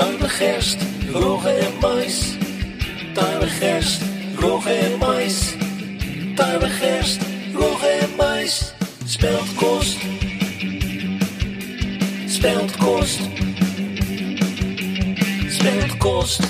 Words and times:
Tarwe 0.00 0.28
gerst, 0.28 0.82
rogge 1.12 1.48
en 1.48 1.78
mais. 1.80 2.36
Tarwe 3.14 3.46
gerst, 3.46 4.02
rogge 4.36 4.70
en 4.70 4.98
mais. 4.98 5.56
Tarwe 6.34 6.66
gerst, 6.68 7.20
rogge 7.54 7.86
en 7.86 8.16
mais. 8.16 8.74
Speld 9.04 9.54
kost. 9.54 9.98
Speld 12.26 12.76
kost. 12.76 13.20
Speld 15.48 15.96
kost. 15.96 16.40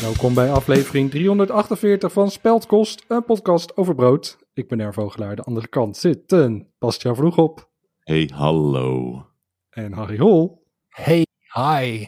Welkom 0.00 0.34
bij 0.34 0.50
aflevering 0.52 1.10
348 1.10 2.12
van 2.12 2.30
Speldkost, 2.30 3.04
een 3.08 3.24
podcast 3.24 3.76
over 3.76 3.94
brood. 3.94 4.38
Ik 4.52 4.68
ben 4.68 4.80
Ervogelaar, 4.80 5.28
aan 5.28 5.36
de 5.36 5.42
andere 5.42 5.68
kant 5.68 5.96
zitten 5.96 6.72
Bastiaan 6.78 7.16
Vroeg 7.16 7.38
op 7.38 7.70
Hey, 7.98 8.30
hallo. 8.34 9.22
en 9.70 9.92
Harry 9.92 10.18
Hol. 10.18 10.62
Hey, 10.88 11.26
hi. 11.52 12.06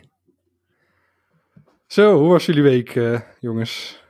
Zo, 1.87 2.19
hoe 2.19 2.29
was 2.29 2.47
jullie 2.47 2.63
week, 2.63 2.97
eh, 2.97 3.21
jongens? 3.41 4.05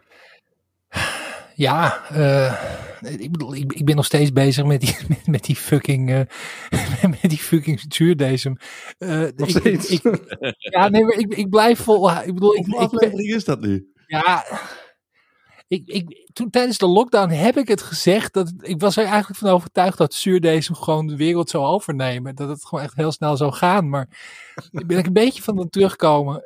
Ja, 1.55 2.05
eh, 2.11 2.62
ik 3.21 3.30
bedoel, 3.33 3.55
ik, 3.55 3.73
ik 3.73 3.84
ben 3.84 3.97
nog 3.97 4.05
steeds 4.05 4.33
bezig 4.33 4.65
met 4.65 4.80
die, 4.80 4.97
met, 5.09 5.27
met 5.27 5.45
die 5.45 5.57
fucking, 5.57 6.11
eh, 6.11 6.20
met 7.23 7.31
die 7.31 7.39
fucking 7.39 7.84
zuurdesem. 7.89 8.57
Nog 8.98 9.48
ik- 9.48 9.48
steeds? 9.48 9.89
ik- 9.91 10.03
ik- 10.05 10.55
ja, 10.59 10.89
nee, 10.89 11.05
maar 11.05 11.19
ik, 11.19 11.34
ik 11.34 11.51
blijf 11.51 11.81
vol. 11.81 12.11
Ik 12.11 12.34
bedoel, 12.34 12.55
ik, 12.57 12.65
Hoeveel 12.65 12.79
aflevering 12.84 13.34
is 13.34 13.45
dat 13.45 13.61
nu? 13.61 13.93
ja, 14.06 14.45
ik, 15.69 15.83
ik, 15.87 16.29
toen 16.33 16.51
tijdens 16.51 16.79
de 16.79 16.87
lockdown 16.87 17.31
heb 17.31 17.56
ik 17.56 17.69
het 17.69 17.83
gezegd 17.83 18.33
dat 18.33 18.53
ik 18.61 18.81
was 18.81 18.97
er 18.97 19.05
eigenlijk 19.05 19.39
van 19.39 19.51
overtuigd 19.51 19.98
dat 19.98 20.15
zuurdesem 20.15 20.75
gewoon 20.75 21.06
de 21.06 21.17
wereld 21.17 21.51
zou 21.51 21.65
overnemen. 21.65 22.34
Dat 22.34 22.48
het 22.48 22.65
gewoon 22.67 22.84
echt 22.84 22.95
heel 22.95 23.12
snel 23.12 23.37
zou 23.37 23.53
gaan. 23.53 23.89
Maar 23.89 24.09
ik 24.70 24.87
ben 24.87 24.98
ik 24.98 25.06
een 25.06 25.12
beetje 25.12 25.43
van 25.43 25.59
het 25.59 25.73
terugkomen. 25.73 26.43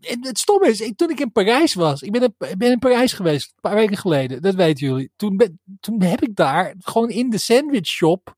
En 0.00 0.26
het 0.26 0.38
stomme 0.38 0.68
is, 0.68 0.92
toen 0.96 1.10
ik 1.10 1.20
in 1.20 1.32
Parijs 1.32 1.74
was, 1.74 2.02
ik 2.02 2.12
ben, 2.12 2.22
in, 2.22 2.34
ben 2.58 2.70
in 2.70 2.78
Parijs 2.78 3.12
geweest, 3.12 3.52
een 3.54 3.60
paar 3.60 3.74
weken 3.74 3.96
geleden, 3.96 4.42
dat 4.42 4.54
weten 4.54 4.86
jullie. 4.86 5.10
Toen, 5.16 5.58
toen 5.80 6.02
heb 6.02 6.22
ik 6.22 6.36
daar, 6.36 6.74
gewoon 6.78 7.10
in 7.10 7.30
de 7.30 7.38
sandwich 7.38 7.86
shop, 7.86 8.36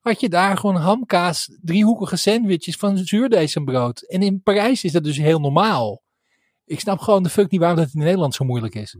had 0.00 0.20
je 0.20 0.28
daar 0.28 0.56
gewoon 0.56 0.76
hamkaas, 0.76 1.56
driehoekige 1.62 2.16
sandwiches 2.16 2.76
van 2.76 2.98
zuurdesembrood. 2.98 4.00
En 4.00 4.22
in 4.22 4.42
Parijs 4.42 4.84
is 4.84 4.92
dat 4.92 5.04
dus 5.04 5.16
heel 5.16 5.40
normaal. 5.40 6.02
Ik 6.64 6.80
snap 6.80 6.98
gewoon 6.98 7.22
de 7.22 7.28
fuck 7.28 7.50
niet 7.50 7.60
waarom 7.60 7.78
dat 7.78 7.90
in 7.94 8.00
Nederland 8.00 8.34
zo 8.34 8.44
moeilijk 8.44 8.74
is. 8.74 8.96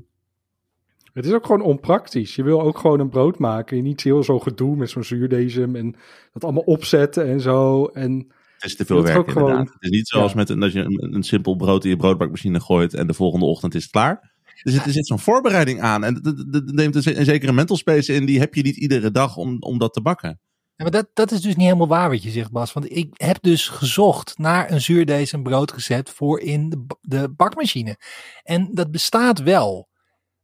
Het 1.12 1.26
is 1.26 1.32
ook 1.32 1.46
gewoon 1.46 1.62
onpraktisch. 1.62 2.34
Je 2.34 2.42
wil 2.42 2.62
ook 2.62 2.78
gewoon 2.78 3.00
een 3.00 3.08
brood 3.08 3.38
maken. 3.38 3.76
en 3.76 3.82
Niet 3.82 4.02
heel 4.02 4.22
zo 4.22 4.38
gedoe 4.38 4.76
met 4.76 4.90
zo'n 4.90 5.04
zuurdesem 5.04 5.76
en 5.76 5.96
dat 6.32 6.44
allemaal 6.44 6.62
opzetten 6.62 7.26
en 7.26 7.40
zo. 7.40 7.86
En 7.86 8.32
Het 8.56 8.64
is 8.64 8.76
te 8.76 8.84
veel 8.84 9.02
werk 9.02 9.30
gewoon- 9.30 9.48
inderdaad. 9.48 9.72
Het 9.74 9.82
is 9.82 9.90
niet 9.90 10.08
zoals 10.08 10.30
Ja. 10.32 10.36
met 10.36 10.48
een, 10.48 10.60
dat 10.60 10.72
je 10.72 10.80
een, 10.80 11.14
een 11.14 11.22
simpel 11.22 11.56
brood 11.56 11.84
in 11.84 11.90
je 11.90 11.96
broodbakmachine 11.96 12.60
gooit 12.60 12.94
en 12.94 13.06
de 13.06 13.14
volgende 13.14 13.46
ochtend 13.46 13.74
is 13.74 13.82
het 13.82 13.92
klaar. 13.92 14.34
Er 14.62 14.72
zit, 14.72 14.84
er 14.84 14.92
zit 14.92 15.06
zo'n 15.06 15.18
voorbereiding 15.18 15.80
aan 15.80 16.04
en 16.04 16.14
dat- 16.22 16.62
neemt 16.64 16.94
een, 16.94 17.02
ze- 17.02 17.18
een 17.18 17.24
zekere 17.24 17.52
mental 17.52 17.76
space 17.76 18.12
in. 18.14 18.26
Die 18.26 18.38
heb 18.38 18.54
je 18.54 18.62
niet 18.62 18.76
iedere 18.76 19.10
dag 19.10 19.36
om, 19.36 19.56
om 19.60 19.78
dat 19.78 19.92
te 19.92 20.00
bakken. 20.02 20.40
Ja, 20.76 20.84
maar 20.84 20.90
dat, 20.90 21.08
dat 21.14 21.30
is 21.30 21.40
dus 21.40 21.54
niet 21.56 21.64
helemaal 21.64 21.88
waar 21.88 22.08
wat 22.10 22.22
je 22.22 22.30
zegt, 22.30 22.50
Bas. 22.50 22.72
Want 22.72 22.96
ik 22.96 23.08
heb 23.12 23.38
dus 23.40 23.68
gezocht 23.68 24.38
naar 24.38 24.70
een 24.70 24.80
zuurdesem 24.80 25.42
broodrecept 25.42 26.10
voor 26.10 26.40
in 26.40 26.68
de, 26.70 26.84
de 27.00 27.32
bakmachine. 27.36 27.96
En 28.42 28.68
dat 28.72 28.90
bestaat 28.90 29.42
wel. 29.42 29.88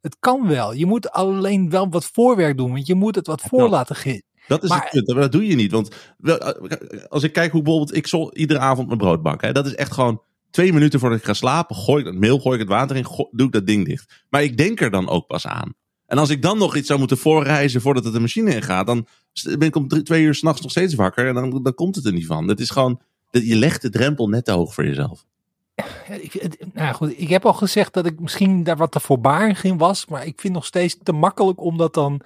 Het 0.00 0.16
kan 0.20 0.48
wel. 0.48 0.72
Je 0.72 0.86
moet 0.86 1.10
alleen 1.10 1.70
wel 1.70 1.88
wat 1.88 2.04
voorwerk 2.12 2.56
doen, 2.56 2.72
want 2.72 2.86
je 2.86 2.94
moet 2.94 3.14
het 3.14 3.26
wat 3.26 3.40
voor 3.40 3.68
laten. 3.68 4.22
Dat 4.46 4.62
is 4.62 4.68
Maar- 4.68 4.80
het 4.82 4.90
punt, 4.90 5.06
maar 5.06 5.20
dat 5.22 5.32
doe 5.32 5.46
je 5.46 5.54
niet. 5.54 5.72
Want 5.72 5.94
wel, 6.18 6.38
als 7.08 7.22
ik 7.22 7.32
kijk 7.32 7.52
hoe 7.52 7.62
bijvoorbeeld 7.62 7.96
ik 7.96 8.06
zo 8.06 8.30
iedere 8.32 8.58
avond 8.60 8.86
mijn 8.86 8.98
brood 8.98 9.22
bak. 9.22 9.42
Hè, 9.42 9.52
dat 9.52 9.66
is 9.66 9.74
echt 9.74 9.92
gewoon 9.92 10.22
twee 10.50 10.72
minuten 10.72 11.00
voordat 11.00 11.18
ik 11.18 11.24
ga 11.24 11.32
slapen. 11.32 11.76
Gooi 11.76 11.98
ik 11.98 12.04
dat 12.04 12.14
meel, 12.14 12.38
gooi 12.38 12.54
ik 12.54 12.60
het 12.60 12.68
water 12.70 12.96
in, 12.96 13.06
gooi- 13.06 13.28
doe 13.32 13.46
ik 13.46 13.52
dat 13.52 13.66
ding 13.66 13.86
dicht. 13.86 14.24
Maar 14.30 14.42
ik 14.42 14.56
denk 14.56 14.80
er 14.80 14.90
dan 14.90 15.08
ook 15.08 15.26
pas 15.26 15.46
aan. 15.46 15.74
En 16.06 16.18
als 16.18 16.30
ik 16.30 16.42
dan 16.42 16.58
nog 16.58 16.76
iets 16.76 16.86
zou 16.86 16.98
moeten 16.98 17.18
voorreizen 17.18 17.80
voordat 17.80 18.04
het 18.04 18.12
de 18.12 18.20
machine 18.20 18.54
in 18.54 18.62
gaat. 18.62 18.86
Dan 18.86 19.06
ben 19.42 19.68
ik 19.68 19.76
om 19.76 19.88
drie- 19.88 20.02
twee 20.02 20.22
uur 20.22 20.34
s'nachts 20.34 20.60
nog 20.60 20.70
steeds 20.70 20.94
wakker. 20.94 21.26
En 21.28 21.34
dan, 21.34 21.62
dan 21.62 21.74
komt 21.74 21.96
het 21.96 22.04
er 22.06 22.12
niet 22.12 22.26
van. 22.26 22.48
Het 22.48 22.60
is 22.60 22.70
gewoon, 22.70 23.00
dat- 23.30 23.46
je 23.46 23.56
legt 23.56 23.82
de 23.82 23.90
drempel 23.90 24.28
net 24.28 24.44
te 24.44 24.52
hoog 24.52 24.74
voor 24.74 24.84
jezelf. 24.86 25.24
Ik, 26.20 26.32
het- 26.32 26.64
nou 26.72 26.94
goed, 26.94 27.14
ik 27.20 27.28
heb 27.28 27.46
al 27.46 27.52
gezegd 27.54 27.92
dat 27.94 28.06
ik 28.06 28.20
misschien 28.20 28.62
daar 28.64 28.76
wat 28.76 28.92
te 28.92 29.00
voorbarig 29.00 29.64
in 29.64 29.78
was. 29.78 30.06
Maar 30.06 30.26
ik 30.26 30.40
vind 30.40 30.54
nog 30.54 30.64
steeds 30.64 30.96
te 31.02 31.12
makkelijk 31.12 31.60
om 31.60 31.76
dat 31.76 31.94
dan. 31.94 32.20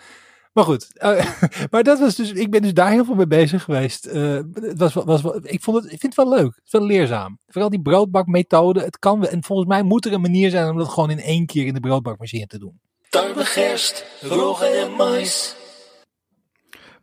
Maar 0.57 0.65
goed, 0.65 0.99
eh, 0.99 1.27
maar 1.71 1.83
dat 1.83 1.99
was 1.99 2.15
dus, 2.15 2.33
ik 2.33 2.51
ben 2.51 2.63
dus 2.63 2.75
daar 2.75 2.91
heel 2.91 3.05
veel 3.05 3.15
mee 3.15 3.27
bezig 3.27 3.63
geweest. 3.63 4.07
Eh, 4.07 4.41
het 4.55 4.79
was, 4.79 4.95
was, 4.95 5.23
was, 5.23 5.37
ik, 5.43 5.63
vond 5.63 5.77
het, 5.77 5.93
ik 5.93 6.01
vind 6.01 6.17
het 6.17 6.27
wel 6.27 6.37
leuk, 6.37 6.55
het 6.55 6.65
is 6.65 6.73
wel 6.73 6.87
leerzaam. 6.87 7.39
Vooral 7.47 7.71
die 7.71 7.83
broodbakmethode, 7.83 8.81
het 8.81 8.99
kan. 8.99 9.27
En 9.27 9.45
volgens 9.45 9.69
mij 9.69 9.83
moet 9.83 10.05
er 10.05 10.13
een 10.13 10.21
manier 10.21 10.51
zijn 10.51 10.71
om 10.71 10.79
dat 10.79 10.89
gewoon 10.89 11.11
in 11.11 11.21
één 11.21 11.47
keer 11.47 11.67
in 11.67 11.75
de 11.75 11.81
broodbakmachine 11.81 12.47
te 12.47 12.59
doen. 12.59 12.81
Tarwe 13.09 13.45
gerst, 13.45 14.07
rogge 14.21 14.67
en 14.67 14.93
mais. 14.93 15.57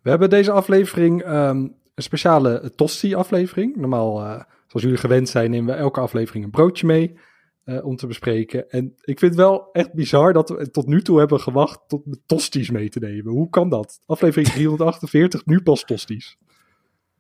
we 0.02 0.10
hebben 0.10 0.30
deze 0.30 0.52
aflevering 0.52 1.24
ehm, 1.24 1.58
een 1.96 2.04
speciale 2.04 2.72
tosti-aflevering. 2.76 3.76
Normaal, 3.76 4.20
eh, 4.20 4.26
zoals 4.68 4.84
jullie 4.86 4.98
gewend 4.98 5.30
zijn, 5.30 5.52
nemen 5.52 5.74
we 5.74 5.80
elke 5.80 6.00
aflevering 6.00 6.46
een 6.46 6.52
broodje 6.52 6.86
mee 6.86 7.18
eh, 7.64 7.86
om 7.86 7.96
te 7.96 8.08
bespreken. 8.08 8.70
En 8.70 8.86
ik 9.02 9.20
vind 9.20 9.32
het 9.32 9.36
wel 9.36 9.72
echt 9.72 9.94
bizar 9.94 10.34
dat 10.34 10.50
we 10.50 10.72
tot 10.72 10.88
nu 10.88 11.02
toe 11.02 11.20
hebben 11.20 11.40
gewacht 11.40 11.80
tot 11.88 12.02
de 12.06 12.20
tosties 12.26 12.70
mee 12.70 12.90
te 12.90 13.00
nemen. 13.00 13.32
Hoe 13.32 13.50
kan 13.50 13.70
dat? 13.70 14.02
Aflevering 14.06 14.50
348, 14.54 15.46
nu 15.46 15.62
pas 15.62 15.84
tosties. 15.84 16.38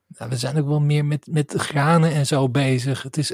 Nou, 0.07 0.29
we 0.29 0.37
zijn 0.37 0.57
ook 0.57 0.67
wel 0.67 0.81
meer 0.81 1.05
met, 1.05 1.27
met 1.31 1.53
granen 1.53 2.11
en 2.11 2.25
zo 2.25 2.49
bezig. 2.49 3.03
Het 3.03 3.17
is, 3.17 3.29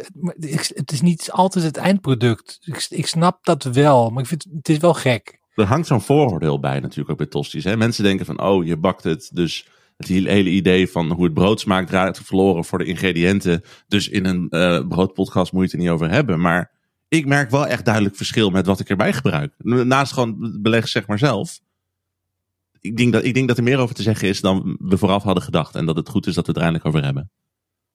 het 0.75 0.91
is 0.91 1.01
niet 1.01 1.31
altijd 1.31 1.65
het 1.65 1.77
eindproduct. 1.77 2.59
Ik, 2.61 2.87
ik 2.89 3.07
snap 3.07 3.45
dat 3.45 3.63
wel, 3.63 4.09
maar 4.09 4.21
ik 4.21 4.29
vind 4.29 4.45
het 4.55 4.69
is 4.69 4.77
wel 4.77 4.93
gek. 4.93 5.39
Er 5.53 5.65
hangt 5.65 5.87
zo'n 5.87 6.01
vooroordeel 6.01 6.59
bij 6.59 6.79
natuurlijk 6.79 7.09
ook 7.09 7.17
bij 7.17 7.25
tosties. 7.25 7.63
Hè? 7.63 7.77
Mensen 7.77 8.03
denken 8.03 8.25
van, 8.25 8.41
oh, 8.41 8.65
je 8.65 8.77
bakt 8.77 9.03
het. 9.03 9.29
Dus 9.33 9.67
het 9.97 10.07
hele 10.07 10.29
hele 10.29 10.49
idee 10.49 10.89
van 10.89 11.11
hoe 11.11 11.23
het 11.23 11.33
brood 11.33 11.59
smaakt 11.59 11.89
raakt 11.89 12.21
verloren 12.23 12.65
voor 12.65 12.77
de 12.77 12.85
ingrediënten. 12.85 13.63
Dus 13.87 14.09
in 14.09 14.25
een 14.25 14.49
eh, 14.49 14.87
broodpodcast 14.87 15.51
moet 15.51 15.61
je 15.61 15.67
het 15.67 15.75
er 15.75 15.81
niet 15.81 15.89
over 15.89 16.09
hebben. 16.09 16.39
Maar 16.39 16.71
ik 17.09 17.25
merk 17.25 17.49
wel 17.49 17.67
echt 17.67 17.85
duidelijk 17.85 18.15
verschil 18.15 18.49
met 18.49 18.65
wat 18.65 18.79
ik 18.79 18.89
erbij 18.89 19.13
gebruik. 19.13 19.53
Naast 19.57 20.13
gewoon 20.13 20.57
beleg 20.61 20.87
zeg 20.87 21.07
maar 21.07 21.19
zelf. 21.19 21.59
Ik 22.81 22.97
denk, 22.97 23.13
dat, 23.13 23.23
ik 23.23 23.33
denk 23.33 23.47
dat 23.47 23.57
er 23.57 23.63
meer 23.63 23.77
over 23.79 23.95
te 23.95 24.01
zeggen 24.01 24.27
is 24.27 24.41
dan 24.41 24.77
we 24.79 24.97
vooraf 24.97 25.23
hadden 25.23 25.43
gedacht. 25.43 25.75
En 25.75 25.85
dat 25.85 25.95
het 25.95 26.09
goed 26.09 26.27
is 26.27 26.33
dat 26.35 26.45
we 26.45 26.51
het 26.51 26.57
er 26.61 26.63
eindelijk 26.67 26.95
over 26.95 27.05
hebben. 27.05 27.31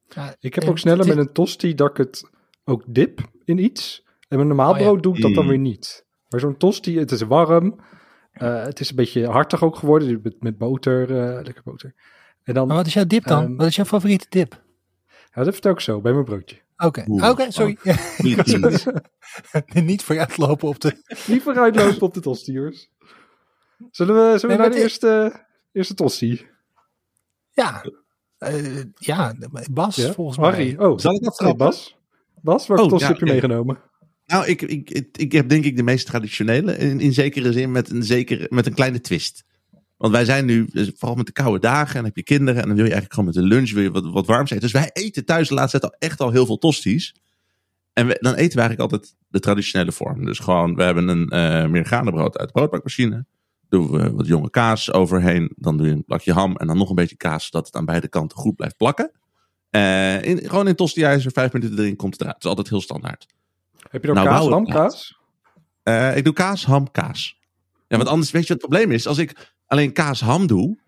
Ja, 0.09 0.37
Ik 0.41 0.55
heb 0.55 0.65
en 0.65 0.71
ook 0.71 0.79
sneller 0.79 1.07
met 1.07 1.17
een 1.17 1.33
tosti 1.33 1.75
dat 1.75 1.91
ik 1.91 1.97
het 1.97 2.31
ook 2.65 2.83
dip 2.87 3.21
in 3.45 3.59
iets. 3.59 4.03
En 4.29 4.39
met 4.39 4.47
normaal 4.47 4.73
Oh 4.73 4.79
ja. 4.79 4.83
brood 4.85 5.03
doe 5.03 5.17
ik 5.17 5.23
dat 5.23 5.35
dan 5.35 5.43
Mm. 5.45 5.49
weer 5.51 5.59
niet. 5.59 6.05
Maar 6.29 6.41
zo'n 6.41 6.57
tosti, 6.57 6.99
het 6.99 7.11
is 7.11 7.23
warm. 7.23 7.81
Eh, 8.33 8.63
het 8.63 8.81
is 8.81 8.91
een 8.91 8.97
beetje 8.97 9.27
hartig 9.27 9.63
ook 9.63 9.77
geworden. 9.77 10.09
dus 10.09 10.19
Met, 10.23 10.43
met 10.43 10.59
boter, 10.59 11.03
eh, 11.03 11.43
lekker 11.45 11.63
boter. 11.65 11.95
En 12.43 12.55
dan, 12.55 12.67
Maar 12.67 12.77
wat 12.77 12.87
is 12.87 12.95
jouw 12.95 13.05
dip 13.07 13.25
dan? 13.25 13.45
Ehm, 13.45 13.57
wat 13.57 13.67
is 13.67 13.77
jouw 13.77 13.85
favoriete 13.85 14.27
dip? 14.29 14.63
ja, 15.35 15.45
dat 15.45 15.53
vertel 15.53 15.73
ik 15.73 15.81
zo 15.81 16.01
bij 16.01 16.13
mijn 16.13 16.25
broodje. 16.25 16.57
Oké, 16.77 17.05
Oeh, 17.09 17.29
oké, 17.29 17.51
sorry. 17.51 17.79
Niet 19.85 20.03
vooruitlopen 20.07 20.69
op 20.69 20.81
de... 20.81 21.03
Niet 21.27 21.43
vooruitlopen 21.43 22.03
op 22.03 22.15
de 22.15 22.21
tosti, 22.21 22.53
jongens. 22.53 22.91
Zullen 23.91 24.15
we, 24.15 24.39
zullen 24.39 24.57
we 24.57 24.63
Nee, 24.63 24.69
naar 24.69 24.71
de 24.71 24.83
eerste, 24.83 25.45
eerste 25.73 25.95
tosti? 25.95 26.47
Ja, 27.51 27.85
eh, 28.39 28.83
ja 28.95 29.35
Bas, 29.71 29.97
Ja? 29.97 30.13
volgens 30.13 30.39
mij. 30.39 30.51
Harry, 30.51 30.77
oh, 30.79 30.99
Zal 30.99 31.15
ik 31.15 31.21
nee, 31.21 31.31
aftrappen? 31.31 31.67
Bas? 31.67 31.97
Bas, 32.43 32.67
welke 32.67 32.83
Oh, 32.83 32.89
tosti 32.89 33.05
ja, 33.05 33.11
heb 33.11 33.21
je 33.21 33.33
meegenomen? 33.33 33.81
Nou, 34.27 34.47
ik, 34.47 34.63
ik, 34.63 34.91
ik, 34.91 35.19
ik 35.19 35.33
heb 35.33 35.49
denk 35.49 35.65
ik 35.65 35.77
de 35.77 35.83
meest 35.83 36.07
traditionele. 36.07 36.77
In, 36.77 37.01
in 37.01 37.13
zekere 37.13 37.53
zin 37.53 37.73
met 37.73 37.91
een, 37.91 38.03
zekere, 38.03 38.47
met 38.51 38.67
een 38.67 38.75
kleine 38.75 39.01
twist. 39.01 39.45
Want 40.05 40.17
wij 40.17 40.25
zijn 40.25 40.45
nu, 40.45 40.67
dus 40.71 40.91
vooral 40.97 41.17
met 41.17 41.27
de 41.27 41.33
koude 41.33 41.59
dagen, 41.61 41.89
en 41.89 41.95
dan 41.95 42.05
heb 42.05 42.17
je 42.17 42.23
kinderen. 42.23 42.61
En 42.63 42.67
dan 42.69 42.77
wil 42.77 42.85
je 42.85 42.93
eigenlijk 42.93 43.13
gewoon 43.15 43.35
met 43.35 43.35
de 43.43 43.55
lunch 43.55 43.73
wil 43.73 43.83
je 43.83 43.91
wat, 43.91 44.05
wat 44.13 44.27
warms 44.27 44.51
eten. 44.51 44.63
Dus 44.63 44.73
wij 44.73 44.91
eten 44.93 45.25
thuis 45.25 45.49
de 45.49 45.55
laatste 45.55 45.79
tijd 45.81 45.93
al 45.93 45.99
echt 45.99 46.21
al 46.21 46.31
heel 46.31 46.47
veel 46.47 46.59
tosties. 46.59 47.15
En 47.93 48.07
we- 48.07 48.19
dan 48.21 48.35
eten 48.35 48.55
we 48.57 48.61
eigenlijk 48.63 48.93
altijd 48.93 49.15
de 49.29 49.41
traditionele 49.41 49.93
vorm. 49.93 50.25
Dus 50.25 50.39
gewoon, 50.39 50.75
we 50.75 50.83
hebben 50.83 51.09
een 51.09 51.29
eh 51.29 51.63
Amerikanenbrood 51.63 52.39
uit 52.39 52.47
de 52.49 52.55
broodbakmachine. 52.55 53.27
Doen 53.69 53.91
we 53.91 54.13
wat 54.13 54.27
jonge 54.27 54.51
kaas 54.51 54.93
overheen. 54.93 55.53
Dan 55.57 55.77
doe 55.77 55.87
je 55.87 55.93
een 55.93 56.05
plakje 56.05 56.33
ham 56.33 56.57
en 56.57 56.67
dan 56.67 56.77
nog 56.77 56.89
een 56.89 56.95
beetje 56.95 57.17
kaas, 57.17 57.45
zodat 57.45 57.67
het 57.67 57.77
aan 57.77 57.85
beide 57.85 58.09
kanten 58.09 58.39
goed 58.39 58.57
blijft 58.57 58.77
plakken. 58.77 59.11
Eh, 59.71 60.23
in, 60.23 60.39
gewoon 60.39 60.69
in 60.69 60.75
tostiijzer, 60.75 61.33
vijf 61.33 61.53
minuten 61.53 61.79
erin, 61.79 61.97
komt 61.97 62.13
het 62.13 62.21
eruit. 62.21 62.37
Het 62.37 62.45
is 62.45 62.51
altijd 62.51 62.69
heel 62.69 62.81
standaard. 62.81 63.27
Heb 63.91 64.01
je 64.01 64.07
dan 64.07 64.17
Nou, 64.17 64.29
kaas? 64.29 64.45
Eh, 65.83 66.17
ik 66.17 66.25
doe 66.25 66.33
kaas, 66.33 66.65
ham, 66.67 66.91
kaas. 66.91 67.39
Ja, 67.89 67.97
want 67.97 68.09
anders 68.09 68.31
weet 68.31 68.47
je 68.47 68.53
wat 68.53 68.63
het 68.63 68.71
probleem 68.71 68.91
is? 68.95 69.07
Als 69.07 69.19
ik 69.19 69.54
alleen 69.75 69.93
kaas, 69.93 70.21
ham 70.21 70.47
doe, 70.47 70.79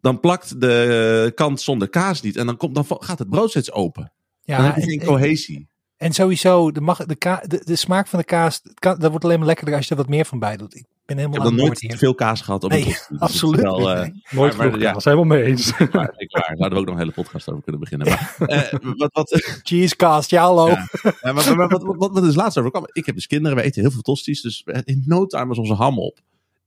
dan 0.00 0.20
plakt 0.20 0.60
de 0.60 1.32
kant 1.34 1.60
zonder 1.60 1.88
kaas 1.88 2.20
niet. 2.22 2.36
En 2.36 2.46
dan, 2.46 2.56
komt, 2.56 2.74
dan 2.74 2.84
gaat 2.88 3.18
het 3.18 3.30
brood 3.30 3.50
steeds 3.50 3.72
open. 3.72 4.12
dan 4.44 4.56
Ja, 4.56 4.64
heb 4.64 4.74
je 4.74 4.80
en, 4.82 4.88
geen 4.88 5.00
en, 5.00 5.06
cohesie. 5.06 5.68
en 5.96 6.12
sowieso, 6.12 6.70
de, 6.72 6.80
mag, 6.80 7.04
de, 7.06 7.14
ka, 7.14 7.42
de, 7.46 7.62
de 7.64 7.76
smaak 7.76 8.06
van 8.06 8.18
de 8.18 8.24
kaas, 8.24 8.62
dat 8.74 9.10
wordt 9.10 9.24
alleen 9.24 9.38
maar 9.38 9.46
lekkerder 9.46 9.74
als 9.76 9.84
je 9.84 9.90
er 9.90 9.96
wat 9.96 10.08
meer 10.08 10.24
van 10.24 10.38
bij 10.38 10.56
doet. 10.56 10.74
Ik 10.74 10.84
ben 11.06 11.16
Ik 11.18 11.22
helemaal 11.24 11.32
heb 11.32 11.42
nog 11.42 11.50
het 11.52 11.60
woord 11.68 11.80
nooit 11.82 11.90
hier. 11.92 11.98
veel 12.08 12.14
kaas 12.14 12.40
gehad 12.40 12.64
op 12.64 12.70
Nee. 12.70 12.84
Dus 12.84 12.94
is 13.10 13.18
absoluut 13.18 13.60
wel, 13.60 13.90
eh, 13.94 14.02
niet. 14.04 14.28
Nooit 14.30 14.56
maar- 14.56 14.66
genoeg 14.66 14.82
ja. 14.82 14.92
kaas, 14.92 15.04
helemaal 15.04 15.24
mee 15.24 15.42
eens. 15.44 15.78
maar, 15.92 16.12
ik 16.16 16.30
waar. 16.30 16.54
Zouden 16.56 16.70
we 16.70 16.76
ook 16.78 16.84
nog 16.84 16.94
een 16.94 17.00
hele 17.00 17.12
podcast 17.12 17.48
over 17.50 17.62
kunnen 17.62 17.80
beginnen. 17.80 18.08
Maar, 18.08 18.36
eh, 18.48 18.72
wat, 18.96 19.12
wat, 19.12 19.30
Cheesecast, 19.62 20.30
ja 20.30 20.42
hallo. 20.42 20.66
Ja. 20.68 20.86
Ja, 21.02 21.32
maar, 21.32 21.56
maar 21.56 21.68
wat, 21.68 21.82
wat, 21.82 21.96
wat, 21.96 22.10
wat 22.12 22.24
is 22.24 22.34
laatst 22.34 22.58
overkwam? 22.58 22.84
Ik 22.92 23.06
heb 23.06 23.14
dus 23.14 23.26
kinderen, 23.26 23.56
we 23.56 23.62
eten 23.62 23.80
heel 23.82 23.90
veel 23.90 24.02
tosties. 24.02 24.40
Dus 24.42 24.64
in 24.84 25.02
no 25.06 25.26
time 25.26 25.46
was 25.46 25.58
onze 25.58 25.74
ham 25.74 25.98
op. 25.98 26.18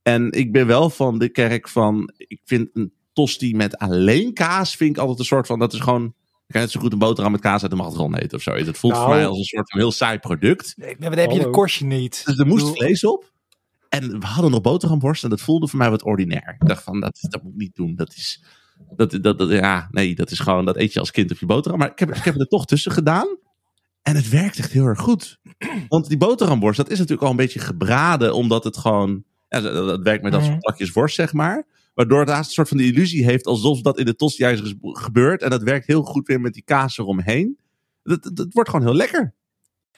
En 0.06 0.32
ik 0.32 0.52
ben 0.52 0.66
wel 0.66 0.90
van 0.90 1.18
de 1.18 1.28
kerk 1.28 1.68
van... 1.68 2.10
Ik 2.16 2.40
vind 2.44 2.68
een 2.72 2.92
tosti 3.12 3.54
met 3.54 3.78
alleen 3.78 4.32
kaas... 4.32 4.76
vind 4.76 4.90
ik 4.90 4.98
altijd 4.98 5.18
een 5.18 5.24
soort 5.24 5.46
van... 5.46 5.58
Dat 5.58 5.72
is 5.72 5.80
gewoon... 5.80 6.14
Je 6.46 6.52
kan 6.52 6.60
net 6.60 6.70
zo 6.70 6.80
goed 6.80 6.92
een 6.92 6.98
boterham 6.98 7.32
met 7.32 7.40
kaas 7.40 7.62
uit 7.62 7.70
de 7.70 7.76
magnetron 7.76 8.14
eten 8.14 8.36
of 8.36 8.42
zo. 8.42 8.54
Het 8.54 8.78
voelt 8.78 8.92
Nou. 8.92 9.06
voor 9.06 9.14
mij 9.14 9.26
als 9.26 9.38
een 9.38 9.44
soort 9.44 9.70
van 9.70 9.80
heel 9.80 9.92
saai 9.92 10.18
product. 10.18 10.74
Nee, 10.76 10.96
maar 10.98 11.10
dan 11.10 11.18
heb 11.18 11.30
je 11.30 11.38
de 11.38 11.50
korstje 11.50 11.84
niet. 11.84 12.22
Dus 12.24 12.38
er 12.38 12.46
moest 12.46 12.68
Ik 12.68 12.76
vlees 12.76 13.04
op. 13.04 13.32
En 13.88 14.20
we 14.20 14.26
hadden 14.26 14.50
nog 14.50 14.60
boterhamworst. 14.60 15.24
En 15.24 15.30
dat 15.30 15.40
voelde 15.40 15.68
voor 15.68 15.78
mij 15.78 15.90
wat 15.90 16.02
ordinair. 16.04 16.56
Ik 16.60 16.68
dacht 16.68 16.82
van, 16.82 17.00
dat, 17.00 17.18
dat 17.20 17.42
moet 17.42 17.52
ik 17.52 17.58
niet 17.58 17.74
doen. 17.74 17.94
Dat 17.96 18.14
is... 18.16 18.44
Dat, 18.96 19.18
dat, 19.22 19.38
dat, 19.38 19.50
ja, 19.50 19.88
nee, 19.90 20.14
dat 20.14 20.30
is 20.30 20.38
gewoon... 20.38 20.64
Dat 20.64 20.76
eet 20.76 20.92
je 20.92 21.00
als 21.00 21.10
kind 21.10 21.30
op 21.30 21.38
je 21.38 21.46
boterham. 21.46 21.78
Maar 21.78 21.90
ik 21.90 21.98
heb, 21.98 22.08
ik 22.08 22.24
heb 22.24 22.32
het 22.32 22.42
er 22.42 22.48
toch 22.48 22.66
tussen 22.66 22.92
gedaan. 22.92 23.38
En 24.02 24.16
het 24.16 24.28
werkt 24.28 24.58
echt 24.58 24.72
heel 24.72 24.86
erg 24.86 25.00
goed. 25.00 25.40
Want 25.88 26.08
die 26.08 26.18
boterhamworst, 26.18 26.76
dat 26.76 26.90
is 26.90 26.98
natuurlijk 26.98 27.24
al 27.24 27.30
een 27.30 27.36
beetje 27.36 27.60
gebraden. 27.60 28.34
Omdat 28.34 28.64
het 28.64 28.76
gewoon... 28.76 29.24
Ja, 29.48 29.60
dat 29.60 29.86
dat 29.86 30.00
werkt 30.02 30.22
met 30.22 30.32
dat 30.32 30.40
soort 30.40 30.52
Mhm. 30.52 30.60
plakjes 30.62 30.92
worst, 30.92 31.14
zeg 31.14 31.32
maar. 31.32 31.66
Waardoor 31.94 32.20
het 32.20 32.28
haast 32.28 32.46
een 32.48 32.54
soort 32.54 32.68
van 32.68 32.76
de 32.76 32.84
illusie 32.86 33.24
heeft... 33.24 33.46
alsof 33.46 33.80
dat 33.80 33.98
in 33.98 34.04
de 34.04 34.16
tosti 34.16 34.42
juist 34.42 34.62
is 34.62 34.74
gebeurd. 34.80 35.42
En 35.42 35.50
dat 35.50 35.62
werkt 35.62 35.86
heel 35.86 36.02
goed 36.02 36.26
weer 36.26 36.40
met 36.40 36.52
die 36.52 36.62
kaas 36.64 36.98
eromheen. 36.98 37.58
Dat, 38.02 38.22
dat, 38.22 38.36
dat 38.36 38.46
wordt 38.52 38.70
gewoon 38.70 38.84
heel 38.86 38.94
lekker. 38.96 39.34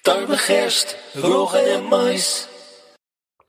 Tarwe, 0.03 0.37
gerst, 0.37 0.99
roggen 1.15 1.75
en 1.75 1.85
mais. 1.85 2.49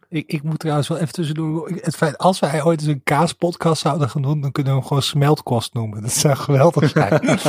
Ik, 0.10 0.32
ik 0.32 0.44
moet 0.44 0.60
trouwens 0.60 0.88
wel 0.88 0.98
even 0.98 1.14
tussendoor. 1.14 1.70
Het 1.70 1.96
feit, 1.96 2.18
als 2.18 2.40
wij 2.40 2.64
ooit 2.64 2.80
eens 2.80 2.90
een 2.90 3.04
kaaspodcast 3.04 3.82
zouden 3.82 4.10
gaan 4.10 4.22
doen, 4.22 4.42
dan 4.42 4.52
kunnen 4.52 4.72
we 4.74 4.80
hem 4.80 4.88
gewoon 4.88 5.04
smeltkost 5.04 5.74
noemen. 5.74 6.02
Dat 6.02 6.12
zou 6.12 6.36
geweldig 6.36 6.90
zijn. 6.90 7.22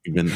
Ik 0.00 0.12
ben. 0.12 0.30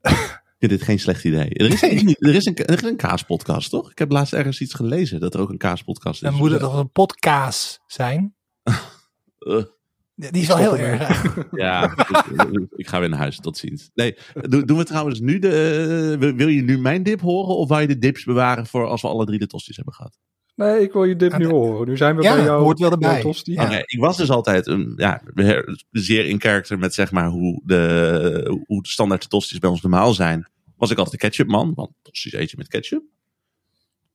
Ik 0.58 0.68
vind 0.68 0.78
dit 0.78 0.82
geen 0.82 0.98
slecht 0.98 1.24
idee. 1.24 1.48
Er 1.48 1.72
is, 1.72 1.82
er 1.82 1.90
is, 2.34 2.44
een, 2.46 2.56
er 2.56 2.74
is 2.74 2.82
een 2.82 2.96
kaaspodcast, 2.96 3.70
toch? 3.70 3.90
Ik 3.90 3.98
heb 3.98 4.10
laatst 4.10 4.32
ergens 4.32 4.60
iets 4.60 4.74
gelezen 4.74 5.20
dat 5.20 5.34
er 5.34 5.40
ook 5.40 5.50
een 5.50 5.58
kaaspodcast 5.58 6.22
is. 6.22 6.28
Dan 6.28 6.38
moet 6.38 6.50
het 6.50 6.60
toch 6.60 6.78
een 6.78 6.90
podcast 6.92 7.80
zijn? 7.86 8.34
Eh, 9.38 9.62
Ja, 10.14 10.30
Die 10.30 10.42
is 10.42 10.48
wel 10.48 10.56
heel 10.56 10.76
erg. 10.76 11.36
ja, 11.50 11.92
ik, 12.38 12.66
ik 12.76 12.86
ga 12.88 13.00
weer 13.00 13.08
naar 13.08 13.18
huis. 13.18 13.40
Tot 13.40 13.58
ziens. 13.58 13.90
Nee, 13.94 14.16
do- 14.34 14.64
doen 14.64 14.78
we 14.78 14.84
trouwens 14.84 15.20
nu 15.20 15.38
de. 15.38 16.16
eh, 16.20 16.30
wil- 16.36 16.48
je 16.48 16.62
nu 16.62 16.78
mijn 16.78 17.02
dip 17.02 17.20
horen 17.20 17.56
of 17.56 17.68
wil 17.68 17.78
je 17.78 17.86
de 17.86 17.98
dips 17.98 18.24
bewaren 18.24 18.66
voor 18.66 18.86
als 18.86 19.02
we 19.02 19.08
alle 19.08 19.24
drie 19.26 19.38
de 19.38 19.46
tosties 19.46 19.76
hebben 19.76 19.94
gehad? 19.94 20.18
Nee, 20.56 20.80
ik 20.80 20.92
wil 20.92 21.04
je 21.04 21.16
dit 21.16 21.38
nu 21.38 21.46
horen. 21.46 21.88
Nu 21.88 21.96
zijn 21.96 22.16
we 22.16 22.22
Ja, 22.22 22.34
bij 22.34 22.44
jou. 22.44 22.62
hoort 22.62 22.78
wel 22.78 22.90
erbij. 22.90 23.34
Ja. 23.42 23.70
Ik 23.86 23.98
was 24.00 24.16
dus 24.16 24.30
altijd 24.30 24.66
een, 24.66 24.92
ja, 24.96 25.22
zeer 25.90 26.26
in 26.26 26.38
karakter 26.38 26.78
met 26.78 26.94
zeg 26.94 27.10
maar 27.12 27.28
hoe 27.28 27.62
de, 27.64 28.62
hoe 28.66 28.82
de 28.82 28.88
standaard 28.88 29.30
tosties 29.30 29.58
bij 29.58 29.70
ons 29.70 29.80
normaal 29.80 30.12
zijn. 30.12 30.48
Was 30.76 30.90
ik 30.90 30.98
altijd 30.98 31.20
de 31.20 31.26
ketchupman, 31.26 31.72
want 31.74 31.90
tosties 32.02 32.32
eet 32.32 32.50
je 32.50 32.56
met 32.56 32.68
ketchup. 32.68 33.02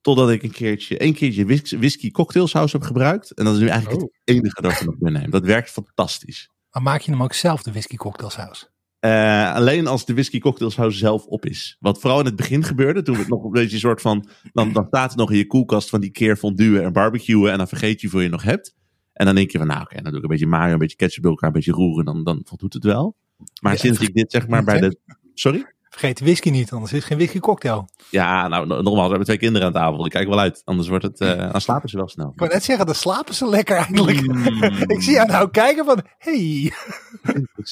Totdat 0.00 0.30
ik 0.30 0.42
een 0.42 0.50
keertje, 0.50 0.98
één 0.98 1.14
keertje 1.14 1.44
whis- 1.46 1.70
whisky 1.70 2.10
cocktailsaus 2.10 2.72
heb 2.72 2.82
gebruikt. 2.82 3.30
En 3.30 3.44
dat 3.44 3.54
is 3.54 3.60
nu 3.60 3.68
eigenlijk 3.68 4.02
Oh. 4.02 4.08
het 4.24 4.36
enige 4.36 4.62
dat 4.62 4.72
ik 4.72 4.84
nog 4.84 5.10
neem. 5.10 5.30
Dat 5.30 5.44
werkt 5.44 5.70
fantastisch. 5.70 6.48
Maar 6.70 6.82
maak 6.82 7.00
je 7.00 7.10
hem 7.10 7.22
ook 7.22 7.32
zelf, 7.32 7.62
de 7.62 7.70
whisky 7.70 7.96
cocktailsaus? 7.96 8.70
Eh, 9.02 9.54
alleen 9.54 9.86
als 9.86 10.04
de 10.04 10.12
whisky 10.12 10.38
cocktailsaus 10.38 10.98
zelf 10.98 11.26
op 11.26 11.46
is. 11.46 11.76
Wat 11.80 12.00
vooral 12.00 12.18
in 12.18 12.24
het 12.24 12.36
begin 12.36 12.64
gebeurde, 12.64 13.02
toen 13.02 13.16
het 13.16 13.28
nog 13.28 13.44
een 13.44 13.50
beetje 13.50 13.74
een 13.74 13.80
soort 13.80 14.00
van... 14.00 14.28
Dan, 14.52 14.72
dan 14.72 14.86
staat 14.86 15.10
het 15.10 15.18
nog 15.18 15.30
in 15.30 15.36
je 15.36 15.46
koelkast 15.46 15.88
van 15.88 16.00
die 16.00 16.10
keer 16.10 16.36
fonduwen 16.36 16.82
en 16.84 16.92
barbecuen. 16.92 17.52
En 17.52 17.58
dan 17.58 17.68
vergeet 17.68 18.00
je 18.00 18.06
hoeveel 18.06 18.20
je 18.20 18.28
nog 18.28 18.42
hebt. 18.42 18.74
En 19.12 19.26
dan 19.26 19.34
denk 19.34 19.50
je 19.50 19.58
van, 19.58 19.66
nou 19.66 19.80
oké, 19.80 19.94
dan 19.94 20.04
doe 20.04 20.16
ik 20.16 20.22
een 20.22 20.28
beetje 20.28 20.46
mayo, 20.46 20.72
een 20.72 20.78
beetje 20.78 20.96
ketchup 20.96 21.22
bij 21.22 21.30
elkaar, 21.30 21.48
een 21.48 21.54
beetje 21.54 21.72
roeren. 21.72 22.04
Dan, 22.04 22.24
dan 22.24 22.40
voldoet 22.44 22.72
het 22.72 22.84
wel. 22.84 23.16
Maar 23.60 23.72
Ja, 23.72 23.78
sinds 23.78 24.00
ik 24.00 24.14
dit 24.14 24.30
zeg 24.30 24.48
maar 24.48 24.64
bij 24.64 24.80
de... 24.80 24.98
Sorry? 25.34 25.66
Vergeet 25.92 26.18
de 26.18 26.24
whisky 26.24 26.50
niet, 26.50 26.72
anders 26.72 26.92
is 26.92 26.98
het 26.98 27.06
geen 27.06 27.16
whisky 27.18 27.38
cocktail. 27.38 27.88
Ja, 28.10 28.48
nou 28.48 28.66
no- 28.66 28.74
nogmaals, 28.80 29.02
we 29.02 29.08
hebben 29.08 29.24
twee 29.26 29.38
kinderen 29.38 29.66
aan 29.66 29.72
tafel. 29.72 30.04
Ik 30.04 30.10
kijk 30.10 30.28
wel 30.28 30.38
uit. 30.40 30.62
Anders 30.64 30.88
wordt 30.88 31.04
het... 31.04 31.20
eh, 31.20 31.52
dan 31.52 31.60
slapen 31.60 31.88
ze 31.88 31.96
wel 31.96 32.08
snel. 32.08 32.30
Ik 32.32 32.38
wou 32.38 32.52
net 32.52 32.64
zeggen, 32.64 32.86
dan 32.86 32.94
slapen 32.94 33.34
ze 33.34 33.48
lekker 33.48 33.76
eigenlijk. 33.76 34.20
Mm. 34.26 34.62
ik 34.96 35.02
zie 35.02 35.12
jou 35.12 35.26
nou 35.28 35.50
kijken 35.50 35.84
van, 35.84 36.00
hey. 36.18 36.72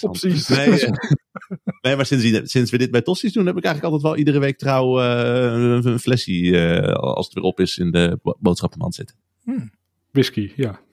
Opties. 0.01 0.49
Nee, 0.49 0.81
eh, 0.81 0.91
nee 1.81 1.97
maar 1.97 2.07
sinds, 2.07 2.51
sinds 2.53 2.71
we 2.71 2.79
dit 2.79 2.91
bij 2.91 3.03
Tossies 3.03 3.33
doen, 3.33 3.47
heb 3.47 3.57
ik 3.57 3.65
eigenlijk 3.65 3.95
altijd 3.95 4.13
wel 4.13 4.19
iedere 4.21 4.39
week 4.39 4.59
trouw 4.59 5.01
eh, 5.01 5.83
een, 5.85 5.99
flesje, 6.01 6.59
eh, 6.59 6.93
als 6.95 7.25
het 7.27 7.35
weer 7.35 7.45
op 7.45 7.61
is, 7.61 7.79
in 7.79 7.91
de 7.91 8.19
bo- 8.23 8.37
boodschappenmand 8.41 8.95
zitten. 8.95 9.17
Whisky, 10.13 10.53
ja. 10.57 10.81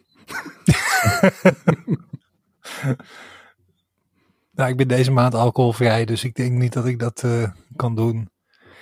Nou, 4.57 4.69
ik 4.69 4.77
ben 4.77 4.87
deze 4.87 5.11
maand 5.11 5.33
alcoholvrij, 5.33 6.05
dus 6.05 6.23
ik 6.23 6.35
denk 6.35 6.51
niet 6.51 6.73
dat 6.73 6.85
ik 6.85 6.99
dat 6.99 7.23
eh, 7.23 7.51
kan 7.75 7.95
doen. 7.95 8.29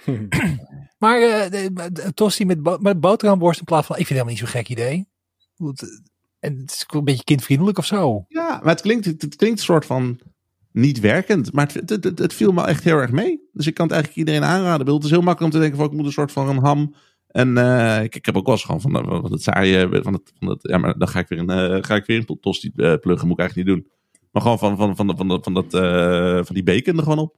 Maar 0.98 1.19
de, 1.50 1.89
de 1.92 2.13
tosti 2.13 2.45
met, 2.45 2.62
bo 2.62 2.77
met 2.80 3.00
boterhamworst 3.00 3.60
in 3.60 3.66
plaats 3.66 3.88
van... 3.88 3.98
Ik 3.98 4.07
vind 4.07 4.19
het 4.19 4.27
helemaal 4.27 4.44
niet 4.44 4.54
zo'n 4.54 4.62
gek 4.62 4.69
idee. 4.69 5.07
Want, 5.56 5.81
eh, 5.81 5.89
En 6.39 6.57
het 6.57 6.72
is 6.72 6.86
een 6.88 7.04
beetje 7.04 7.24
kindvriendelijk 7.24 7.77
of 7.77 7.86
zo. 7.86 8.25
Ja, 8.27 8.60
maar 8.63 8.74
het 8.74 8.81
klinkt, 8.81 9.06
het, 9.06 9.36
klinkt 9.36 9.60
een 9.60 9.66
soort 9.66 9.86
van 9.86 10.19
niet 10.72 11.00
werkend, 11.00 11.54
maar 11.54 11.68
het, 11.74 11.89
het, 11.89 12.04
het, 12.04 12.19
het 12.19 12.33
viel 12.33 12.51
me 12.51 12.66
echt 12.66 12.83
heel 12.83 12.98
erg 12.98 13.12
mee. 13.12 13.50
Dus 13.51 13.68
ik 13.68 13.74
kan 13.74 13.86
het 13.86 13.95
eigenlijk 13.95 14.27
iedereen 14.27 14.50
aanraden. 14.50 14.94
Het 14.94 15.04
is 15.04 15.10
heel 15.10 15.22
makkelijk 15.22 15.54
om 15.54 15.60
te 15.60 15.66
denken 15.66 15.77
van 15.77 15.88
ik 15.88 15.98
moet 15.98 16.06
een 16.06 16.12
soort 16.12 16.31
van 16.31 16.50
een 16.50 16.63
ham. 16.63 16.95
En 17.27 17.57
ik, 18.04 18.16
ik 18.16 18.25
heb 18.25 18.38
ook 18.38 18.45
wel 18.45 18.56
eens 18.56 18.63
gewoon 18.63 18.81
van, 18.81 18.95
eh, 18.95 19.22
van 19.22 19.31
het 19.31 19.42
saaie, 19.42 20.01
van 20.04 20.13
het, 20.13 20.31
van 20.39 20.50
het, 20.50 20.60
ja, 20.62 20.77
maar 20.77 20.98
dan 20.98 21.07
ga 21.07 21.19
ik 21.19 21.27
weer 21.27 21.39
een, 21.39 21.50
eh, 21.50 21.83
ga 21.83 21.95
ik 21.95 22.06
weer 22.06 22.18
een 22.27 22.39
tosti 22.39 22.72
pluggen, 22.72 23.27
moet 23.27 23.39
ik 23.39 23.39
eigenlijk 23.39 23.56
niet 23.56 23.66
doen. 23.66 23.88
Maar 24.36 24.44
gewoon 24.44 24.60
van, 24.60 24.78
van, 24.78 24.96
van, 24.96 25.18
van, 25.18 25.40
van, 25.44 25.54
dat, 25.54 25.74
eh, 25.74 26.46
van 26.46 26.56
die 26.56 26.64
bacon 26.64 26.98
er 26.98 27.04
gewoon 27.04 27.20
op. 27.20 27.36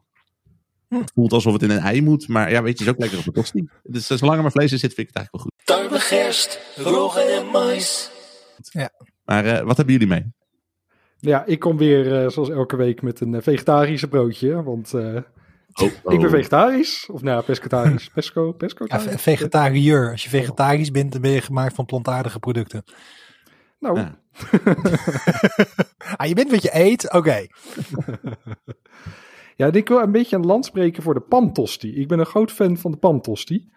Het 0.88 1.12
voelt 1.14 1.34
alsof 1.34 1.54
het 1.54 1.62
in 1.64 1.70
een 1.70 1.80
ei 1.80 2.02
moet, 2.02 2.28
maar 2.28 2.52
ja, 2.52 2.62
weet 2.64 2.78
je, 2.78 2.84
is 2.86 2.90
ook 2.92 3.00
lekker 3.00 3.20
op 3.20 3.28
een 3.28 3.34
tosti. 3.34 3.70
Dus 3.84 4.10
eh, 4.10 4.18
zolang 4.18 4.38
er 4.38 4.42
maar 4.42 4.52
vlees 4.52 4.72
in 4.72 4.80
zit, 4.80 4.94
vind 4.94 5.08
ik 5.10 5.16
het 5.16 5.24
eigenlijk 5.24 5.46
wel 5.46 5.54
goed. 5.54 5.90
Tarwe, 5.90 6.00
gerst, 6.00 6.60
roggen 6.76 7.36
en 7.36 7.46
mais. 7.46 8.12
Maar 9.26 9.46
eh, 9.46 9.62
wat 9.64 9.78
hebben 9.78 9.94
jullie 9.94 10.08
mee? 10.10 10.26
Ja, 11.20 11.46
ik 11.46 11.60
kom 11.60 11.78
weer 11.78 12.24
eh, 12.24 12.30
zoals 12.30 12.50
elke 12.50 12.76
week 12.76 13.02
met 13.02 13.20
een 13.20 13.42
vegetarische 13.44 14.08
broodje. 14.08 14.64
Want 14.64 14.94
eh, 14.94 15.18
Oh, 15.74 16.14
ik 16.14 16.20
ben 16.20 16.30
vegetarisch. 16.30 17.10
Of 17.12 17.22
nou 17.22 17.38
ja, 17.38 17.42
pescatarisch. 17.42 18.10
Pesco, 18.14 18.52
pesco. 18.52 18.86
Ja, 18.88 19.00
ve- 19.00 19.18
vegetariër. 19.18 20.12
Als 20.12 20.24
je 20.24 20.30
vegetarisch 20.30 20.92
bent, 20.92 21.12
dan 21.12 21.22
ben 21.22 21.32
je 21.32 21.42
gemaakt 21.42 21.76
van 21.76 21.86
plantaardige 21.86 22.40
producten. 22.40 22.84
Nou, 23.80 23.98
Ja. 24.00 24.20
Ah, 26.18 26.28
je 26.28 26.36
bent 26.36 26.52
wat 26.52 26.62
je 26.64 26.70
eet, 26.74 27.14
oké. 27.14 27.46
Ja, 29.56 29.72
ik 29.72 29.88
wil 29.88 30.00
een 30.02 30.12
beetje 30.12 30.36
een 30.36 30.46
land 30.46 30.66
spreken 30.66 31.04
voor 31.04 31.14
de 31.14 31.20
pantosti. 31.20 31.96
Ik 31.96 32.08
ben 32.08 32.20
een 32.20 32.26
groot 32.26 32.52
fan 32.52 32.78
van 32.78 32.92
de 32.92 32.98
pantosti. 32.98 33.70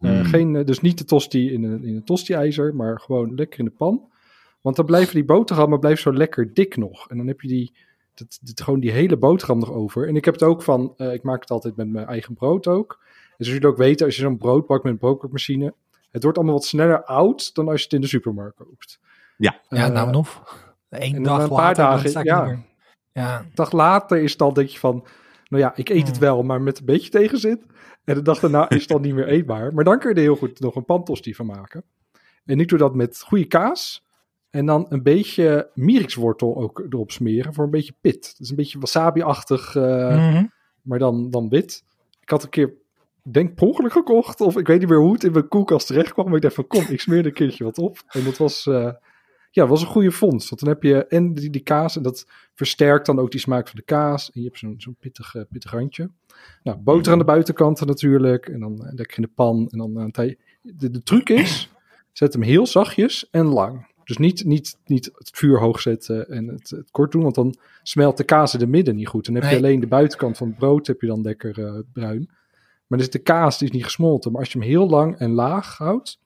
Eh, 0.00 0.10
Mm. 0.18 0.24
geen, 0.24 0.56
eh, 0.56 0.64
dus 0.64 0.80
niet 0.80 0.98
de 0.98 1.04
tosti 1.04 1.52
in 1.52 1.62
een, 1.64 1.84
in 1.84 1.94
een 1.94 2.04
tosti-ijzer, 2.04 2.74
maar 2.74 3.00
gewoon 3.00 3.34
lekker 3.34 3.58
in 3.58 3.64
de 3.64 3.70
pan. 3.70 4.10
Want 4.60 4.76
dan 4.76 4.84
blijven 4.84 5.14
die 5.14 5.24
boterhammen 5.24 5.78
blijven 5.80 6.02
zo 6.02 6.12
lekker 6.12 6.54
dik 6.54 6.76
nog. 6.76 7.08
En 7.10 7.16
dan 7.16 7.26
heb 7.26 7.40
je 7.40 7.48
die, 7.48 7.72
dat, 8.14 8.38
dat- 8.42 8.60
gewoon 8.62 8.80
die 8.80 8.90
hele 8.90 9.16
boterham 9.16 9.58
nog 9.58 9.72
over. 9.72 10.08
En 10.08 10.16
ik 10.16 10.24
heb 10.24 10.34
het 10.34 10.42
ook 10.42 10.62
van, 10.62 10.94
eh, 10.96 11.12
ik 11.12 11.22
maak 11.22 11.40
het 11.40 11.50
altijd 11.50 11.76
met 11.76 11.88
mijn 11.88 12.06
eigen 12.06 12.34
brood 12.34 12.66
ook. 12.66 12.98
En 13.02 13.44
zoals 13.44 13.52
jullie 13.52 13.68
ook 13.68 13.76
weten, 13.76 14.06
als 14.06 14.16
je 14.16 14.22
zo'n 14.22 14.38
brood 14.38 14.66
bakt 14.66 14.82
met 14.82 14.92
een 14.92 14.98
broodbakmachine, 14.98 15.74
het 16.10 16.22
wordt 16.22 16.38
allemaal 16.38 16.56
wat 16.56 16.64
sneller 16.64 17.04
oud 17.04 17.54
dan 17.54 17.68
als 17.68 17.78
je 17.78 17.84
het 17.84 17.92
in 17.92 18.00
de 18.00 18.06
supermarkt 18.06 18.56
koopt. 18.56 19.00
Ja. 19.36 19.60
Ja, 19.68 19.84
Eh, 19.86 19.92
nou 19.92 20.10
nog. 20.10 20.42
Eén 20.88 21.22
dag 21.22 21.42
een 21.42 21.48
paar 21.48 21.76
later, 21.76 21.84
dagen, 22.12 22.24
ja. 22.24 22.58
Ja, 23.12 23.38
Een 23.38 23.50
dag 23.54 23.72
later 23.72 24.18
is 24.22 24.30
het 24.30 24.38
dan, 24.38 24.54
denk 24.54 24.68
je 24.68 24.78
van, 24.78 25.04
nou 25.48 25.62
ja, 25.62 25.72
ik 25.76 25.88
eet 25.88 26.06
het 26.06 26.18
wel, 26.18 26.42
maar 26.42 26.62
met 26.62 26.78
een 26.78 26.84
beetje 26.84 27.10
tegenzin. 27.10 27.62
En 28.04 28.14
de 28.14 28.22
dag 28.22 28.38
daarna 28.40 28.68
is 28.68 28.80
het 28.80 28.88
dan 28.88 29.00
niet 29.00 29.14
meer 29.14 29.28
eetbaar. 29.36 29.74
Maar 29.74 29.84
dan 29.84 29.98
kun 29.98 30.08
je 30.10 30.14
er 30.14 30.20
heel 30.22 30.36
goed 30.36 30.60
nog 30.60 30.74
een 30.76 30.84
pantosti 30.84 31.34
van 31.34 31.46
maken. 31.46 31.84
En 32.44 32.60
ik 32.60 32.68
doe 32.68 32.78
dat 32.78 32.94
met 32.94 33.22
goede 33.26 33.44
kaas. 33.46 34.02
En 34.50 34.66
dan 34.66 34.86
een 34.88 35.02
beetje 35.02 35.70
mierikswortel 35.74 36.56
ook 36.56 36.78
erop 36.90 37.10
smeren 37.10 37.54
voor 37.54 37.64
een 37.64 37.70
beetje 37.70 37.94
pit. 38.00 38.22
Dat 38.22 38.40
is 38.40 38.50
een 38.50 38.56
beetje 38.56 38.78
wasabi-achtig, 38.78 39.76
eh, 39.76 39.82
Mhm. 40.16 40.44
maar 40.82 40.98
dan, 40.98 41.30
dan 41.30 41.48
wit. 41.48 41.84
Ik 42.20 42.28
had 42.30 42.42
een 42.42 42.48
keer, 42.48 42.72
denk 43.22 43.54
per 43.54 43.66
ongeluk 43.66 43.92
gekocht. 43.92 44.40
Of 44.40 44.56
ik 44.56 44.66
weet 44.66 44.78
niet 44.80 44.88
meer 44.88 44.98
hoe 44.98 45.12
het 45.12 45.24
in 45.24 45.32
mijn 45.32 45.48
koelkast 45.48 45.86
terecht 45.86 46.12
kwam. 46.12 46.26
Maar 46.26 46.36
ik 46.36 46.42
dacht 46.42 46.54
van, 46.54 46.66
kom, 46.66 46.84
ik 46.88 47.00
smeer 47.00 47.18
er 47.18 47.26
een 47.26 47.32
keertje 47.32 47.64
wat 47.64 47.78
op. 47.78 47.98
En 48.08 48.24
dat 48.24 48.36
was, 48.36 48.66
eh, 48.66 48.90
ja, 49.54 49.60
dat 49.62 49.68
was 49.70 49.80
een 49.80 49.86
goede 49.86 50.10
vondst. 50.10 50.48
Want 50.48 50.60
dan 50.60 50.70
heb 50.70 50.82
je 50.82 51.06
en 51.06 51.34
die, 51.34 51.50
die 51.50 51.62
kaas 51.62 51.96
en 51.96 52.02
dat 52.02 52.26
versterkt 52.54 53.06
dan 53.06 53.18
ook 53.18 53.30
die 53.30 53.40
smaak 53.40 53.68
van 53.68 53.76
de 53.76 53.84
kaas. 53.84 54.30
En 54.30 54.40
je 54.40 54.46
hebt 54.46 54.58
zo'n 54.58 54.74
zo'n 54.78 54.96
pittig, 55.00 55.34
eh, 55.34 55.42
pittig 55.50 55.70
randje. 55.70 56.10
Nou, 56.62 56.78
boter 56.78 57.12
aan 57.12 57.18
de 57.18 57.24
buitenkanten 57.24 57.86
natuurlijk. 57.86 58.48
En 58.48 58.60
dan 58.60 58.86
eh, 58.86 58.92
lekker 58.92 59.16
in 59.16 59.22
de 59.22 59.30
pan. 59.34 59.68
En 59.70 59.78
dan, 59.78 60.12
eh, 60.12 60.34
de, 60.62 60.90
de 60.90 61.02
truc 61.02 61.28
is, 61.28 61.70
zet 62.12 62.32
hem 62.32 62.42
heel 62.42 62.66
zachtjes 62.66 63.28
en 63.30 63.46
lang. 63.46 63.92
Dus 64.04 64.16
niet, 64.16 64.44
niet, 64.44 64.78
niet 64.84 65.10
het 65.14 65.30
vuur 65.32 65.58
hoog 65.58 65.80
zetten 65.80 66.28
en 66.28 66.48
het, 66.48 66.70
het 66.70 66.90
kort 66.90 67.12
doen, 67.12 67.22
want 67.22 67.34
dan 67.34 67.56
smelt 67.82 68.16
de 68.16 68.24
kaas 68.24 68.52
in 68.52 68.58
de 68.58 68.66
midden 68.66 68.96
niet 68.96 69.08
goed. 69.08 69.24
Dan 69.24 69.34
heb 69.34 69.44
je 69.44 69.50
Nee. 69.50 69.58
alleen 69.58 69.80
de 69.80 69.86
buitenkant 69.86 70.36
van 70.36 70.46
het 70.48 70.56
brood 70.56 70.86
heb 70.86 71.00
je 71.00 71.06
dan 71.06 71.22
lekker 71.22 71.84
bruin. 71.92 72.30
Maar 72.86 72.98
dus 72.98 73.10
de 73.10 73.18
kaas 73.18 73.58
die 73.58 73.68
is 73.68 73.74
niet 73.74 73.84
gesmolten. 73.84 74.32
Maar 74.32 74.40
als 74.40 74.52
je 74.52 74.58
hem 74.58 74.68
heel 74.68 74.88
lang 74.88 75.16
en 75.18 75.30
laag 75.30 75.76
houdt, 75.76 76.18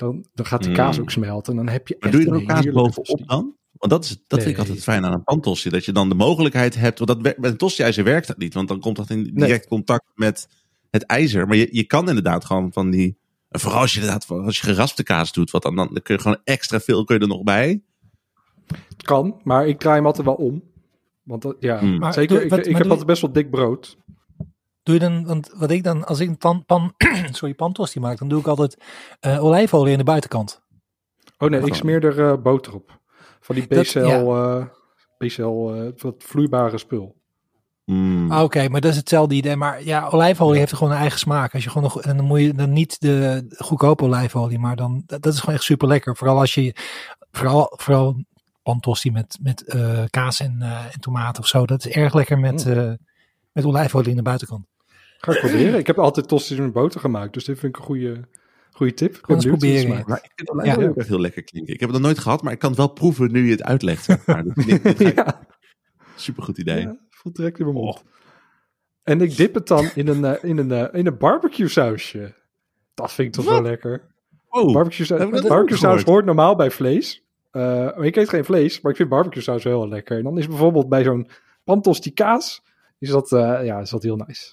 dan, 0.00 0.24
dan 0.34 0.46
gaat 0.46 0.60
die 0.60 0.70
Mm. 0.70 0.76
kaas 0.76 1.00
ook 1.00 1.10
smelten. 1.10 1.52
En 1.58 1.64
dan 1.64 1.68
heb 1.74 1.88
je 1.88 1.96
Maar 2.00 2.08
echt 2.12 2.12
doe 2.12 2.20
je 2.26 2.30
er 2.30 2.34
een 2.36 2.42
ook 2.42 2.48
kaas 2.48 2.72
bovenop 2.74 3.28
dan? 3.28 3.54
Want 3.72 3.92
dat, 3.92 4.04
is, 4.04 4.22
dat 4.26 4.42
vind 4.42 4.52
ik 4.54 4.58
altijd 4.58 4.82
fijn 4.82 5.04
aan 5.04 5.12
een 5.12 5.24
pantosti. 5.24 5.70
Dat 5.70 5.84
je 5.84 5.92
dan 5.92 6.08
de 6.08 6.14
mogelijkheid 6.14 6.74
hebt. 6.74 6.98
Want 6.98 7.10
dat, 7.10 7.22
bij 7.22 7.50
een 7.50 7.56
tosti-ijzer 7.56 8.04
werkt 8.04 8.26
dat 8.26 8.38
niet. 8.38 8.54
Want 8.54 8.68
dan 8.68 8.80
komt 8.80 8.96
dat 8.96 9.10
in 9.10 9.30
direct 9.34 9.66
contact 9.66 10.04
met 10.14 10.48
het 10.90 11.02
ijzer. 11.02 11.46
Maar 11.46 11.56
je, 11.56 11.68
je 11.70 11.84
kan 11.84 12.08
inderdaad 12.08 12.44
gewoon 12.44 12.72
van 12.72 12.90
die... 12.90 13.18
Vooral 13.48 13.80
als 13.80 13.92
je 13.94 14.00
inderdaad 14.00 14.30
als 14.30 14.58
je 14.58 14.64
geraspte 14.66 15.02
kaas 15.02 15.32
doet. 15.32 15.50
Wat 15.50 15.62
dan, 15.62 15.76
dan, 15.76 15.88
kun 16.02 16.14
je 16.14 16.20
gewoon 16.20 16.40
extra 16.44 16.80
veel 16.80 17.04
kun 17.04 17.14
je 17.16 17.20
er 17.22 17.28
nog 17.28 17.42
bij. 17.42 17.82
Het 18.66 19.02
kan, 19.02 19.40
maar 19.44 19.66
ik 19.68 19.78
draai 19.78 19.96
hem 19.96 20.06
altijd 20.06 20.26
wel 20.26 20.34
om. 20.34 20.62
Want 21.22 21.42
dat- 21.42 21.56
ja, 21.60 21.78
Hmm. 21.78 22.12
Zeker. 22.12 22.42
ik 22.42 22.50
wat- 22.50 22.66
ik 22.66 22.76
heb 22.76 22.86
altijd 22.88 23.06
best 23.06 23.20
wel 23.22 23.32
dik 23.32 23.50
brood. 23.50 23.96
Doe 24.82 24.94
je 24.94 25.00
dan, 25.00 25.24
want 25.26 25.50
wat 25.56 25.70
ik 25.70 25.84
dan, 25.84 26.04
als 26.06 26.20
ik 26.20 26.28
een 26.28 26.38
pan, 26.38 26.64
pan, 26.64 26.94
sorry, 27.30 27.54
pantosti 27.54 28.00
maak, 28.00 28.18
dan 28.18 28.28
doe 28.28 28.40
ik 28.40 28.46
altijd 28.46 28.76
eh, 29.20 29.44
olijfolie 29.44 29.92
in 29.92 29.98
de 29.98 30.04
buitenkant. 30.04 30.60
Oh 31.38 31.50
nee, 31.50 31.60
ik 31.60 31.74
smeer 31.74 32.04
er 32.04 32.30
eh, 32.30 32.36
boter 32.42 32.74
op. 32.74 32.98
Van 33.40 33.54
die 33.54 33.66
Dat- 33.66 33.82
BCL, 33.82 34.00
eh 34.34 34.64
BCL 35.18 35.72
eh, 35.74 35.92
wat 35.96 36.14
vloeibare 36.18 36.78
spul. 36.78 37.18
Mm. 37.84 38.30
Ah, 38.30 38.42
Oké, 38.42 38.68
maar 38.68 38.80
dat 38.80 38.90
is 38.90 38.96
hetzelfde 38.96 39.34
idee. 39.34 39.56
Maar 39.56 39.84
ja, 39.84 40.08
olijfolie 40.08 40.58
heeft 40.58 40.72
gewoon 40.74 40.92
een 40.92 40.98
eigen 40.98 41.18
smaak. 41.18 41.54
Als 41.54 41.64
je 41.64 41.68
gewoon 41.70 41.82
nog, 41.82 42.02
en 42.02 42.16
dan 42.16 42.26
moet 42.26 42.40
je 42.40 42.54
dan 42.54 42.72
niet 42.72 43.00
de 43.00 43.44
goedkope 43.58 44.04
olijfolie, 44.04 44.58
maar 44.58 44.76
dan, 44.76 45.02
dat, 45.06 45.22
dat 45.22 45.32
is 45.32 45.40
gewoon 45.40 45.54
echt 45.54 45.64
super 45.64 45.88
lekker. 45.88 46.16
Vooral 46.16 46.38
als 46.38 46.54
je, 46.54 46.74
vooral, 47.30 47.72
vooral 47.76 48.24
pantosti 48.62 49.10
met, 49.12 49.38
met 49.42 49.64
eh, 49.64 50.02
kaas 50.10 50.40
en, 50.40 50.56
eh, 50.60 50.84
en 50.84 51.00
tomaten 51.00 51.42
of 51.42 51.48
zo. 51.48 51.66
Dat 51.66 51.84
is 51.86 51.92
erg 51.92 52.14
lekker 52.14 52.38
met, 52.38 52.66
eh, 52.66 52.92
met 53.52 53.64
olijfolie 53.64 54.10
in 54.10 54.16
de 54.16 54.22
buitenkant. 54.22 54.66
Ga 55.18 55.32
ik 55.32 55.38
proberen. 55.40 55.78
ik 55.78 55.86
heb 55.86 55.98
altijd 55.98 56.28
tosti's 56.28 56.58
met 56.58 56.72
boter 56.72 57.00
gemaakt, 57.00 57.32
dus 57.32 57.44
dit 57.44 57.58
vind 57.58 57.74
ik 57.74 57.78
een 57.80 57.86
goede, 57.86 58.28
goede 58.70 58.94
tip. 58.94 59.16
Ik 59.16 59.28
eens 59.28 59.44
het 59.44 59.52
proberen. 59.58 60.04
Maar 60.06 60.18
ik 60.22 60.30
vind 60.34 60.50
olijfolie 60.50 60.82
Ja. 60.84 60.88
ook 60.90 60.96
echt 60.96 61.08
heel 61.08 61.20
lekker 61.20 61.42
klinken. 61.42 61.74
Ik 61.74 61.80
heb 61.80 61.88
het 61.88 61.98
nog 61.98 62.06
nooit 62.06 62.18
gehad, 62.22 62.42
maar 62.42 62.52
ik 62.52 62.58
kan 62.58 62.68
het 62.68 62.78
wel 62.78 62.88
proeven 62.92 63.32
nu 63.32 63.44
je 63.44 63.50
het 63.50 63.62
uitlegt. 63.62 64.04
Zeg 64.04 64.26
maar. 64.26 64.44
Ja, 65.14 65.40
Supergoed 66.16 66.58
idee. 66.58 66.80
ja, 66.80 66.96
voelt 67.08 67.36
direct 67.36 67.58
in 67.58 67.64
mijn 67.64 67.76
mond. 67.76 68.02
En 69.02 69.20
ik 69.20 69.36
dip 69.36 69.54
het 69.54 69.66
dan 69.66 69.90
in 69.94 70.08
een, 70.08 70.24
eh, 70.24 70.44
in 70.50 70.58
een, 70.58 70.72
eh, 70.72 70.98
in 71.00 71.06
een 71.06 71.18
barbecue 71.18 71.68
sausje. 71.68 72.34
Dat 72.94 73.12
vind 73.12 73.28
ik 73.28 73.34
toch 73.34 73.52
wel 73.52 73.62
lekker. 73.62 74.08
Oh, 74.48 74.72
Barbecue, 74.72 75.06
saus, 75.06 75.40
barbecue 75.40 75.76
saus 75.76 76.02
hoort 76.02 76.24
normaal 76.24 76.56
bij 76.56 76.70
vlees. 76.70 77.24
Eh, 77.50 77.62
maar 77.62 78.04
ik 78.04 78.16
eet 78.16 78.28
geen 78.28 78.44
vlees, 78.44 78.80
maar 78.80 78.90
ik 78.90 78.96
vind 78.96 79.08
barbecue 79.08 79.42
saus 79.42 79.62
wel 79.64 79.80
heel 79.80 79.88
lekker. 79.88 80.16
En 80.16 80.22
dan 80.24 80.38
is 80.38 80.46
bijvoorbeeld 80.48 80.88
bij 80.88 81.02
zo'n 81.02 81.28
pantosti 81.64 82.12
kaas, 82.12 82.62
is 83.00 83.08
dat, 83.10 83.32
eh, 83.32 83.64
ja, 83.64 83.78
is 83.78 83.90
dat 83.90 84.02
heel 84.02 84.16
nice. 84.16 84.52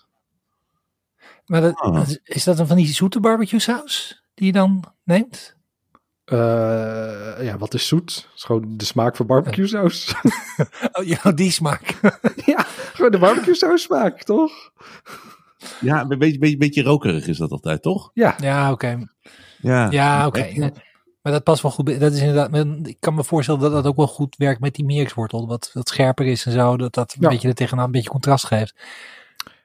Maar 1.46 1.62
dat, 1.62 1.76
Ah. 1.76 1.94
dat 1.96 2.20
is- 2.24 2.44
dat 2.44 2.58
dan 2.58 2.68
van 2.68 2.76
die 2.78 2.88
zoete 2.88 3.20
barbecue 3.20 3.60
saus 3.60 4.24
die 4.34 4.46
je 4.46 4.52
dan 4.52 4.84
neemt? 5.04 5.56
Eh, 6.26 6.38
ja, 7.42 7.58
wat 7.58 7.74
is 7.74 7.88
zoet? 7.88 8.30
Is 8.36 8.44
gewoon 8.44 8.78
de 8.78 8.86
smaak 8.86 9.16
van 9.16 9.26
barbecue 9.26 9.68
saus. 9.68 10.14
Oh 10.98 11.06
ja, 11.06 11.32
die 11.32 11.52
smaak. 11.52 12.00
ja, 12.46 12.62
gewoon 12.94 13.12
de 13.12 13.18
barbecue 13.20 13.56
saus 13.56 13.82
smaak, 13.82 14.24
toch? 14.24 14.52
ja, 15.80 16.02
een 16.02 16.20
beetje, 16.20 16.40
beetje, 16.40 16.58
beetje 16.58 16.84
rokerig 16.84 17.28
is 17.28 17.38
dat 17.38 17.52
altijd, 17.52 17.82
toch? 17.82 18.12
Ja, 18.14 18.36
ja, 18.40 18.72
oké. 18.72 19.08
Ja, 19.62 19.92
Ja, 19.92 20.28
oké. 20.28 20.72
Maar 21.28 21.36
dat 21.36 21.46
past 21.46 21.62
wel 21.62 21.72
goed. 21.72 22.00
Dat 22.00 22.14
is 22.14 22.20
inderdaad. 22.22 22.88
Ik 22.88 22.98
kan 23.00 23.14
me 23.16 23.24
voorstellen 23.24 23.62
dat 23.62 23.72
dat 23.72 23.86
ook 23.86 23.96
wel 23.96 24.08
goed 24.08 24.36
werkt 24.38 24.60
met 24.62 24.76
die 24.76 24.86
meekswortel. 24.86 25.48
Wat, 25.48 25.70
wat 25.74 25.90
scherper 25.90 26.26
is 26.26 26.46
en 26.46 26.52
zo. 26.52 26.78
Dat 26.78 26.94
dat 26.94 27.14
een 27.14 27.22
Ja. 27.22 27.30
beetje 27.30 27.48
er 27.48 27.54
tegenaan 27.56 27.86
een 27.86 27.92
beetje 27.92 28.10
contrast 28.10 28.46
geeft. 28.46 28.76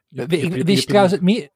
Je- 0.09 0.27
Wist 0.65 0.81
je- 0.81 0.87
trouwens 0.87 1.13
het 1.15 1.23
meer. 1.23 1.49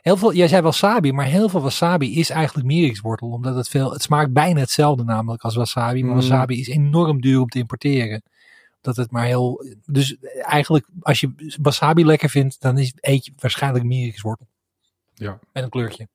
Heel 0.00 0.16
veel, 0.16 0.32
jij 0.34 0.48
zei 0.48 0.62
wasabi, 0.62 1.12
maar 1.12 1.24
heel 1.26 1.48
veel 1.48 1.60
wasabi 1.60 2.18
is 2.18 2.30
eigenlijk 2.30 2.66
mierikswortel. 2.66 3.28
Omdat 3.30 3.54
het 3.54 3.68
veel, 3.68 3.92
het 3.92 4.02
smaakt 4.02 4.32
bijna 4.32 4.60
hetzelfde 4.60 5.04
namelijk 5.04 5.42
als 5.42 5.54
wasabi. 5.54 6.02
Maar 6.02 6.14
Mm. 6.14 6.20
wasabi 6.20 6.60
is 6.60 6.68
enorm 6.68 7.20
duur 7.20 7.40
om 7.40 7.48
te 7.48 7.58
importeren. 7.58 8.22
Dat 8.80 8.96
het 8.96 9.10
maar 9.10 9.24
heel, 9.24 9.64
dus 9.86 10.16
eigenlijk 10.40 10.86
als 11.00 11.20
je 11.20 11.54
wasabi 11.60 12.04
lekker 12.04 12.28
vindt, 12.30 12.60
dan 12.60 12.78
is, 12.78 12.92
eet 13.00 13.24
je 13.24 13.32
waarschijnlijk 13.38 13.84
mierikswortel. 13.84 14.46
Ja. 15.14 15.38
Met 15.52 15.62
een 15.64 15.70
kleurtje. 15.70 16.08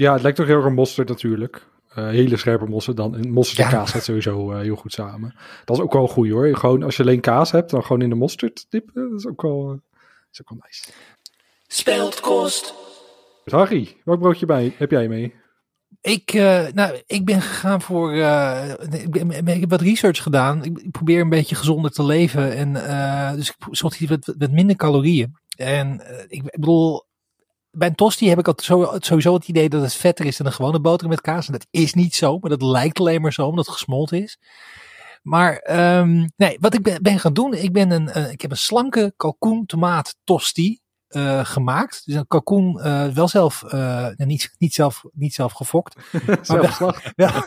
Ja, 0.00 0.12
het 0.12 0.22
lijkt 0.22 0.36
toch 0.36 0.46
heel 0.46 0.56
erg 0.56 0.66
op 0.66 0.72
mosterd 0.72 1.08
natuurlijk. 1.08 1.66
Eh, 1.94 2.08
hele 2.08 2.36
scherpe 2.36 2.64
mosterd 2.66 2.96
dan. 2.96 3.16
En 3.16 3.30
mosterd 3.30 3.58
en 3.58 3.64
Ja. 3.64 3.70
kaas 3.70 3.90
gaat 3.90 4.04
sowieso 4.04 4.52
eh, 4.52 4.60
heel 4.60 4.76
goed 4.76 4.92
samen. 4.92 5.34
Dat 5.64 5.76
is 5.76 5.82
ook 5.82 5.92
wel 5.92 6.08
goed 6.08 6.28
hoor. 6.30 6.56
Gewoon 6.56 6.82
als 6.82 6.96
je 6.96 7.02
alleen 7.02 7.20
kaas 7.20 7.50
hebt, 7.50 7.70
dan 7.70 7.82
gewoon 7.82 8.02
in 8.02 8.08
de 8.08 8.14
mosterd 8.14 8.66
dippen. 8.68 9.10
Dat 9.10 9.18
is 9.18 9.26
ook 9.26 9.42
wel, 9.42 9.62
eh, 9.62 9.68
dat 9.68 10.28
is 10.32 10.40
ook 10.40 10.48
wel 10.48 10.58
nice. 10.66 10.84
Speldkost. 11.66 12.74
Dus 13.44 13.52
Harry, 13.52 13.96
welk 14.04 14.20
broodje 14.20 14.46
bij, 14.46 14.74
heb 14.78 14.90
jij 14.90 15.08
mee? 15.08 15.34
Ik, 16.00 16.32
eh, 16.32 16.66
nou, 16.72 17.00
ik 17.06 17.24
ben 17.24 17.40
gegaan 17.42 17.80
voor. 17.82 18.12
eh, 18.12 18.70
ik, 18.90 19.10
ben- 19.10 19.46
ik 19.54 19.60
heb 19.60 19.70
wat 19.70 19.80
research 19.80 20.22
gedaan. 20.22 20.64
Ik, 20.64 20.90
probeer 20.90 21.20
een 21.20 21.28
beetje 21.28 21.54
gezonder 21.54 21.90
te 21.90 22.04
leven. 22.04 22.52
En, 22.56 22.76
eh, 22.86 23.32
dus 23.34 23.48
ik 23.48 23.56
zocht 23.70 24.00
iets 24.00 24.10
wat, 24.10 24.34
wat 24.38 24.50
minder 24.50 24.76
calorieën. 24.76 25.34
En 25.56 26.00
ik, 26.28 26.42
ik 26.44 26.60
bedoel, 26.60 27.04
bij 27.70 27.88
een 27.88 27.94
tosti 27.94 28.28
heb 28.28 28.38
ik 28.38 28.46
altijd 28.46 28.66
zo, 28.66 28.96
sowieso 28.98 29.34
het 29.34 29.48
idee 29.48 29.68
dat 29.68 29.82
het 29.82 29.94
vetter 29.94 30.26
is 30.26 30.36
dan 30.36 30.46
een 30.46 30.52
gewone 30.52 30.80
boterham 30.80 31.10
met 31.10 31.20
kaas. 31.20 31.46
En 31.46 31.52
dat 31.52 31.66
is 31.70 31.94
niet 31.94 32.14
zo, 32.14 32.38
maar 32.38 32.50
dat 32.50 32.62
lijkt 32.62 32.98
alleen 32.98 33.20
maar 33.20 33.32
zo 33.32 33.46
omdat 33.46 33.66
het 33.66 33.74
gesmolten 33.74 34.22
is. 34.22 34.38
Maar 35.22 35.56
ehm, 35.56 36.26
nee, 36.36 36.56
wat 36.60 36.74
ik 36.74 36.82
ben, 36.82 37.02
ben 37.02 37.18
gaan 37.18 37.32
doen, 37.32 37.54
ik, 37.54 37.72
ben 37.72 37.90
een, 37.90 38.08
eh, 38.08 38.30
ik 38.30 38.40
heb 38.40 38.50
een 38.50 38.56
slanke 38.56 39.12
kalkoen 39.16 39.66
tomaat 39.66 40.16
tosti 40.24 40.80
eh, 41.10 41.44
gemaakt. 41.44 42.02
Dus 42.04 42.14
een 42.14 42.26
kalkoen 42.26 42.80
eh, 42.80 43.06
wel 43.08 43.28
zelf, 43.28 43.62
eh, 43.62 43.70
nou, 43.80 44.24
niet, 44.26 44.54
niet, 44.58 44.74
zelf, 44.74 45.04
niet 45.12 45.34
zelf 45.34 45.52
gefokt. 45.52 45.96
Zelfslag. 46.42 47.02
Ja, 47.16 47.44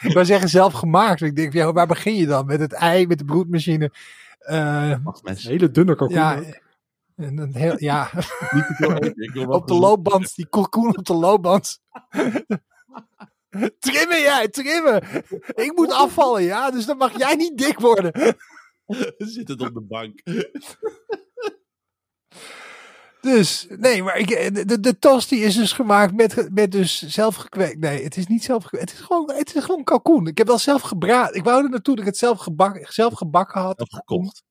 ik 0.00 0.12
wou 0.12 0.24
zeggen 0.24 0.48
zelf 0.48 0.72
gemaakt. 0.72 1.20
Ik 1.20 1.36
denk, 1.36 1.52
ja, 1.52 1.72
waar 1.72 1.86
begin 1.86 2.14
je 2.14 2.26
dan? 2.26 2.46
Met 2.46 2.60
het 2.60 2.72
ei, 2.72 3.06
met 3.06 3.18
de 3.18 3.24
broedmachine. 3.24 3.92
Eh, 4.38 4.94
Wacht, 5.02 5.22
mensen. 5.22 5.50
Hele 5.50 5.70
dunne 5.70 5.94
kalkoen. 5.94 6.16
ja, 6.16 6.42
en 7.22 7.38
een 7.38 7.54
heel, 7.54 7.74
ja, 7.78 8.10
Niet 8.54 8.66
te 8.66 8.74
veel 8.76 8.94
eten. 8.94 9.22
Ik 9.22 9.30
wil 9.32 9.46
wel 9.46 9.56
op 9.56 9.66
de 9.66 9.74
loopband, 9.74 10.34
die 10.34 10.48
kalkoen 10.48 10.98
op 10.98 11.04
de 11.04 11.14
loopband. 11.14 11.80
trimmen 13.78 14.20
jij, 14.20 14.48
trimmen. 14.48 15.02
Ik 15.54 15.72
moet 15.74 15.92
afvallen, 15.92 16.42
ja, 16.42 16.70
dus 16.70 16.86
dan 16.86 16.96
mag 16.96 17.18
jij 17.18 17.34
niet 17.34 17.58
dik 17.58 17.78
worden. 17.78 18.36
Zit 19.18 19.48
het 19.48 19.60
op 19.60 19.74
de 19.74 19.80
bank. 19.80 20.22
Dus, 23.20 23.66
nee, 23.68 24.02
maar 24.02 24.18
ik, 24.18 24.54
de, 24.54 24.64
de, 24.64 24.80
de 24.80 24.98
tosti 24.98 25.42
is 25.42 25.54
dus 25.54 25.72
gemaakt 25.72 26.14
met, 26.14 26.48
met 26.54 26.72
dus 26.72 27.02
zelf 27.06 27.34
gekweekt. 27.34 27.78
Nee, 27.78 28.04
het 28.04 28.16
is 28.16 28.26
niet 28.26 28.44
zelf 28.44 28.62
gekweekt. 28.62 28.90
Het 28.90 29.00
is 29.00 29.06
gewoon, 29.06 29.32
het 29.32 29.54
is 29.54 29.64
gewoon 29.64 29.84
kalkoen. 29.84 30.26
Ik 30.26 30.38
heb 30.38 30.46
wel 30.46 30.58
zelf 30.58 30.82
gebraad. 30.82 31.34
Ik 31.34 31.44
wou 31.44 31.64
er 31.64 31.70
naartoe 31.70 31.94
dat 31.94 32.04
ik 32.04 32.10
het 32.10 32.18
zelf, 32.18 32.38
gebak, 32.38 32.92
zelf 32.92 33.14
gebakken 33.14 33.60
had. 33.60 33.80
Of 33.80 33.88
gekocht. 33.90 34.42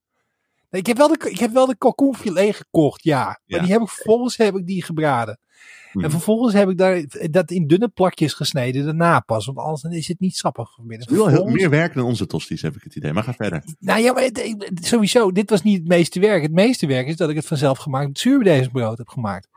Nee, 0.70 0.82
ik, 0.82 0.88
heb 0.88 0.98
wel 0.98 1.08
de, 1.08 1.30
ik 1.30 1.40
heb 1.40 1.52
wel 1.52 1.66
de 1.66 1.78
kalkoenfilet 1.78 2.56
gekocht, 2.56 3.04
ja. 3.04 3.24
Maar 3.26 3.40
Ja. 3.46 3.60
die 3.60 3.72
heb 3.72 3.82
ik 3.82 3.90
vervolgens 3.90 4.38
heb 4.38 4.56
ik 4.56 4.66
die 4.66 4.84
gebraden. 4.84 5.40
Hmm. 5.92 6.04
En 6.04 6.12
vervolgens 6.12 6.54
heb 6.54 6.70
ik 6.70 6.78
daar, 6.78 7.04
dat 7.32 7.52
in 7.52 7.68
dunne 7.68 7.88
plakjes 7.88 8.34
gesneden 8.34 8.86
daarna 8.86 9.20
pas. 9.20 9.46
Want 9.46 9.58
anders 9.58 9.84
is 9.96 10.08
het 10.08 10.20
niet 10.20 10.36
sappig 10.36 10.76
binnen. 10.78 11.00
Het 11.00 11.10
is 11.10 11.16
wel 11.16 11.26
heel, 11.26 11.36
Vervolgens- 11.36 11.62
meer 11.62 11.70
werk 11.80 11.94
dan 11.94 12.04
onze 12.04 12.26
tosties, 12.26 12.62
heb 12.62 12.76
ik 12.76 12.84
het 12.84 12.96
idee. 12.96 13.14
Maar 13.14 13.24
ga 13.24 13.34
verder. 13.34 13.64
Nou 13.80 14.02
ja, 14.02 14.14
maar 14.14 14.24
het- 14.24 14.68
sowieso, 14.82 15.32
dit 15.32 15.50
was 15.50 15.62
niet 15.62 15.78
het 15.78 15.88
meeste 15.88 16.20
werk. 16.20 16.42
Het 16.42 16.52
meeste 16.52 16.88
werk 16.88 17.08
is 17.08 17.16
dat 17.16 17.30
ik 17.30 17.36
het 17.36 17.46
vanzelf 17.46 17.78
gemaakt 17.78 18.20
zuurbedeesbrood 18.20 18.98
heb 18.98 19.08
gemaakt. 19.08 19.48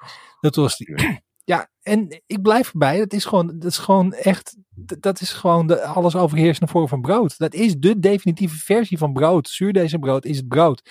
Dat 0.40 0.56
was 0.56 0.76
die. 0.76 0.94
Ja, 1.44 1.68
en 1.82 2.22
ik 2.26 2.42
blijf 2.42 2.72
erbij. 2.72 2.98
Dat 2.98 3.12
is 3.12 3.24
gewoon, 3.24 3.46
dat 3.46 3.70
is 3.70 3.78
gewoon 3.78 4.12
echt, 4.12 4.56
dat- 5.00 5.20
is 5.20 5.32
gewoon 5.32 5.66
de 5.66 5.82
alles 5.82 6.16
overheersende 6.16 6.70
vorm 6.72 6.88
van 6.88 7.00
brood. 7.00 7.38
Dat 7.38 7.54
is 7.54 7.76
de 7.76 7.98
definitieve 7.98 8.56
versie 8.58 8.98
van 8.98 9.12
brood. 9.12 9.48
Zuurdezenbrood 9.48 10.24
is 10.24 10.36
het 10.36 10.48
brood. 10.48 10.90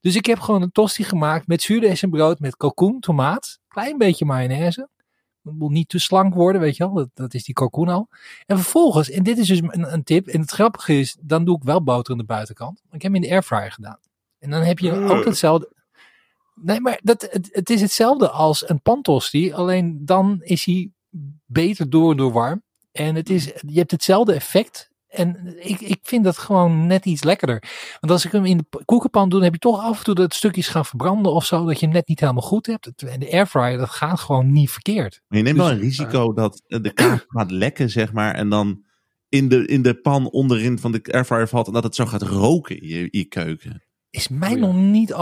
Dus 0.00 0.16
ik 0.16 0.26
heb 0.26 0.38
gewoon 0.38 0.62
een 0.62 0.72
tosti 0.72 1.04
gemaakt 1.04 1.46
met 1.46 1.62
zuurdezenbrood, 1.62 2.38
met 2.40 2.56
kalkoen, 2.56 3.00
tomaat, 3.00 3.58
klein 3.68 3.98
beetje 3.98 4.24
mayonaise. 4.24 4.88
Het 5.42 5.54
moet 5.58 5.70
niet 5.70 5.88
te 5.88 5.98
slank 5.98 6.34
worden, 6.34 6.60
weet 6.60 6.76
je 6.76 6.84
wel. 6.84 6.94
Dat, 6.94 7.08
dat 7.14 7.34
is 7.34 7.44
die 7.44 7.54
kalkoen 7.54 7.88
al. 7.88 8.08
En 8.46 8.56
vervolgens, 8.56 9.10
en 9.10 9.22
dit 9.22 9.38
is 9.38 9.46
dus 9.46 9.58
een, 9.60 9.92
een 9.92 10.02
tip. 10.04 10.26
En 10.26 10.40
het 10.40 10.50
grappige 10.50 10.98
is, 10.98 11.16
dan 11.20 11.44
doe 11.44 11.56
ik 11.56 11.62
wel 11.62 11.82
boter 11.82 12.12
aan 12.12 12.18
de 12.18 12.24
buitenkant. 12.24 12.78
Ik 12.90 13.02
heb 13.02 13.02
hem 13.02 13.14
in 13.14 13.20
de 13.20 13.30
airfryer 13.30 13.72
gedaan. 13.72 13.98
En 14.38 14.50
dan 14.50 14.62
heb 14.62 14.78
je 14.78 14.92
ook 14.92 15.24
hetzelfde. 15.24 15.72
Nee, 16.62 16.80
maar 16.80 17.00
dat, 17.02 17.28
het, 17.30 17.48
het 17.52 17.70
is 17.70 17.80
hetzelfde 17.80 18.30
als 18.30 18.68
een 18.68 18.82
pantosti. 18.82 19.52
Alleen 19.52 19.98
dan 20.04 20.40
is 20.42 20.64
hij 20.64 20.90
beter 21.46 21.90
door 21.90 22.10
en 22.10 22.16
door 22.16 22.32
warm. 22.32 22.62
En 22.92 23.14
het 23.14 23.30
is, 23.30 23.44
je 23.44 23.78
hebt 23.78 23.90
hetzelfde 23.90 24.34
effect. 24.34 24.90
En 25.08 25.54
ik, 25.68 25.80
ik 25.80 25.98
vind 26.02 26.24
dat 26.24 26.38
gewoon 26.38 26.86
net 26.86 27.04
iets 27.04 27.22
lekkerder. 27.22 27.62
Want 28.00 28.12
als 28.12 28.24
ik 28.24 28.32
hem 28.32 28.44
in 28.44 28.56
de 28.56 28.84
koekenpan 28.84 29.28
doe, 29.28 29.38
dan 29.38 29.42
heb 29.42 29.52
je 29.52 29.58
toch 29.68 29.80
af 29.80 29.98
en 29.98 30.04
toe 30.04 30.14
dat 30.14 30.34
stukjes 30.34 30.68
gaan 30.68 30.84
verbranden 30.84 31.32
of 31.32 31.44
zo. 31.44 31.66
Dat 31.66 31.80
je 31.80 31.86
hem 31.86 31.94
net 31.94 32.08
niet 32.08 32.20
helemaal 32.20 32.42
goed 32.42 32.66
hebt. 32.66 33.02
En 33.02 33.20
de 33.20 33.32
airfryer, 33.32 33.78
dat 33.78 33.90
gaat 33.90 34.20
gewoon 34.20 34.52
niet 34.52 34.70
verkeerd. 34.70 35.22
Maar 35.28 35.38
je 35.38 35.44
neemt 35.44 35.56
Dus, 35.56 35.66
wel 35.66 35.74
een 35.74 35.80
risico 35.82 36.32
dat 36.32 36.62
eh, 36.66 36.82
de 36.82 36.92
kaas 36.92 37.24
gaat 37.28 37.50
lekken, 37.50 37.90
zeg 37.90 38.12
maar. 38.12 38.34
En 38.34 38.48
dan 38.48 38.84
in 39.28 39.48
de, 39.48 39.66
in 39.66 39.82
de 39.82 39.94
pan 39.94 40.30
onderin 40.30 40.78
van 40.78 40.92
de 40.92 41.00
airfryer 41.10 41.48
valt. 41.48 41.66
En 41.66 41.72
dat 41.72 41.84
het 41.84 41.94
zo 41.94 42.06
gaat 42.06 42.22
roken 42.22 42.80
in 42.80 42.88
je, 42.88 42.98
in 43.10 43.18
je 43.18 43.24
keuken. 43.24 43.82
Is 44.10 44.28
mij 44.28 44.52
Oh 44.52 44.58
ja. 44.58 44.66
nog 44.66 44.74
niet 44.74 45.12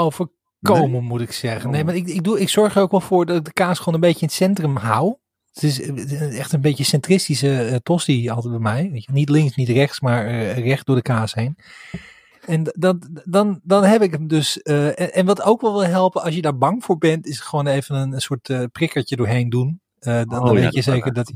overkomen, 0.71 1.04
moet 1.04 1.21
ik 1.21 1.33
zeggen. 1.33 1.71
Nee, 1.71 1.80
Oh. 1.80 1.87
maar 1.87 1.97
ik, 1.97 2.06
ik, 2.06 2.25
doe, 2.25 2.40
ik 2.40 2.49
zorg 2.49 2.76
er 2.76 2.83
ook 2.83 2.90
wel 2.90 3.00
voor 3.00 3.26
dat 3.26 3.37
ik 3.37 3.44
de 3.44 3.52
kaas 3.52 3.78
gewoon 3.78 3.94
een 3.94 4.00
beetje 4.00 4.21
in 4.21 4.26
het 4.26 4.37
centrum 4.37 4.76
hou. 4.76 5.16
Het 5.52 5.62
is 5.62 5.80
eh, 5.80 6.38
echt 6.38 6.52
een 6.52 6.61
beetje 6.61 6.85
centristische 6.85 7.68
uh, 7.71 7.76
tosti 7.83 8.28
altijd 8.30 8.52
bij 8.52 8.62
mij. 8.62 8.88
Weet 8.92 9.04
je, 9.04 9.12
niet 9.12 9.28
links, 9.28 9.56
niet 9.56 9.68
rechts, 9.68 10.00
maar 10.00 10.30
uh, 10.30 10.59
recht 10.59 10.87
door 10.87 10.97
de 10.97 11.02
kaas 11.02 11.35
heen. 11.35 11.56
En 12.47 12.62
dan, 12.78 13.23
dan, 13.25 13.61
dan 13.62 13.85
heb 13.85 14.02
ik 14.02 14.12
hem 14.12 14.28
dus. 14.28 14.61
Uh, 14.62 14.87
en, 14.87 15.12
en, 15.12 15.26
wat 15.26 15.42
ook 15.42 15.61
wel 15.61 15.73
wil 15.73 15.85
helpen, 15.87 16.23
als 16.23 16.35
je 16.35 16.42
daar 16.42 16.59
bang 16.59 16.85
voor 16.85 16.99
bent, 16.99 17.26
is 17.26 17.40
gewoon 17.40 17.66
even 17.66 17.97
een, 17.97 18.12
een 18.12 18.21
soort 18.21 18.68
prikkertje 18.73 19.16
doorheen 19.16 19.50
doen. 19.50 19.83
Dan, 19.99 20.14
Oh, 20.14 20.44
dan 20.44 20.47
ja, 20.47 20.52
weet 20.52 20.75
je 20.75 20.83
dat 20.83 20.94
zeker 20.94 21.12
dat. 21.12 21.33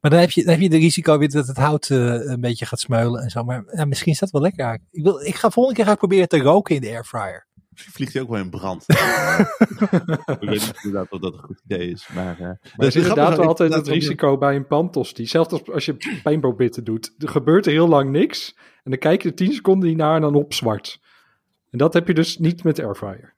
Maar 0.00 0.10
dan 0.10 0.20
heb 0.20 0.30
je, 0.30 0.42
dan 0.42 0.52
heb 0.52 0.60
je 0.60 0.68
de 0.68 0.76
risico 0.76 1.18
weer 1.18 1.30
dat 1.30 1.46
het 1.46 1.56
hout 1.56 1.88
een 1.88 2.40
beetje 2.40 2.66
gaat 2.66 2.80
smeulen 2.80 3.22
en 3.22 3.30
zo. 3.30 3.44
Maar 3.44 3.64
ja, 3.72 3.84
misschien 3.84 4.12
is 4.12 4.18
dat 4.18 4.30
wel 4.30 4.40
lekker. 4.40 4.78
Ik, 4.90 5.02
wil, 5.02 5.20
ik 5.20 5.34
ga 5.34 5.50
volgende 5.50 5.76
keer 5.78 5.86
ga 5.86 5.92
ik 5.92 5.98
proberen 5.98 6.28
te 6.28 6.38
roken 6.38 6.74
in 6.74 6.80
de 6.80 6.88
airfryer. 6.88 7.46
Misschien 7.72 7.92
vliegt 7.92 8.12
hij 8.12 8.22
ook 8.22 8.28
wel 8.28 8.38
in 8.38 8.50
brand. 8.50 8.84
ik 8.88 10.36
weet 10.40 10.50
niet 10.50 10.80
inderdaad 10.82 11.10
of 11.10 11.20
dat 11.20 11.32
een 11.32 11.40
goed 11.40 11.60
idee 11.64 11.90
is. 11.90 12.08
Maar, 12.14 12.32
eh, 12.32 12.40
Maar 12.40 12.58
dat 12.62 12.80
er 12.80 12.86
is 12.86 12.94
inderdaad 12.94 13.36
wel 13.36 13.46
altijd 13.46 13.74
het 13.74 13.88
risico 13.88 14.38
bij 14.38 14.56
een 14.56 14.66
pantosti. 14.66 15.26
Zelfs 15.26 15.52
als, 15.52 15.70
als 15.70 15.84
je 15.84 16.20
pijnboombitten 16.22 16.84
doet. 16.84 17.14
Er 17.18 17.28
gebeurt 17.28 17.66
er 17.66 17.72
heel 17.72 17.88
lang 17.88 18.10
niks. 18.10 18.54
En 18.56 18.90
dan 18.90 18.98
kijk 18.98 19.22
je 19.22 19.28
er 19.28 19.34
10 19.34 19.52
seconden 19.52 19.88
niet 19.88 19.98
naar 19.98 20.14
en 20.14 20.20
dan 20.20 20.34
op 20.34 20.54
zwart. 20.54 21.00
En 21.70 21.78
dat 21.78 21.94
heb 21.94 22.06
je 22.06 22.14
dus 22.14 22.38
niet 22.38 22.64
met 22.64 22.80
airfryer. 22.80 23.34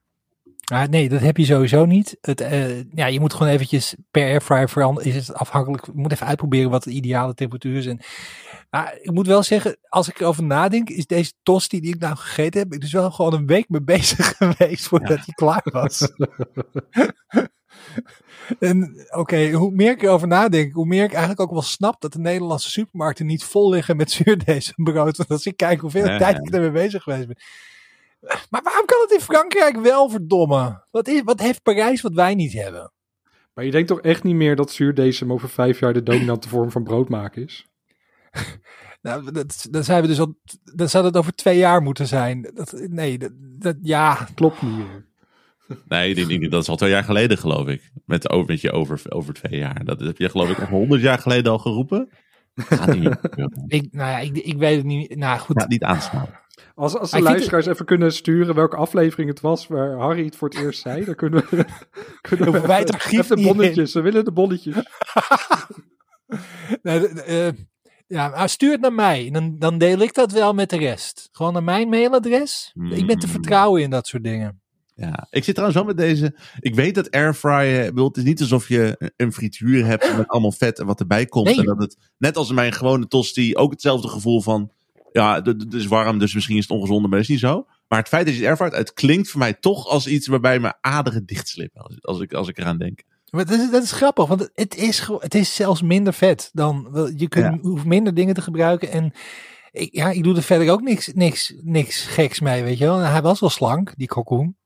Ah, 0.65 0.89
nee, 0.89 1.09
dat 1.09 1.21
heb 1.21 1.37
je 1.37 1.45
sowieso 1.45 1.85
niet. 1.85 2.17
Het, 2.21 2.41
eh, 2.41 2.83
ja, 2.93 3.07
je 3.07 3.21
moet 3.21 3.33
gewoon 3.33 3.53
eventjes 3.53 3.95
per 4.11 4.23
airfryer 4.23 4.69
veranderen. 4.69 5.13
Is 5.13 5.27
het 5.27 5.37
afhankelijk. 5.37 5.87
Je 5.87 5.93
moet 5.95 6.13
even 6.13 6.27
uitproberen 6.27 6.71
wat 6.71 6.83
de 6.83 6.91
ideale 6.91 7.35
temperatuur 7.35 7.77
is. 7.77 7.87
En, 7.87 8.01
maar 8.75 8.99
ik 9.01 9.11
moet 9.11 9.27
wel 9.27 9.43
zeggen, 9.43 9.77
als 9.89 10.09
ik 10.09 10.21
erover 10.21 10.43
nadenk, 10.43 10.89
is 10.89 11.07
deze 11.07 11.33
tosti 11.43 11.81
die 11.81 11.95
ik 11.95 12.01
nou 12.01 12.17
gegeten 12.17 12.61
heb, 12.61 12.73
ik 12.73 12.81
dus 12.81 12.93
wel 12.93 13.11
gewoon 13.11 13.35
een 13.35 13.47
week 13.47 13.69
mee 13.69 13.83
bezig 13.83 14.27
geweest 14.37 14.89
voordat 14.89 15.19
hij 15.25 15.35
klaar 15.35 15.67
was. 15.73 16.09
en 18.59 19.07
oké, 19.11 19.51
hoe 19.51 19.71
meer 19.71 19.91
ik 19.91 20.03
erover 20.03 20.29
nadenk, 20.29 20.73
hoe 20.73 20.87
meer 20.87 21.05
ik 21.05 21.13
eigenlijk 21.13 21.41
ook 21.41 21.51
wel 21.51 21.63
snap 21.63 22.01
dat 22.01 22.13
de 22.13 22.19
Nederlandse 22.19 22.71
supermarkten 22.71 23.27
niet 23.27 23.45
vol 23.45 23.71
liggen 23.71 23.97
met 23.97 24.11
zuurdesembrood. 24.11 25.17
Want 25.17 25.31
als 25.31 25.47
ik 25.47 25.57
kijk 25.57 25.81
hoeveel 25.81 26.07
Ja, 26.07 26.19
tijd 26.19 26.37
ja. 26.37 26.43
ik 26.43 26.55
ermee 26.55 26.71
bezig 26.71 27.03
geweest 27.03 27.27
ben. 27.27 27.39
Maar 28.51 28.63
waarom 28.63 28.87
kan 28.87 29.01
het 29.01 29.13
in 29.13 29.21
Frankrijk 29.21 29.77
wel, 29.77 30.09
verdomme? 30.11 30.85
Wat, 30.91 31.09
is, 31.09 31.23
wat 31.23 31.41
heeft 31.41 31.63
Parijs 31.63 32.01
wat 32.01 32.15
wij 32.15 32.35
niet 32.35 32.53
hebben? 32.53 32.93
Maar 33.55 33.65
je 33.65 33.71
denkt 33.71 33.89
toch 33.89 34.01
echt 34.01 34.23
niet 34.23 34.35
meer 34.35 34.57
dat 34.57 34.71
zuurdesem 34.71 35.33
over 35.33 35.49
vijf 35.49 35.81
jaar 35.81 35.93
de 35.93 36.03
dominante 36.03 36.49
vorm 36.49 36.71
van 36.71 36.85
brood 36.85 37.09
maken 37.09 37.43
is? 37.43 37.69
Nou, 39.03 39.33
dat, 39.33 39.67
dan 39.71 39.85
zijn 39.85 40.03
we 40.03 40.09
dus 40.09 40.21
al. 40.21 40.39
Dan 40.75 40.89
zou 40.89 41.05
het 41.05 41.17
over 41.17 41.35
twee 41.35 41.59
jaar 41.59 41.83
moeten 41.83 42.07
zijn. 42.07 42.51
Dat, 42.55 42.73
nee, 42.89 43.19
dat, 43.19 43.31
dat- 43.37 43.77
ja. 43.83 44.29
Klopt 44.35 44.63
niet. 44.63 44.87
Nee, 45.89 46.49
dat 46.49 46.63
is 46.63 46.69
al 46.69 46.77
twee 46.77 46.91
jaar 46.91 47.05
geleden, 47.05 47.39
geloof 47.39 47.67
ik. 47.69 47.91
Met, 48.07 48.31
over- 48.31 48.47
met 48.47 48.61
je 48.61 48.73
over, 48.73 49.01
over 49.09 49.35
twee 49.35 49.59
jaar. 49.59 49.85
Dat 49.85 50.01
heb 50.01 50.19
je, 50.19 50.29
geloof 50.29 50.51
ik, 50.51 50.59
al 50.59 50.67
honderd 50.67 51.03
jaar 51.03 51.19
geleden 51.19 51.53
al 51.53 51.59
geroepen. 51.59 52.09
Gaat 52.55 52.95
niet, 52.97 53.17
Ik, 53.67 53.89
nou 53.93 54.11
ja, 54.11 54.19
ik, 54.19 54.37
ik 54.37 54.57
weet 54.59 54.77
het 54.77 54.85
niet. 54.87 55.17
Nou 55.17 55.39
goed. 55.39 55.69
Niet 55.69 55.83
aanstaan. 55.83 56.29
Als, 56.75 56.97
als 56.99 57.11
de 57.11 57.21
Maar 57.21 57.31
luisteraars 57.31 57.67
even 57.67 57.85
kunnen 57.87 58.13
sturen 58.13 58.55
welke 58.55 58.77
aflevering 58.77 59.29
het 59.29 59.41
was 59.41 59.67
waar 59.67 59.93
Harry 59.99 60.25
het 60.25 60.37
voor 60.37 60.49
het 60.49 60.59
eerst 60.59 60.81
zei, 60.81 61.05
dan 61.05 61.15
kunnen 61.15 61.45
we, 61.51 61.65
kunnen 62.21 62.53
we 62.53 62.61
wij 62.61 62.79
het 62.79 62.89
even- 62.89 63.01
archief 63.01 63.19
even 63.21 63.37
de 63.37 63.43
niet 63.43 63.51
in. 63.51 63.57
bonnetjes. 63.57 63.93
We 63.95 64.01
willen 64.01 64.25
de 64.25 64.33
bonnetjes. 64.33 64.75
Nee, 66.83 67.01
de- 67.01 67.11
de, 67.15 67.23
eh, 67.23 67.49
ja, 68.15 68.29
maar 68.29 68.49
stuur 68.49 68.73
het 68.73 68.81
naar 68.81 68.93
mij. 68.93 69.31
Dan, 69.31 69.59
dan 69.59 69.79
deel 69.79 69.99
ik 69.99 70.15
dat 70.15 70.33
wel 70.33 70.55
met 70.55 70.71
de 70.71 70.77
rest. 70.77 71.29
Gewoon 71.33 71.53
naar 71.53 71.63
mijn 71.63 71.89
mailadres. 71.89 72.73
Ik 72.91 73.07
ben 73.07 73.19
te 73.19 73.27
Mm. 73.27 73.33
vertrouwen 73.33 73.83
in 73.83 73.91
dat 73.91 74.07
soort 74.07 74.25
dingen. 74.25 74.61
Ja, 74.97 75.27
ik 75.31 75.45
zit 75.45 75.55
trouwens 75.55 75.81
wel 75.81 75.95
met 75.95 75.97
deze. 75.97 76.35
Ik 76.61 76.75
weet 76.75 76.95
dat 76.95 77.11
bedoel, 77.11 78.09
Het 78.09 78.17
is 78.17 78.23
niet 78.23 78.41
alsof 78.41 78.69
je 78.69 79.13
een 79.17 79.33
frituur 79.33 79.87
hebt 79.87 80.17
met 80.17 80.29
allemaal 80.29 80.53
vet 80.53 80.79
en 80.79 80.87
wat 80.87 81.01
erbij 81.01 81.27
komt. 81.27 81.47
Nee. 81.47 81.59
En 81.59 81.65
dat 81.65 81.79
het, 81.79 81.97
net 82.19 82.37
als 82.37 82.49
in 82.49 82.55
mijn 82.55 82.73
gewone 82.73 83.07
tosti, 83.07 83.57
ook 83.57 83.71
hetzelfde 83.71 84.09
gevoel 84.09 84.41
van. 84.41 84.71
Ja, 85.13 85.43
het 85.43 85.75
is 85.75 85.87
warm, 85.87 86.19
dus 86.19 86.35
misschien 86.35 86.57
is 86.57 86.63
het 86.63 86.73
ongezonder, 86.73 87.09
maar 87.09 87.19
dat 87.19 87.29
is 87.29 87.35
niet 87.35 87.51
zo. 87.51 87.67
Maar 87.89 87.99
het 87.99 88.09
feit 88.09 88.27
dat 88.27 88.37
je 88.37 88.47
het 88.47 88.77
het 88.77 88.93
klinkt 88.93 89.29
voor 89.31 89.41
mij 89.41 89.55
toch 89.55 89.87
als 89.87 90.07
iets 90.07 90.27
waarbij 90.27 90.61
mijn 90.61 90.75
aderen 90.81 91.27
dichtslippen. 91.27 91.81
Als, 91.81 92.03
als, 92.03 92.21
ik, 92.21 92.33
als 92.33 92.49
ik 92.49 92.59
eraan 92.59 92.79
denk. 92.79 93.03
Maar 93.35 93.45
dat 93.45 93.59
is, 93.59 93.71
dat 93.71 93.83
is 93.83 93.93
grappig, 93.93 94.27
want 94.27 94.51
het 94.55 94.77
is, 94.77 95.09
het 95.19 95.35
is 95.35 95.55
zelfs 95.55 95.83
minder 95.83 96.13
vet 96.13 96.51
dan. 96.53 96.89
Je 97.17 97.29
kunt, 97.29 97.45
Ja. 97.45 97.59
hoeft 97.69 97.85
minder 97.85 98.15
dingen 98.15 98.35
te 98.35 98.43
gebruiken. 98.43 98.91
En 98.91 99.13
ik, 99.71 99.95
ja, 99.95 100.11
ik 100.11 100.23
doe 100.25 100.37
er 100.37 100.43
verder 100.43 100.71
ook 100.71 100.81
niks, 100.83 101.11
niks, 101.15 101.55
niks 101.63 102.05
geks 102.05 102.41
mee, 102.41 102.63
weet 102.63 102.79
je 102.79 102.85
wel. 102.85 102.99
Hij 102.99 103.23
was 103.23 103.41
wel 103.41 103.51
slank, 103.51 103.93
die 103.97 104.07
kalkoen. 104.07 104.57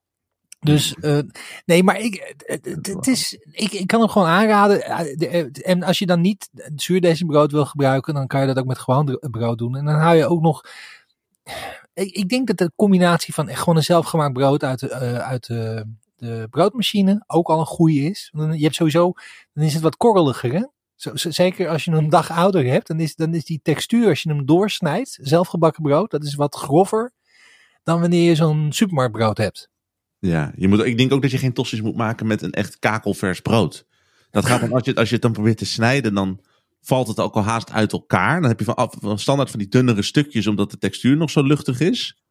Dus 0.60 0.94
eh, 0.94 1.18
nee, 1.64 1.82
maar 1.82 2.00
ik, 2.00 2.34
het, 2.46 3.06
is, 3.06 3.38
ik, 3.52 3.72
ik 3.72 3.86
kan 3.86 4.00
hem 4.00 4.08
gewoon 4.08 4.28
aanraden. 4.28 4.82
Eh, 4.82 5.40
eh, 5.40 5.46
En 5.62 5.82
als 5.82 5.98
je 5.98 6.06
dan 6.06 6.20
niet 6.20 6.48
zuurdesembrood 6.76 7.52
wil 7.52 7.64
gebruiken, 7.66 8.14
dan 8.14 8.26
kan 8.26 8.40
je 8.40 8.46
dat 8.46 8.58
ook 8.58 8.66
met 8.66 8.78
gewoon 8.78 9.18
brood 9.30 9.58
doen. 9.58 9.76
En 9.76 9.84
dan 9.84 9.94
hou 9.94 10.16
je 10.16 10.26
ook 10.26 10.40
nog. 10.42 10.64
Ik, 11.94 12.10
ik 12.10 12.28
denk 12.28 12.46
dat 12.46 12.56
de 12.58 12.72
combinatie 12.76 13.34
van 13.34 13.48
echt 13.48 13.58
gewoon 13.58 13.76
een 13.76 13.82
zelfgemaakt 13.82 14.32
brood 14.32 14.64
uit 14.64 14.80
de, 14.80 14.92
uit 15.22 15.46
de, 15.46 15.86
de 16.18 16.46
broodmachine 16.50 17.24
ook 17.26 17.48
al 17.48 17.60
een 17.60 17.66
goede 17.66 18.00
is. 18.00 18.32
Je 18.32 18.62
hebt 18.62 18.74
sowieso, 18.74 19.12
dan 19.52 19.64
is 19.64 19.74
het 19.74 19.82
wat 19.82 19.96
korreliger, 19.96 20.52
hè? 20.52 20.64
Zo, 20.94 21.10
zeker 21.14 21.68
als 21.68 21.84
je 21.84 21.90
een 21.90 22.08
dag 22.08 22.30
ouder 22.30 22.64
hebt, 22.64 22.86
dan 22.86 23.00
is, 23.00 23.14
dan 23.14 23.34
is 23.34 23.44
die 23.44 23.60
textuur, 23.62 24.08
als 24.08 24.22
je 24.22 24.28
hem 24.28 24.46
doorsnijdt, 24.46 25.18
zelfgebakken 25.22 25.82
brood, 25.82 26.10
dat 26.10 26.24
is 26.24 26.34
wat 26.34 26.54
grover 26.54 27.12
dan 27.82 28.00
wanneer 28.00 28.28
je 28.28 28.34
zo'n 28.34 28.72
supermarktbrood 28.72 29.38
hebt. 29.38 29.70
Ja, 30.18 30.52
je 30.56 30.68
moet, 30.68 30.84
ik 30.84 30.98
denk 30.98 31.12
ook 31.12 31.22
dat 31.22 31.30
je 31.30 31.38
geen 31.38 31.52
tosti's 31.52 31.80
moet 31.80 31.96
maken 31.96 32.26
met 32.26 32.42
een 32.42 32.52
echt 32.52 32.78
kakelvers 32.78 33.40
brood. 33.40 33.86
Dat 34.30 34.46
gaat 34.46 34.60
dan, 34.60 34.72
als 34.72 34.84
je, 34.84 34.94
als 34.94 35.08
je 35.08 35.14
het 35.14 35.22
dan 35.22 35.32
probeert 35.32 35.58
te 35.58 35.66
snijden, 35.66 36.14
dan 36.14 36.40
valt 36.80 37.08
het 37.08 37.20
ook 37.20 37.34
al 37.34 37.42
haast 37.42 37.72
uit 37.72 37.92
elkaar. 37.92 38.40
Dan 38.40 38.48
heb 38.48 38.58
je 38.58 38.64
van, 38.64 38.92
van 39.00 39.18
standaard 39.18 39.50
van 39.50 39.58
die 39.58 39.68
dunnere 39.68 40.02
stukjes, 40.02 40.46
omdat 40.46 40.70
de 40.70 40.78
textuur 40.78 41.16
nog 41.16 41.30
zo 41.30 41.42
luchtig 41.42 41.80
is. 41.80 42.22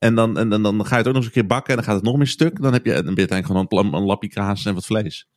En 0.00 0.14
dan, 0.14 0.38
en, 0.38 0.48
dan, 0.48 0.62
dan 0.62 0.84
ga 0.86 0.90
je 0.90 0.96
het 0.96 1.06
ook 1.06 1.14
nog 1.14 1.16
eens 1.16 1.24
een 1.26 1.30
keer 1.40 1.46
bakken 1.46 1.70
en 1.70 1.76
dan 1.76 1.84
gaat 1.84 1.94
het 1.94 2.04
nog 2.04 2.16
meer 2.16 2.26
stuk. 2.26 2.62
Dan 2.62 2.72
heb 2.72 2.84
je, 2.84 2.92
dan 2.92 3.04
ben 3.04 3.14
je 3.24 3.28
uiteindelijk 3.30 3.70
gewoon 3.70 3.86
een, 3.86 3.94
een 4.00 4.06
lapje 4.06 4.28
kaas 4.28 4.64
en 4.64 4.74
wat 4.74 4.86
vlees. 4.86 5.28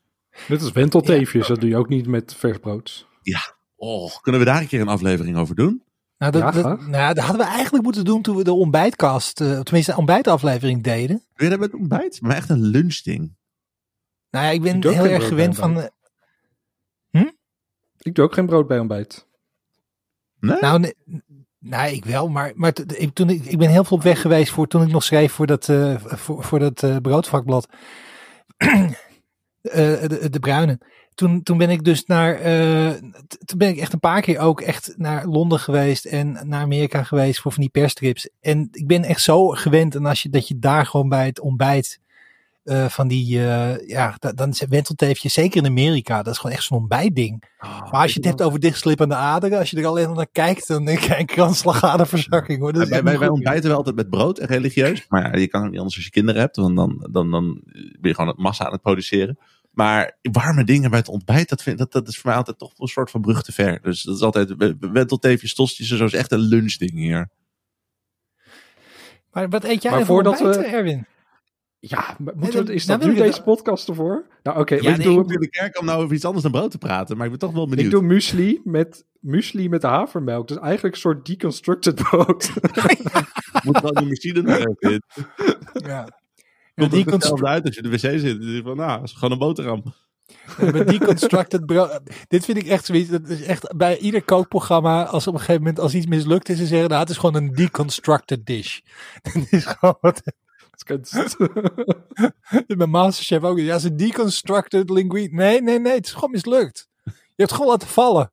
Net 0.47 0.62
als 0.62 0.71
wentelteefjes, 0.71 1.47
dat 1.47 1.60
doe 1.60 1.69
je 1.69 1.78
ook 1.78 1.89
niet 1.89 2.08
met 2.08 2.36
vers 2.36 2.58
brood. 2.58 3.08
Oh, 3.76 4.12
kunnen 4.21 4.41
we 4.41 4.47
daar 4.47 4.62
een 4.62 4.67
keer 4.67 4.82
een 4.82 4.88
aflevering 4.88 5.38
over 5.38 5.56
doen? 5.56 5.84
Nou, 6.17 6.32
dat, 6.32 6.41
Ja, 6.41 6.52
dat, 6.52 6.88
nou, 6.88 7.13
dat 7.13 7.23
hadden 7.23 7.45
we 7.45 7.52
eigenlijk 7.52 7.84
moeten 7.84 8.06
doen 8.06 8.21
toen 8.21 8.36
we 8.36 8.43
de 8.43 8.54
ontbijtkast, 8.54 9.41
eh, 9.41 9.60
tenminste 9.60 9.91
de 9.91 9.97
ontbijtaflevering 9.97 10.84
deden. 10.84 11.23
Wil 11.34 11.49
je 11.49 11.58
dat 11.58 11.60
met 11.60 11.73
ontbijt? 11.73 12.21
Maar 12.21 12.36
echt 12.36 12.49
een 12.49 12.62
lunchding. 12.62 13.36
Nou 14.30 14.45
ja, 14.45 14.52
ik 14.52 14.62
ben 14.62 14.78
Ik 14.78 14.84
heel 14.84 15.06
erg 15.06 15.28
gewend 15.28 15.56
van... 15.56 15.80
eh, 17.12 17.21
Ik 17.99 18.15
doe 18.15 18.26
ook 18.26 18.34
geen 18.34 18.45
brood 18.45 18.67
bij 18.67 18.80
ontbijt. 18.80 19.28
Nee? 20.39 20.60
Nou, 20.62 20.80
nee, 20.80 20.93
nee, 21.63 21.95
ik 21.95 22.06
wel, 22.06 22.30
maar, 22.30 22.52
maar 22.56 22.73
ik, 22.95 23.13
toen 23.13 23.30
ik, 23.30 23.45
ik 23.45 23.58
ben 23.58 23.69
heel 23.69 23.84
veel 23.84 23.97
op 23.97 24.04
weg 24.04 24.21
geweest 24.21 24.52
voor 24.52 24.67
toen 24.67 24.82
ik 24.82 24.91
nog 24.91 25.04
schreef 25.04 25.32
voor 25.32 25.47
dat, 25.47 25.69
eh, 25.69 25.95
voor, 25.99 26.43
voor 26.43 26.60
dat 26.60 26.84
eh, 26.84 26.97
broodvakblad. 26.97 27.67
Eh, 29.63 30.02
de, 30.08 30.30
de 30.30 30.39
bruine. 30.39 30.80
Toen, 31.15 31.43
toen 31.43 31.58
ben 31.58 31.69
ik 31.69 31.84
dus 31.84 32.06
naar, 32.06 32.38
toen 33.45 33.58
ben 33.58 33.69
ik 33.69 33.78
echt 33.78 33.93
een 33.93 33.99
paar 33.99 34.21
keer 34.21 34.39
ook 34.39 34.62
echt 34.62 34.93
naar 34.97 35.26
Londen 35.26 35.60
geweest 35.60 36.06
en 36.06 36.39
naar 36.43 36.62
Amerika 36.62 37.04
geweest 37.04 37.39
voor 37.39 37.52
van 37.52 37.62
die 37.62 37.69
persstrips. 37.69 38.30
En 38.41 38.67
ik 38.71 38.88
ben 38.88 39.04
echt 39.04 39.21
zo 39.21 39.47
gewend 39.47 39.95
en 39.95 40.06
als 40.06 40.23
je, 40.23 40.30
dat 40.30 40.47
je 40.47 40.60
daar 40.60 40.86
gewoon 40.86 41.10
bij 41.10 41.26
het 41.26 41.39
ontbijt 41.39 41.99
eh, 42.63 42.86
van 42.89 43.08
die, 43.08 43.39
eh, 43.47 43.88
ja, 43.88 44.15
da- 44.19 44.32
dan 44.32 44.49
is 44.49 44.63
wentelteefje, 44.69 45.30
zeker 45.30 45.58
in 45.63 45.65
Amerika, 45.69 46.23
dat 46.23 46.34
is 46.34 46.39
gewoon 46.39 46.56
echt 46.56 46.63
zo'n 46.65 46.78
ontbijtding. 46.78 47.43
Maar 47.60 48.02
als 48.02 48.12
je 48.12 48.17
het 48.17 48.26
hebt 48.28 48.41
over 48.41 48.60
dichtslippende 48.60 49.15
aderen, 49.15 49.60
als 49.60 49.69
je 49.69 49.78
er 49.78 49.86
alleen 49.86 50.13
naar 50.13 50.28
kijkt, 50.32 50.67
dan 50.67 50.86
denk 50.86 50.99
ik 50.99 51.19
een 51.19 51.26
kransslagaderverzakking 51.26 52.60
hoor. 52.60 52.73
Dat 52.73 52.82
is 52.82 52.89
wij, 53.02 53.28
ontbijten 53.28 53.67
wel 53.67 53.78
altijd 53.78 53.95
met 53.95 54.10
brood 54.10 54.39
en 54.39 54.47
religieus. 54.47 55.06
Maar 55.08 55.21
ja, 55.34 55.39
je 55.39 55.47
kan 55.47 55.62
het 55.62 55.69
niet 55.69 55.80
anders 55.80 55.95
als 55.97 56.06
je 56.06 56.12
kinderen 56.12 56.41
hebt. 56.41 56.56
Want 56.56 56.76
dan, 56.76 57.08
dan, 57.12 57.32
dan 57.32 57.62
ben 57.73 57.97
je 58.02 58.13
gewoon 58.13 58.30
het 58.30 58.38
massa 58.39 58.65
aan 58.65 58.71
het 58.71 58.82
produceren. 58.82 59.38
Maar 59.71 60.17
warme 60.21 60.63
dingen 60.63 60.89
bij 60.89 60.99
het 60.99 61.08
ontbijt, 61.08 61.49
dat, 61.49 61.62
vind, 61.63 61.78
dat, 61.78 61.91
dat 61.91 62.08
is 62.08 62.17
voor 62.17 62.30
mij 62.30 62.38
altijd 62.39 62.58
toch 62.58 62.71
een 62.78 62.88
soort 62.88 63.10
van 63.12 63.21
brug 63.21 63.43
te 63.43 63.52
ver. 63.52 63.80
Dus 63.82 64.02
dat 64.04 64.15
is 64.15 64.21
altijd 64.21 64.54
wentelteefjes, 64.80 65.54
tostjes 65.54 65.91
en 65.91 65.97
zo 65.97 66.06
is 66.06 66.13
echt 66.13 66.32
een 66.32 66.39
lunchding 66.39 66.91
hier. 66.91 67.30
Maar 69.32 69.49
wat 69.49 69.63
eet 69.63 69.82
jij 69.82 69.91
Maar 69.91 70.06
voor 70.06 70.13
voordat 70.15 70.41
ontbijt, 70.41 70.56
we- 70.69 70.76
Erwin? 70.78 71.06
Ja, 71.85 72.15
moeten 72.35 72.65
we, 72.65 72.73
is 72.73 72.85
dat 72.85 73.03
nu 73.03 73.11
ik 73.11 73.17
deze 73.17 73.41
podcast 73.41 73.87
ervoor? 73.87 74.25
Nou 74.43 74.59
oké, 74.59 74.75
Ja, 74.75 74.91
ik, 74.91 74.97
nee, 74.97 75.07
doe, 75.07 75.33
Ik 75.33 75.39
de 75.39 75.49
kerk 75.49 75.79
om 75.79 75.85
nou 75.85 76.03
over 76.03 76.15
iets 76.15 76.25
anders 76.25 76.43
dan 76.43 76.51
brood 76.51 76.71
te 76.71 76.77
praten. 76.77 77.15
Maar 77.17 77.25
ik 77.25 77.31
ben 77.31 77.41
toch 77.41 77.51
wel 77.51 77.63
ik 77.63 77.69
benieuwd. 77.69 77.91
doe 77.91 78.01
muesli 78.01 78.61
met, 78.63 79.05
muesli 79.19 79.69
met 79.69 79.83
havermelk. 79.83 80.47
Dus 80.47 80.57
eigenlijk 80.57 80.95
een 80.95 81.01
soort 81.01 81.25
deconstructed 81.25 81.95
brood. 81.95 82.51
Moet 83.65 83.81
wel 83.81 83.93
de 83.93 84.05
machine 84.05 84.41
nog 84.41 84.79
in. 84.79 85.01
Ja. 85.73 86.07
Komt 86.75 86.91
die 86.91 87.03
het 87.03 87.13
hetzelfde 87.13 87.47
uit 87.47 87.65
als 87.65 87.75
je 87.75 87.81
in 87.81 87.89
de 87.89 87.95
wc 87.95 88.19
zit. 88.19 88.21
Dan 88.21 88.39
denk 88.39 88.55
je 88.55 88.61
van, 88.63 88.77
nou, 88.77 88.99
dat 88.99 89.09
is 89.09 89.15
gewoon 89.15 89.31
een 89.31 89.37
boterham. 89.37 89.83
Met 90.57 90.87
deconstructed 90.87 91.65
brood. 91.65 91.99
Dit 92.27 92.45
vind 92.45 92.57
ik 92.57 92.67
echt 92.67 92.85
zoiets. 92.85 93.09
Dat 93.09 93.29
is 93.29 93.41
echt 93.41 93.75
bij 93.77 93.97
ieder 93.97 94.23
kookprogramma. 94.23 95.05
Als 95.05 95.27
op 95.27 95.33
een 95.33 95.39
gegeven 95.39 95.61
moment 95.61 95.79
als 95.79 95.93
iets 95.93 96.05
mislukt 96.05 96.49
is, 96.49 96.57
ze 96.57 96.65
zeggen 96.65 96.89
nou, 96.89 97.01
het 97.01 97.09
is 97.09 97.17
gewoon 97.17 97.35
een 97.35 97.53
deconstructed 97.53 98.45
dish. 98.45 98.79
Dat 99.21 99.45
is 99.49 99.65
gewoon 99.65 99.97
wat. 100.01 100.21
Bij 102.67 102.87
Masterchef 102.97 103.43
ook. 103.43 103.59
Ja, 103.59 103.79
ze 103.79 103.95
deconstructed 103.95 104.89
linguine. 104.89 105.35
Nee, 105.35 105.61
nee, 105.61 105.79
nee. 105.79 105.95
Het 105.95 106.05
is 106.05 106.13
gewoon 106.13 106.31
mislukt. 106.31 106.89
Je 107.03 107.11
hebt 107.35 107.49
het 107.49 107.51
gewoon 107.51 107.67
laten 107.67 107.87
vallen. 107.87 108.31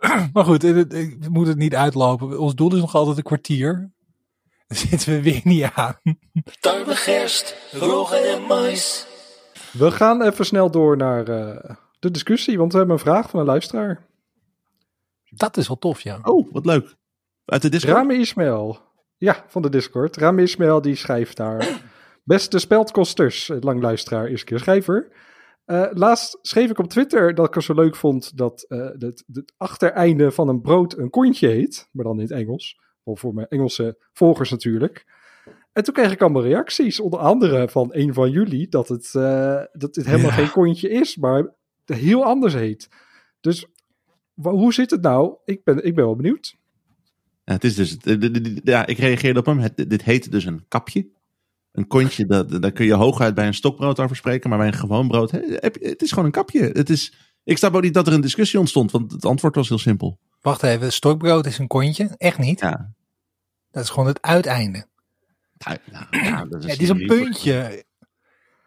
maar 0.32 0.44
goed, 0.44 0.64
ik 0.92 1.28
moet 1.28 1.46
het 1.46 1.56
niet 1.56 1.74
uitlopen. 1.74 2.38
Ons 2.38 2.54
doel 2.54 2.74
is 2.74 2.80
nog 2.80 2.94
altijd 2.94 3.16
een 3.16 3.22
kwartier. 3.22 3.90
Daar 4.66 4.78
zitten 4.78 5.12
we 5.12 5.22
weer 5.22 5.40
niet 5.44 5.70
aan. 5.74 5.96
Tarwe, 6.60 6.94
gerst, 6.94 7.56
rogge 7.72 8.16
en 8.16 8.42
mais. 8.42 9.06
We 9.72 9.90
gaan 9.90 10.22
even 10.22 10.46
snel 10.46 10.70
door 10.70 10.96
naar 10.96 11.28
eh, 11.28 11.76
de 11.98 12.10
discussie, 12.10 12.58
want 12.58 12.72
we 12.72 12.78
hebben 12.78 12.96
een 12.96 13.02
vraag 13.02 13.30
van 13.30 13.40
een 13.40 13.46
luisteraar. 13.46 14.06
Dat 15.28 15.56
is 15.56 15.68
wel 15.68 15.78
tof, 15.78 16.00
ja. 16.00 16.18
Oh, 16.22 16.52
wat 16.52 16.66
leuk. 16.66 16.96
Uit 17.48 17.62
de 17.62 17.68
Discord? 17.68 17.96
Rame 17.96 18.14
Ismail. 18.14 18.78
Ja, 19.16 19.44
van 19.46 19.62
de 19.62 19.68
Discord. 19.70 20.16
Rame 20.16 20.42
Ismail 20.42 20.80
die 20.80 20.94
schrijft 20.94 21.36
daar. 21.36 21.80
Beste 22.24 22.58
speldkosters, 22.58 23.48
eh, 23.48 23.56
lang 23.60 23.82
luisteraar, 23.82 24.26
eerste 24.26 24.46
keer 24.46 24.58
schrijver. 24.58 25.12
Eh, 25.64 25.86
laatst 25.90 26.38
schreef 26.42 26.70
ik 26.70 26.78
op 26.78 26.88
Twitter 26.88 27.34
dat 27.34 27.46
ik 27.46 27.54
het 27.54 27.64
zo 27.64 27.74
leuk 27.74 27.96
vond 27.96 28.36
dat 28.36 28.62
eh, 28.68 28.78
het, 28.98 29.24
het 29.32 29.52
achtereinde 29.56 30.30
van 30.30 30.48
een 30.48 30.60
brood 30.60 30.98
een 30.98 31.10
kontje 31.10 31.48
heet. 31.48 31.88
Maar 31.92 32.04
dan 32.04 32.14
in 32.16 32.22
het 32.22 32.30
Engels. 32.30 32.80
Wel 33.04 33.16
voor 33.16 33.34
mijn 33.34 33.48
Engelse 33.48 33.98
volgers 34.12 34.50
natuurlijk. 34.50 35.06
En 35.72 35.84
toen 35.84 35.94
kreeg 35.94 36.12
ik 36.12 36.20
allemaal 36.22 36.42
reacties. 36.42 37.00
Onder 37.00 37.20
andere 37.20 37.68
van 37.68 37.88
een 37.92 38.14
van 38.14 38.30
jullie. 38.30 38.68
Dat 38.68 38.88
het, 38.88 39.14
eh, 39.14 39.62
dat 39.72 39.94
het 39.96 40.06
helemaal 40.06 40.30
Ja. 40.30 40.36
geen 40.36 40.50
kontje 40.50 40.88
is. 40.90 41.16
Maar 41.16 41.54
heel 41.84 42.24
anders 42.24 42.54
heet. 42.54 42.88
Dus 43.40 43.66
hoe 44.34 44.72
zit 44.74 44.90
het 44.90 45.02
nou? 45.02 45.36
Ik 45.44 45.64
ben, 45.64 45.84
ik 45.84 45.94
ben 45.94 46.04
wel 46.04 46.16
benieuwd. 46.16 46.56
Ja, 47.48 47.54
het 47.54 47.64
is 47.64 47.74
dus, 47.74 47.96
ja, 48.64 48.86
ik 48.86 48.98
reageerde 48.98 49.38
op 49.38 49.46
hem. 49.46 49.58
Het, 49.58 49.90
dit 49.90 50.02
heet 50.02 50.30
dus 50.30 50.44
een 50.44 50.64
kapje. 50.68 51.08
Een 51.72 51.86
kontje, 51.86 52.26
dat, 52.26 52.62
daar 52.62 52.72
kun 52.72 52.86
je 52.86 52.94
hooguit 52.94 53.34
bij 53.34 53.46
een 53.46 53.54
stokbrood 53.54 54.00
over 54.00 54.16
spreken. 54.16 54.50
Maar 54.50 54.58
bij 54.58 54.66
een 54.66 54.72
gewoon 54.72 55.08
brood, 55.08 55.30
het 55.30 56.02
is 56.02 56.08
gewoon 56.08 56.24
een 56.24 56.30
kapje. 56.30 56.60
Het 56.60 56.90
is, 56.90 57.14
ik 57.44 57.58
snap 57.58 57.74
ook 57.74 57.82
niet 57.82 57.94
dat 57.94 58.06
er 58.06 58.12
een 58.12 58.20
discussie 58.20 58.58
ontstond, 58.58 58.90
want 58.90 59.12
het 59.12 59.24
antwoord 59.24 59.54
was 59.54 59.68
heel 59.68 59.78
simpel. 59.78 60.18
Wacht 60.40 60.62
even, 60.62 60.92
stokbrood 60.92 61.46
is 61.46 61.58
een 61.58 61.66
kontje? 61.66 62.14
Echt 62.16 62.38
niet? 62.38 62.60
Ja, 62.60 62.92
Dat 63.70 63.82
is 63.82 63.90
gewoon 63.90 64.08
het 64.08 64.22
uiteinde. 64.22 64.86
nou, 65.58 65.78
nou, 65.90 66.06
ja, 66.10 66.44
dat 66.44 66.62
Ja, 66.64 66.70
het 66.70 66.82
is 66.82 66.88
een 66.88 67.06
puntje. 67.06 67.84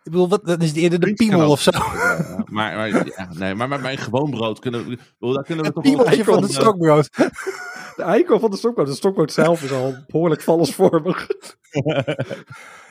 Ik 0.03 0.11
bedoel, 0.11 0.29
wat, 0.29 0.45
dat 0.45 0.63
is 0.63 0.73
eerder 0.73 0.99
de 0.99 1.05
Puntje 1.05 1.27
piemel 1.27 1.49
of 1.49 1.61
zo. 1.61 1.71
Ja, 1.71 2.43
maar, 2.45 2.75
maar, 2.75 3.05
ja, 3.05 3.29
nee, 3.33 3.55
maar, 3.55 3.67
maar 3.67 3.81
bij 3.81 3.91
een 3.91 3.97
gewoon 3.97 4.29
brood 4.29 4.59
kunnen 4.59 4.85
we, 4.85 4.97
bedoel, 5.19 5.33
daar 5.33 5.43
kunnen 5.43 5.65
we 5.65 5.71
toch 5.71 5.83
wel... 5.83 5.93
piemeltje 5.93 6.23
van 6.23 6.41
het 6.41 6.51
stokbrood. 6.51 7.09
De 8.01 8.07
eikel 8.07 8.39
van 8.39 8.51
de 8.51 8.57
stokbrood. 8.57 8.87
De 8.87 8.93
stokbrood 8.93 9.31
zelf 9.31 9.63
is 9.63 9.71
al 9.71 9.95
behoorlijk 10.07 10.41
vallesvormig. 10.41 11.27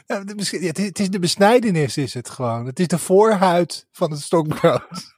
Ja, 0.07 0.25
de 0.25 0.59
het, 0.83 0.99
is, 0.99 1.11
de 1.11 1.19
besnijdenis, 1.19 1.97
is 1.97 2.15
het 2.15 2.31
gewoon. 2.31 2.67
Het 2.67 2.81
is 2.81 2.87
de 2.87 2.99
voorhuid 2.99 3.87
van 3.93 4.11
het 4.11 4.21
stokbrood. 4.21 5.15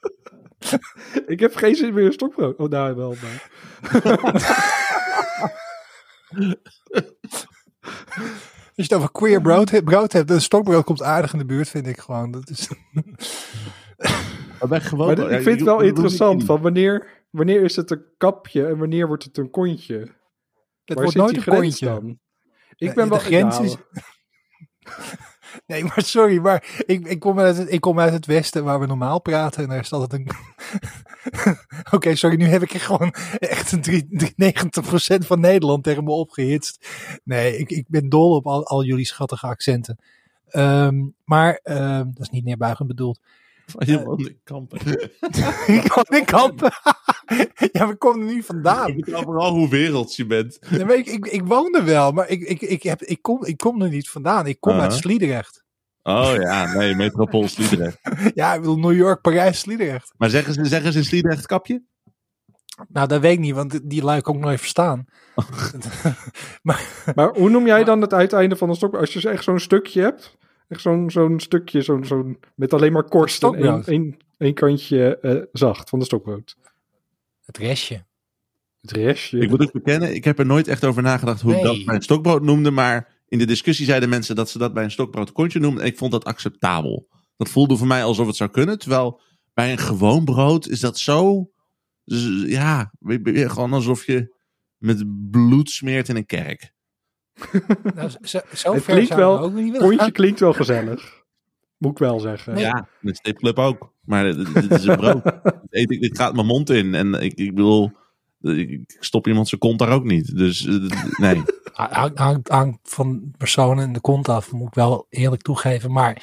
Ik 1.27 1.41
heb 1.41 1.55
geen 1.57 1.75
zin 1.75 1.95
meer 1.95 2.05
in 2.05 2.13
stokbrood. 2.13 2.57
Oh, 2.57 2.69
nou 2.69 2.95
wel. 2.95 3.15
Maar. 3.23 3.51
Als 8.67 8.75
je 8.75 8.83
het 8.83 8.95
over 8.95 9.11
queer 9.13 9.41
brood, 9.41 9.71
he- 9.71 9.83
brood 9.83 10.13
hebt, 10.13 10.31
een 10.31 10.41
stokbrood 10.41 10.85
komt 10.85 11.03
aardig 11.03 11.33
in 11.33 11.39
de 11.39 11.45
buurt, 11.45 11.69
vind 11.69 11.87
ik 11.87 11.99
gewoon. 11.99 12.31
Dat 12.31 12.51
is, 12.51 12.69
Maar 14.69 14.81
gewoon 14.81 15.17
Maar 15.17 15.31
ik 15.31 15.43
vind 15.43 15.57
het 15.57 15.69
wel 15.69 15.81
interessant. 15.81 16.45
Van 16.45 16.61
wanneer, 16.61 17.22
wanneer 17.33 17.63
is 17.63 17.77
het 17.77 17.91
een 17.91 18.05
kapje 18.17 18.67
en 18.67 18.79
wanneer 18.79 19.07
wordt 19.07 19.25
het 19.25 19.39
een 19.39 19.51
kontje? 19.51 19.99
het 19.99 20.11
Waar 20.85 21.03
wordt 21.03 21.17
nooit 21.17 21.37
een 21.37 21.45
kontje. 21.45 21.87
dan? 21.87 22.19
Ik 22.77 22.95
ben 22.95 23.09
wel 23.09 23.19
grens 23.19 23.59
is- 23.61 23.77
Nee, 25.67 25.85
maar 25.85 26.03
sorry, 26.03 26.39
maar 26.39 26.83
ik, 26.87 27.07
ik, 27.07 27.21
kom 27.21 27.39
uit 27.41 27.57
het, 27.57 27.73
ik 27.73 27.81
kom 27.81 27.99
uit 28.01 28.13
het 28.13 28.27
westen 28.27 28.65
waar 28.65 28.81
we 28.81 28.87
normaal 28.87 29.21
praten 29.21 29.63
en 29.63 29.69
daar 29.69 29.79
is 29.81 29.93
altijd 29.93 30.13
een... 30.13 30.29
Oké, 31.97 32.15
sorry, 32.15 32.37
nu 32.37 32.45
heb 32.45 32.63
ik 32.63 32.73
er 32.75 32.81
gewoon 32.81 33.15
echt 33.39 33.73
een 33.73 33.83
drie- 33.83 34.07
drie- 34.11 34.53
90% 35.23 35.27
van 35.27 35.41
Nederland 35.41 35.85
tegen 35.85 36.05
me 36.05 36.11
opgehitst. 36.11 36.87
Nee, 37.25 37.57
ik, 37.59 37.71
ik 37.71 37.89
ben 37.89 38.09
dol 38.09 38.35
op 38.35 38.47
al, 38.47 38.67
al 38.67 38.85
jullie 38.85 39.05
schattige 39.05 39.47
accenten. 39.47 39.99
Ehm, 40.49 41.09
maar 41.25 41.55
ehm, 41.63 42.05
dat 42.05 42.21
is 42.21 42.31
niet 42.31 42.45
neerbuigend 42.45 42.89
bedoeld. 42.89 43.21
Van 43.73 43.83
helemaal 43.87 44.17
in 44.17 44.41
kampen. 44.45 44.79
ik 45.77 45.85
kan 45.89 46.05
in 46.09 46.25
kampen. 46.25 46.73
ja, 47.73 47.85
maar 47.85 47.97
kom 47.97 48.21
er 48.21 48.27
nu 48.27 48.43
vandaan. 48.43 48.89
Ik 48.89 49.05
weet 49.05 49.23
vooral 49.23 49.53
hoe 49.53 49.69
werelds 49.69 50.17
je 50.17 50.27
bent. 50.27 50.59
Nee, 50.71 50.85
maar 50.85 50.97
ik, 50.97 51.07
ik, 51.07 51.27
ik 51.27 51.45
woon 51.45 51.75
er 51.75 51.85
wel, 51.85 52.13
maar 52.13 52.29
ik, 52.29 52.41
ik, 52.41 52.61
ik, 52.61 52.83
heb, 52.83 53.03
ik, 53.03 53.23
kom, 53.23 53.45
ik 53.45 53.57
kom 53.57 53.83
er 53.83 53.89
niet 53.89 54.09
vandaan. 54.11 54.47
Ik 54.47 54.61
kom 54.61 54.73
Uh-huh. 54.73 54.89
uit 54.89 54.99
Sliedrecht. 54.99 55.65
Oh 56.03 56.35
ja, 56.39 56.75
nee, 56.75 56.95
metropool 56.95 57.49
Sliedrecht. 57.49 57.99
Ja, 58.35 58.55
ik 58.55 58.61
bedoel 58.61 58.79
New 58.79 58.97
York, 58.97 59.21
Parijs, 59.21 59.59
Sliedrecht. 59.59 60.15
Maar 60.17 60.31
zeggen 60.31 60.55
ze, 60.55 60.65
zeggen 60.65 60.93
ze 60.93 60.99
in 60.99 61.05
Sliedrecht 61.05 61.47
kapje? 61.47 61.83
Nou, 62.89 63.09
dat 63.09 63.21
weet 63.21 63.33
ik 63.33 63.39
niet, 63.39 63.55
want 63.55 63.91
die 63.91 64.05
lui 64.05 64.21
kan 64.21 64.35
ik 64.35 64.41
nooit 64.41 64.59
verstaan. 64.61 65.05
Maar 67.15 67.31
hoe 67.35 67.51
noem 67.51 67.67
jij 67.67 67.85
dan 67.85 68.01
het 68.01 68.13
uiteinde 68.13 68.57
van 68.57 68.69
een 68.69 68.75
stokbrood? 68.75 69.03
Als 69.03 69.23
je 69.23 69.29
echt 69.29 69.45
zo'n 69.45 69.59
stukje 69.59 70.03
hebt. 70.03 70.37
Echt 70.73 70.81
zo'n 70.81 71.11
zo'n 71.11 71.41
stukje, 71.41 71.83
zo'n 71.83 72.05
zo'n 72.05 72.39
met 72.55 72.73
alleen 72.73 72.93
maar 72.93 73.09
korst 73.09 73.43
en 73.43 73.49
één, 73.49 73.59
Stokbrood. 73.59 73.89
één, 73.89 74.17
één 74.37 74.55
kantje 74.55 75.19
eh, 75.19 75.43
zacht 75.53 75.89
van 75.89 75.99
de 75.99 76.05
stokbrood. 76.05 76.57
Het 77.45 77.59
restje. 77.59 78.05
Het 78.81 78.91
restje. 78.91 79.39
Ik 79.39 79.51
moet 79.51 79.61
ook 79.61 79.73
bekennen, 79.73 80.15
ik 80.15 80.25
heb 80.25 80.39
er 80.39 80.47
nooit 80.47 80.69
echt 80.69 80.85
over 80.85 81.03
nagedacht 81.03 81.41
hoe 81.41 81.57
ik 81.57 81.63
dat 81.63 81.85
bij 81.85 81.95
een 81.95 82.03
stokbrood 82.03 82.43
noemde. 82.43 82.71
Maar 82.71 83.21
in 83.29 83.39
de 83.39 83.45
discussie 83.45 83.87
zeiden 83.87 84.09
mensen 84.09 84.37
dat 84.37 84.51
ze 84.51 84.59
dat 84.59 84.75
bij 84.75 84.85
een 84.85 84.91
stokbrood 84.91 85.33
kontje 85.33 85.59
noemden. 85.59 85.83
En 85.83 85.89
ik 85.89 85.99
vond 85.99 86.13
dat 86.13 86.25
acceptabel. 86.25 87.09
Dat 87.37 87.49
voelde 87.49 87.77
voor 87.77 87.87
mij 87.87 88.05
alsof 88.05 88.27
het 88.27 88.37
zou 88.37 88.51
kunnen. 88.51 88.79
Terwijl 88.79 89.21
bij 89.55 89.73
een 89.73 89.79
gewoon 89.79 90.25
brood 90.25 90.69
is 90.69 90.81
dat 90.81 90.99
zo... 90.99 91.51
Ja, 92.47 92.93
gewoon 93.25 93.73
alsof 93.73 94.07
je 94.07 94.37
met 94.77 95.05
bloed 95.31 95.71
smeert 95.71 96.09
in 96.09 96.17
een 96.17 96.27
kerk. 96.27 96.72
Nou, 97.95 98.11
zo, 98.23 98.41
zo 98.55 98.73
Het 98.73 98.83
ver 98.83 98.95
klinkt 98.95 99.15
wel- 99.15 99.39
ook 99.39 99.53
niet 99.53 99.65
willen 99.65 99.81
Kontje 99.81 99.99
gaan. 99.99 100.13
klinkt 100.13 100.41
wel 100.41 100.53
gezellig. 100.53 101.21
Moet 101.79 101.91
ik 101.93 101.99
wel 101.99 102.21
zeggen. 102.21 102.55
Nee. 102.55 102.63
Ja, 102.65 102.89
met 103.01 103.17
stipclub 103.17 103.59
ook. 103.59 103.93
Maar 104.05 104.25
dit, 104.25 104.55
dit 104.55 104.71
is 104.71 104.85
een 104.85 104.97
brood. 104.97 105.25
Dit 105.25 105.55
eet 105.71 105.91
ik, 105.91 106.01
dit 106.01 106.19
gaat 106.19 106.35
mijn 106.35 106.47
mond 106.47 106.71
in. 106.71 106.95
En 106.95 107.15
ik, 107.15 107.33
ik 107.35 107.55
bedoel, 107.55 107.91
ik 108.41 108.97
stop 109.01 109.27
iemand 109.27 109.49
zijn 109.49 109.61
kont 109.61 109.79
daar 109.79 109.93
ook 109.93 110.05
niet. 110.05 110.37
Dus 110.37 110.67
eh, 110.67 110.75
nee. 111.17 111.43
Hangt 111.73 112.19
hangt- 112.19 112.49
hangt 112.49 112.79
van 112.83 113.33
personen 113.39 113.85
in 113.87 113.93
de 113.93 114.01
kont 114.01 114.29
af, 114.29 114.53
moet 114.53 114.69
ik 114.69 114.75
wel 114.75 115.07
eerlijk 115.09 115.43
toegeven. 115.43 115.93
Maar 115.93 116.23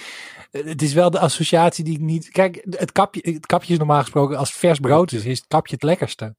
eh, 0.52 0.66
het 0.66 0.82
is 0.82 0.94
wel 0.94 1.10
de 1.12 1.20
associatie 1.20 1.84
die 1.84 1.94
ik 1.94 2.00
niet... 2.00 2.30
Kijk, 2.30 2.66
het 2.70 2.92
kapje, 2.92 3.22
het 3.34 3.46
kapje 3.46 3.72
is 3.74 3.78
normaal 3.80 4.00
gesproken, 4.02 4.38
als 4.38 4.54
vers 4.54 4.80
brood 4.80 5.12
is, 5.12 5.26
is 5.26 5.38
het 5.38 5.48
kapje 5.48 5.74
het 5.74 5.84
lekkerste. 5.84 6.36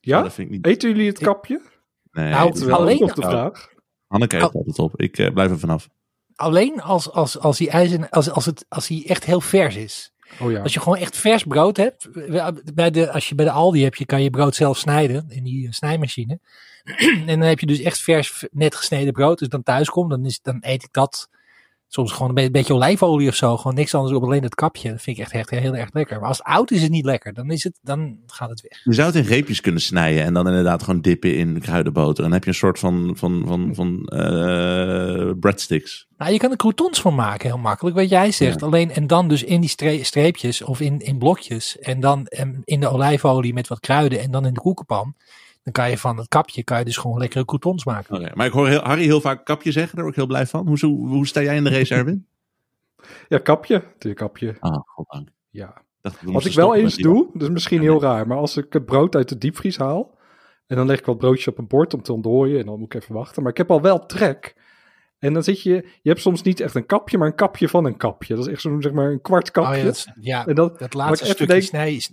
Ja? 0.00 0.22
dat 0.22 0.32
vind 0.32 0.48
ik 0.48 0.54
niet. 0.54 0.66
Eten 0.66 0.88
jullie 0.90 1.08
het 1.08 1.18
kapje? 1.18 1.60
Nee, 2.12 2.30
Nou, 2.30 2.70
alleen- 2.72 3.00
nog 3.00 3.12
de 3.14 3.22
vraag. 3.22 3.68
Hanneke 4.12 4.36
eet 4.36 4.42
Oh. 4.42 4.54
altijd 4.54 4.78
op. 4.78 5.00
Ik 5.00 5.18
eh, 5.18 5.32
blijf 5.32 5.50
er 5.50 5.58
vanaf. 5.58 5.88
Alleen 6.34 6.82
als, 6.82 7.10
als, 7.10 7.38
als, 7.38 7.58
die 7.58 7.70
ijzer, 7.70 8.08
als, 8.08 8.30
als, 8.30 8.46
het, 8.46 8.64
als 8.68 8.86
die 8.86 9.06
echt 9.06 9.24
heel 9.24 9.40
vers 9.40 9.76
is. 9.76 10.12
Oh 10.40 10.50
ja. 10.50 10.62
Als 10.62 10.72
je 10.72 10.80
gewoon 10.80 10.98
echt 10.98 11.16
vers 11.16 11.44
brood 11.44 11.76
hebt, 11.76 12.08
bij 12.74 12.90
de, 12.90 13.12
als 13.12 13.28
je 13.28 13.34
bij 13.34 13.44
de 13.44 13.50
Aldi 13.50 13.82
hebt, 13.82 13.98
je 13.98 14.06
kan 14.06 14.22
je 14.22 14.30
brood 14.30 14.54
zelf 14.54 14.78
snijden 14.78 15.26
in 15.28 15.44
die 15.44 15.66
eh, 15.66 15.72
snijmachine. 15.72 16.38
en 17.26 17.26
dan 17.26 17.40
heb 17.40 17.60
je 17.60 17.66
dus 17.66 17.80
echt 17.80 18.00
vers, 18.00 18.46
net 18.50 18.74
gesneden 18.74 19.12
brood. 19.12 19.38
Dus 19.38 19.48
dan 19.48 19.62
thuis 19.62 19.88
komt, 19.88 20.10
dan, 20.10 20.24
is, 20.24 20.40
dan 20.42 20.58
eet 20.60 20.82
ik 20.82 20.92
dat 20.92 21.28
soms 21.94 22.12
gewoon 22.12 22.28
een 22.28 22.34
be- 22.34 22.50
beetje 22.50 22.74
olijfolie 22.74 23.28
of 23.28 23.34
zo. 23.34 23.56
Gewoon 23.56 23.74
niks 23.74 23.94
anders 23.94 24.16
op, 24.16 24.22
alleen 24.22 24.42
het 24.42 24.54
kapje. 24.54 24.90
Dat 24.90 25.02
vind 25.02 25.16
ik 25.16 25.22
echt, 25.22 25.32
echt 25.32 25.50
heel 25.50 25.74
erg 25.76 25.88
lekker. 25.92 26.18
Maar 26.18 26.28
als 26.28 26.38
het 26.38 26.46
oud 26.46 26.70
is, 26.70 26.76
is 26.76 26.82
het 26.82 26.92
niet 26.92 27.04
lekker. 27.04 27.34
Dan, 27.34 27.50
is 27.50 27.64
het, 27.64 27.78
dan 27.82 28.18
gaat 28.26 28.50
het 28.50 28.60
weg. 28.60 28.80
Je 28.84 28.92
zou 28.92 29.06
het 29.06 29.16
in 29.16 29.22
reepjes 29.24 29.60
kunnen 29.60 29.80
snijden 29.80 30.22
en 30.24 30.34
dan 30.34 30.46
inderdaad 30.48 30.82
gewoon 30.82 31.00
dippen 31.00 31.36
in 31.36 31.60
kruidenboter. 31.60 32.16
En 32.16 32.22
dan 32.22 32.32
heb 32.32 32.42
je 32.42 32.48
een 32.48 32.56
soort 32.56 32.78
van, 32.78 33.12
van, 33.14 33.42
van, 33.46 33.74
van 33.74 34.06
eh, 34.06 35.30
breadsticks. 35.40 36.06
Nou, 36.16 36.32
je 36.32 36.38
kan 36.38 36.50
er 36.50 36.56
croutons 36.56 37.00
van 37.00 37.14
maken, 37.14 37.48
heel 37.48 37.58
makkelijk, 37.58 37.96
wat 37.96 38.08
jij 38.08 38.30
zegt. 38.30 38.62
Alleen, 38.62 38.90
en 38.90 39.06
dan 39.06 39.28
dus 39.28 39.42
in 39.44 39.60
die 39.60 39.70
stre- 39.70 40.04
streepjes 40.04 40.62
of 40.62 40.80
in, 40.80 41.00
in 41.00 41.18
blokjes. 41.18 41.78
En 41.78 42.00
dan 42.00 42.26
in 42.64 42.80
de 42.80 42.88
olijfolie 42.88 43.54
met 43.54 43.68
wat 43.68 43.80
kruiden 43.80 44.20
en 44.20 44.30
dan 44.30 44.46
in 44.46 44.54
de 44.54 44.60
koekenpan. 44.60 45.14
Dan 45.62 45.72
kan 45.72 45.90
je 45.90 45.98
van 45.98 46.16
het 46.16 46.28
kapje 46.28 46.64
kan 46.64 46.78
je 46.78 46.84
dus 46.84 46.96
gewoon 46.96 47.18
lekkere 47.18 47.44
croutons 47.44 47.84
maken. 47.84 48.16
Oké, 48.16 48.30
Maar 48.34 48.46
ik 48.46 48.52
hoor 48.52 48.68
heel, 48.68 48.80
Harry 48.80 49.02
heel 49.02 49.20
vaak 49.20 49.44
kapje 49.44 49.72
zeggen, 49.72 49.94
daar 49.94 50.04
word 50.04 50.16
ik 50.16 50.20
heel 50.22 50.30
blij 50.30 50.46
van. 50.46 50.66
Hoe, 50.66 50.78
hoe, 50.80 51.08
hoe 51.08 51.26
sta 51.26 51.42
jij 51.42 51.56
in 51.56 51.64
de 51.64 51.70
race, 51.70 51.94
Erwin? 51.98 52.26
Ja, 53.28 53.38
kapje. 53.38 53.74
Natuurlijk 53.74 54.20
kapje. 54.20 54.56
Ah, 54.60 54.80
goddank. 54.84 55.28
Ja. 55.50 55.82
Wat 56.22 56.44
ik 56.44 56.52
wel 56.52 56.74
eens 56.74 56.96
doe, 56.96 57.30
dat 57.32 57.42
is 57.42 57.48
misschien 57.48 57.80
heel 57.80 58.00
raar, 58.00 58.26
maar 58.26 58.36
als 58.36 58.56
ik 58.56 58.72
het 58.72 58.84
brood 58.84 59.14
uit 59.14 59.28
de 59.28 59.38
diepvries 59.38 59.76
haal 59.76 60.18
en 60.66 60.76
dan 60.76 60.86
leg 60.86 60.98
ik 60.98 61.04
wat 61.06 61.18
broodjes 61.18 61.48
op 61.48 61.58
een 61.58 61.66
bord 61.66 61.94
om 61.94 62.02
te 62.02 62.12
ontdooien 62.12 62.60
en 62.60 62.66
dan 62.66 62.78
moet 62.78 62.94
ik 62.94 63.02
even 63.02 63.14
wachten. 63.14 63.42
Maar 63.42 63.50
ik 63.50 63.58
heb 63.58 63.70
al 63.70 63.80
wel 63.80 64.06
trek. 64.06 64.54
En 65.18 65.32
dan 65.32 65.42
zit 65.42 65.62
je, 65.62 65.72
je 66.02 66.08
hebt 66.08 66.20
soms 66.20 66.42
niet 66.42 66.60
echt 66.60 66.74
een 66.74 66.86
kapje, 66.86 67.18
maar 67.18 67.26
een 67.26 67.34
kapje 67.34 67.68
van 67.68 67.84
een 67.84 67.96
kapje. 67.96 68.34
Dat 68.34 68.46
is 68.46 68.52
echt 68.52 68.60
zo'n, 68.60 68.82
zeg 68.82 68.92
maar, 68.92 69.10
een 69.10 69.20
kwart 69.20 69.50
kapje. 69.50 69.70
Oh 69.70 69.76
ja, 69.76 69.84
dat, 69.84 70.06
ja, 70.20 70.46
en 70.46 70.54
dan, 70.54 70.74
dat 70.78 70.94
laatste 70.94 71.24
stukje 71.24 71.46
denk- 71.46 71.62
snij 71.62 71.94
is... 71.94 72.12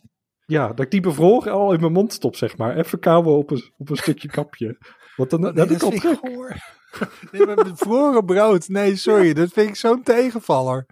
ja, 0.49 0.67
dat 0.67 0.79
ik 0.79 0.91
die 0.91 1.01
bevroren 1.01 1.51
al 1.51 1.73
in 1.73 1.79
mijn 1.79 1.91
mond 1.91 2.13
stop, 2.13 2.35
zeg 2.35 2.57
maar. 2.57 2.77
Even 2.77 2.99
kauwen 2.99 3.37
op 3.37 3.51
een, 3.51 3.71
op 3.77 3.89
een 3.89 3.95
stukje 3.97 4.27
kapje. 4.27 4.77
Want 5.15 5.29
dan, 5.29 5.41
dan 5.41 5.53
Nee, 5.55 5.63
heb 5.65 5.73
ik 5.73 5.79
dat 5.79 5.91
al 5.93 5.99
trek. 5.99 6.19
Nee, 7.31 7.45
maar 7.45 7.55
bevroren 7.55 8.25
brood. 8.25 8.67
Nee, 8.67 8.95
sorry. 8.95 9.33
Dat 9.33 9.49
vind 9.53 9.69
ik 9.69 9.75
zo'n 9.75 10.03
tegenvaller. 10.03 10.85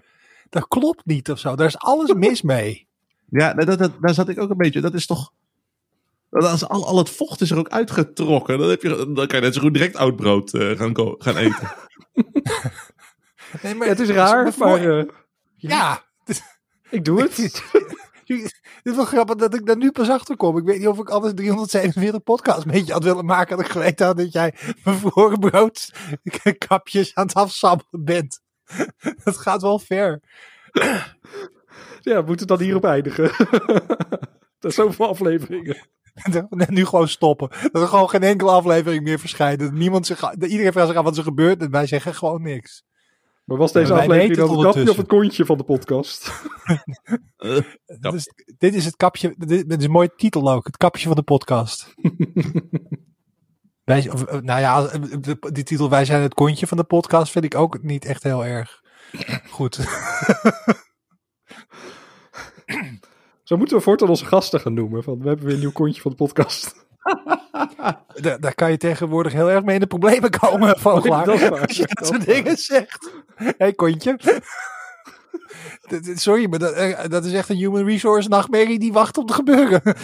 dat 0.50 0.68
klopt 0.68 1.06
niet 1.06 1.32
of 1.32 1.40
zo. 1.40 1.56
Daar 1.56 1.68
is 1.68 1.78
alles 1.78 2.14
mis 2.14 2.42
mee. 2.42 2.88
Ja, 3.30 3.54
dat, 3.54 3.68
dat, 3.68 3.80
dat- 3.80 3.98
daar 4.02 4.14
zat 4.14 4.30
ik 4.30 4.40
ook 4.40 4.50
een 4.50 4.58
beetje. 4.58 4.82
Dat 4.82 4.94
is 4.94 5.06
toch. 5.06 5.32
Dat 6.30 6.54
is 6.54 6.68
al, 6.68 6.86
al 6.88 6.98
het 6.98 7.10
vocht 7.10 7.42
is 7.42 7.52
er 7.52 7.58
ook 7.58 7.70
uitgetrokken. 7.70 8.58
Dan, 8.60 8.70
heb 8.70 8.82
je, 8.82 8.90
dan 9.14 9.28
kan 9.28 9.40
je 9.40 9.46
net 9.46 9.54
zo 9.54 9.62
goed 9.62 9.74
direct 9.74 9.96
oud 9.96 10.16
brood 10.16 10.54
eh, 10.54 10.78
gaan, 10.78 10.94
gaan 11.18 11.38
eten. 11.38 11.68
Nee, 13.62 13.76
maar 13.76 13.88
het 13.88 14.00
is 14.00 14.10
raar, 14.10 14.54
maar 14.58 14.98
eh, 14.98 15.06
ja, 15.56 16.04
ik 16.90 17.06
doe 17.06 17.22
het. 17.22 17.64
Het 18.34 18.82
is 18.84 18.96
wel 18.96 19.06
grappig 19.06 19.36
dat 19.36 19.54
ik 19.54 19.66
daar 19.66 19.78
nu 19.78 19.92
pas 19.92 20.10
achter 20.10 20.36
kom. 20.36 20.58
Ik 20.58 20.66
weet 20.66 20.78
niet 20.78 20.88
of 20.88 21.00
ik 21.00 21.10
anders 21.10 21.34
347 21.34 22.24
podcasts 22.24 22.66
met 22.66 22.88
je 22.88 22.94
had 22.94 23.04
willen 23.04 23.26
maken. 23.26 23.58
Dat 23.58 23.66
ik 23.66 23.72
geweten 23.72 24.06
had 24.06 24.18
dat 24.18 24.32
jij 24.32 24.54
bevroren 24.84 25.40
brood 25.40 25.92
kapjes 26.68 27.16
aan 27.16 27.26
het 27.26 27.36
afsabbelen 27.36 28.04
bent. 28.04 28.42
Dat 29.24 29.38
gaat 29.38 29.62
wel 29.62 29.80
ver. 29.80 30.22
Ja, 32.00 32.20
we 32.20 32.24
moeten 32.26 32.48
dan 32.48 32.60
hierop 32.60 32.86
eindigen. 32.86 33.32
dat 34.60 34.72
is 34.72 34.76
zoveel 34.76 35.08
afleveringen. 35.08 35.78
nu 36.68 36.86
gewoon 36.86 37.08
stoppen. 37.08 37.50
Dat 37.72 37.82
er 37.82 37.88
gewoon 37.88 38.10
geen 38.10 38.24
enkele 38.24 38.52
aflevering 38.52 39.04
meer 39.04 39.20
verschijnt. 39.20 39.60
Dat 39.60 39.72
niemand 39.72 40.06
zich, 40.06 40.20
dat 40.20 40.50
iedereen 40.50 40.72
vraagt 40.72 40.88
zich 40.88 40.98
af 40.98 41.04
wat 41.04 41.18
er 41.18 41.24
gebeurt 41.24 41.62
en 41.62 41.72
wij 41.72 41.88
zeggen 41.88 42.14
gewoon 42.14 42.42
niks. 42.42 42.84
Maar 43.48 43.58
was 43.58 43.72
deze 43.72 43.94
Ja, 43.94 44.00
aflevering 44.00 44.36
dan 44.38 44.50
het 44.50 44.58
het 44.58 44.66
kapje 44.76 44.90
of 44.92 44.98
het 44.98 45.08
kontje 45.08 45.46
van 45.46 45.58
de 45.58 45.64
podcast? 45.64 46.32
Eh, 47.38 47.58
Dit 48.00 48.14
is, 48.14 48.32
dit 48.58 48.74
is 48.76 48.86
het 48.86 48.96
kapje, 48.96 49.34
dit, 49.38 49.70
dit 49.70 49.80
is 49.80 49.86
een 49.86 49.92
mooie 49.92 50.14
titel 50.16 50.52
ook. 50.52 50.66
Het 50.66 50.78
kapje 50.78 51.08
van 51.08 51.16
de 51.16 51.22
podcast. 51.24 51.94
wij, 53.84 54.10
of, 54.12 54.24
eh, 54.24 54.40
nou 54.42 54.60
ja, 54.60 54.82
de- 55.20 55.50
die 55.52 55.64
titel 55.64 55.90
Wij 55.90 56.06
zijn 56.06 56.22
het 56.22 56.34
kontje 56.34 56.68
van 56.68 56.78
de 56.78 56.84
podcast 56.84 57.32
vind 57.32 57.46
ik 57.46 57.56
ook 57.56 57.82
niet 57.84 58.06
echt 58.06 58.24
heel 58.24 58.46
erg 58.46 58.82
goed. 59.50 59.76
Zo 63.44 63.58
moeten 63.58 63.78
we 63.78 63.84
voortaan 63.84 64.10
onze 64.10 64.26
gasten 64.26 64.60
gaan 64.60 64.74
noemen. 64.74 65.04
Van, 65.04 65.20
we 65.22 65.28
hebben 65.28 65.46
weer 65.46 65.54
een 65.56 65.60
nieuw 65.62 65.72
kontje 65.72 66.02
van 66.02 66.12
de 66.12 66.18
podcast. 66.18 66.86
Daar, 68.14 68.40
daar 68.40 68.56
kan 68.56 68.72
je 68.72 68.78
tegenwoordig 68.78 69.34
heel 69.34 69.50
erg 69.50 69.64
mee 69.64 69.74
in 69.76 69.82
de 69.82 69.88
problemen 69.88 70.30
komen, 70.30 70.80
Vogelaar. 70.80 71.26
dat 71.26 71.36
is 71.36 71.50
waar. 71.50 71.68
Als 71.68 71.78
je 71.78 71.86
dat 71.88 71.98
Dat 71.98 72.08
soort 72.08 72.26
dingen 72.26 72.58
zegt. 72.58 73.12
Hé, 73.44 73.54
hey, 73.58 73.74
kontje. 73.74 74.20
Sorry, 76.16 76.50
maar 76.50 76.60
dat, 76.60 76.74
eh, 76.74 77.10
dat 77.10 77.26
is 77.26 77.34
echt 77.34 77.50
een 77.50 77.56
human 77.56 77.86
resource 77.86 78.30
nachtmerrie 78.30 78.80
die 78.80 78.94
wacht 78.94 79.18
op 79.18 79.28
te 79.28 79.34
gebeuren. 79.34 79.82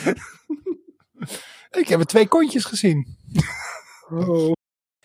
Ik 1.72 1.88
heb 1.88 2.00
er 2.00 2.06
twee 2.06 2.28
kontjes 2.28 2.66
gezien. 2.66 3.18
Oh. 4.10 4.52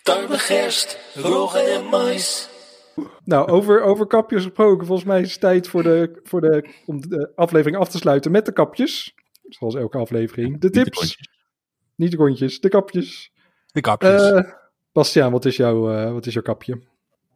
Tarwe, 0.03 0.39
gerst, 0.39 0.99
roggen 1.15 1.75
en 1.75 1.85
mais. 1.85 2.51
Nou, 3.25 3.49
over, 3.49 3.83
over 3.83 4.07
kapjes 4.07 4.43
gesproken. 4.43 4.87
Volgens 4.87 5.09
mij 5.09 5.21
is 5.21 5.31
het 5.31 5.41
tijd 5.41 5.69
voor 5.69 5.83
de, 5.83 6.21
voor 6.23 6.41
de, 6.41 6.69
om 6.87 7.09
de 7.09 7.33
aflevering 7.35 7.81
af 7.81 7.89
te 7.89 7.99
sluiten 7.99 8.31
met 8.31 8.47
de 8.47 8.53
kapjes. 8.53 9.15
Zoals 9.49 9.75
elke 9.75 9.99
aflevering. 9.99 10.47
De 10.47 10.53
niet 10.53 10.75
de 10.75 10.83
tips. 10.83 10.99
kontjes. 10.99 11.29
Niet 11.95 12.11
de 12.11 12.17
kontjes, 12.17 12.61
de 12.61 12.69
kapjes. 12.69 13.33
De 13.67 13.81
kapjes. 13.81 14.23
Eh 14.23 14.53
Bastiaan, 14.93 15.33
wat 15.33 15.45
is, 15.45 15.57
jouw, 15.57 15.91
eh, 15.93 16.13
wat 16.13 16.27
is 16.27 16.33
jouw 16.33 16.43
kapje? 16.43 16.83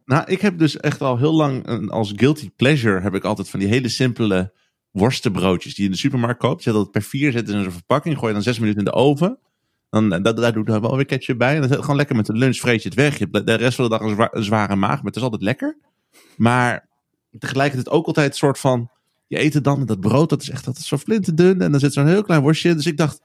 Nou, 0.05 0.23
ik 0.25 0.41
heb 0.41 0.57
dus 0.57 0.77
echt 0.77 1.01
al 1.01 1.17
heel 1.17 1.33
lang 1.33 1.67
een, 1.67 1.89
als 1.89 2.13
guilty 2.15 2.49
pleasure 2.55 2.99
heb 3.01 3.13
ik 3.15 3.23
altijd 3.23 3.49
van 3.49 3.59
die 3.59 3.69
hele 3.69 3.89
simpele 3.89 4.53
worstenbroodjes 4.91 5.73
die 5.75 5.83
je 5.83 5.89
in 5.89 5.95
de 5.95 6.01
supermarkt 6.01 6.39
koopt. 6.39 6.63
Zet 6.63 6.73
dat 6.73 6.91
per 6.91 7.01
vier, 7.01 7.31
zet 7.31 7.49
in 7.49 7.55
een 7.55 7.71
verpakking, 7.71 8.15
gooi 8.15 8.27
je 8.27 8.33
dan 8.33 8.43
zes 8.43 8.59
minuten 8.59 8.79
in 8.79 8.85
de 8.85 8.93
oven. 8.93 9.39
Dan, 9.89 10.13
eh, 10.13 10.23
dat, 10.23 10.37
daar 10.37 10.51
doe 10.53 10.61
ik 10.61 10.67
dan 10.67 10.81
wel 10.81 10.95
weer 10.95 11.05
ketchup 11.05 11.37
bij. 11.37 11.55
En 11.55 11.67
dan 11.67 11.81
gewoon 11.81 11.95
lekker 11.95 12.15
met 12.15 12.25
de 12.25 12.33
lunch 12.33 12.57
vreet 12.57 12.83
je 12.83 12.89
het 12.89 12.97
weg. 12.97 13.17
Je 13.17 13.27
hebt 13.31 13.47
de 13.47 13.53
rest 13.53 13.75
van 13.75 13.85
de 13.85 13.91
dag 13.91 14.01
een, 14.01 14.09
zwa- 14.09 14.29
een 14.31 14.43
zware 14.43 14.75
maag, 14.75 14.95
maar 14.95 15.05
het 15.05 15.15
is 15.15 15.21
altijd 15.21 15.41
lekker. 15.41 15.77
Maar 16.37 16.89
tegelijkertijd 17.39 17.95
ook 17.95 18.05
altijd 18.07 18.29
een 18.31 18.37
soort 18.37 18.59
van, 18.59 18.89
je 19.27 19.39
eet 19.39 19.53
het 19.53 19.63
dan 19.63 19.79
en 19.79 19.85
dat 19.85 19.99
brood, 19.99 20.29
dat 20.29 20.41
is 20.41 20.49
echt 20.49 20.65
dat 20.65 20.77
is 20.77 20.87
zo 20.87 20.97
flinterdun. 20.97 21.61
En 21.61 21.71
dan 21.71 21.79
zit 21.79 21.93
zo'n 21.93 22.07
heel 22.07 22.23
klein 22.23 22.41
worstje. 22.41 22.75
Dus 22.75 22.85
ik 22.85 22.97
dacht, 22.97 23.21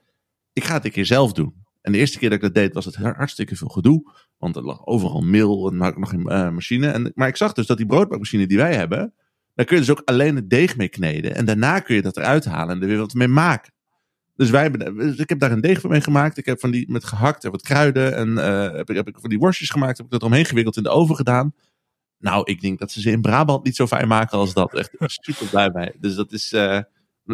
ik 0.52 0.64
ga 0.64 0.74
het 0.74 0.84
een 0.84 0.90
keer 0.90 1.06
zelf 1.06 1.32
doen. 1.32 1.54
En 1.82 1.92
de 1.92 1.98
eerste 1.98 2.18
keer 2.18 2.28
dat 2.28 2.38
ik 2.38 2.44
dat 2.44 2.54
deed, 2.54 2.74
was 2.74 2.84
het 2.84 2.94
hartstikke 2.96 3.56
veel 3.56 3.68
gedoe. 3.68 4.12
Want 4.38 4.56
er 4.56 4.62
lag 4.62 4.86
overal 4.86 5.20
meel 5.20 5.70
en 5.70 5.82
ook 5.82 5.98
nog 5.98 6.10
geen 6.10 6.26
eh, 6.26 6.50
machine. 6.50 6.88
En, 6.88 7.12
maar 7.14 7.28
ik 7.28 7.36
zag 7.36 7.52
dus 7.52 7.66
dat 7.66 7.76
die 7.76 7.86
broodbakmachine 7.86 8.46
die 8.46 8.56
wij 8.56 8.74
hebben, 8.74 9.14
daar 9.54 9.66
kun 9.66 9.76
je 9.76 9.82
dus 9.82 9.90
ook 9.90 10.02
alleen 10.04 10.36
het 10.36 10.50
deeg 10.50 10.76
mee 10.76 10.88
kneden. 10.88 11.34
En 11.34 11.44
daarna 11.44 11.80
kun 11.80 11.94
je 11.94 12.02
dat 12.02 12.16
eruit 12.16 12.44
halen 12.44 12.74
en 12.76 12.82
er 12.82 12.88
weer 12.88 12.98
wat 12.98 13.14
mee 13.14 13.28
maken. 13.28 13.72
Dus, 14.36 14.50
wij, 14.50 14.62
hebben- 14.62 14.94
dus 14.96 15.16
ik 15.16 15.28
heb 15.28 15.38
daar 15.38 15.52
een 15.52 15.60
deeg 15.60 15.82
mee 15.82 16.00
gemaakt. 16.00 16.36
Ik 16.38 16.44
heb 16.46 16.60
van 16.60 16.70
die 16.70 16.90
met 16.90 17.04
gehakt 17.04 17.44
en 17.44 17.50
wat 17.50 17.62
kruiden. 17.62 18.16
En 18.16 18.38
eh, 18.38 18.76
heb, 18.76 18.90
ik, 18.90 18.96
heb 18.96 19.08
ik 19.08 19.18
van 19.20 19.30
die 19.30 19.38
worstjes 19.38 19.70
gemaakt. 19.70 19.96
Heb 19.96 20.06
ik 20.06 20.12
dat 20.12 20.22
omheen 20.22 20.44
gewikkeld 20.44 20.76
in 20.76 20.82
de 20.82 20.88
oven 20.88 21.16
gedaan. 21.16 21.54
Nou, 22.18 22.42
ik 22.44 22.60
denk 22.60 22.78
dat 22.78 22.90
ze 22.92 23.00
ze 23.00 23.10
in 23.10 23.20
Brabant 23.20 23.64
niet 23.64 23.76
zo 23.76 23.86
fijn 23.86 24.08
maken 24.08 24.38
als 24.38 24.54
dat. 24.54 24.74
Echt 24.74 24.90
super 25.06 25.46
blij 25.46 25.70
mee. 25.70 25.92
Dus 26.00 26.14
dat 26.14 26.32
is. 26.32 26.52
eh 26.52 26.78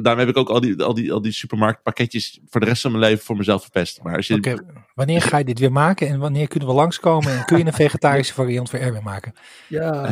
daarom 0.03 0.19
heb 0.21 0.29
ik 0.29 0.37
ook 0.37 0.49
al 0.49 0.61
die, 0.61 0.83
al, 0.83 0.95
die, 0.95 1.13
al 1.13 1.23
die 1.23 1.33
supermarktpakketjes 1.33 2.41
voor 2.49 2.61
de 2.61 2.67
rest 2.67 2.83
van 2.83 2.91
mijn 2.93 3.03
leven 3.05 3.25
voor 3.25 3.37
mezelf 3.37 3.63
verpest. 3.63 4.03
Maar 4.03 4.17
als 4.17 4.27
je, 4.27 4.35
Oké, 4.35 4.55
wanneer 4.95 5.23
ga 5.23 5.39
je 5.39 5.45
dit 5.45 5.59
weer 5.59 5.73
maken 5.73 6.09
en 6.09 6.19
wanneer 6.19 6.49
kunnen 6.49 6.69
we 6.69 6.75
langskomen 6.75 7.33
en 7.39 7.45
kun 7.45 7.59
je 7.59 7.65
een 7.67 7.73
vegetarische 7.73 8.35
variant 8.35 8.71
voor 8.71 8.79
Erwin 8.79 9.03
maken? 9.03 9.33
Ja, 9.69 10.05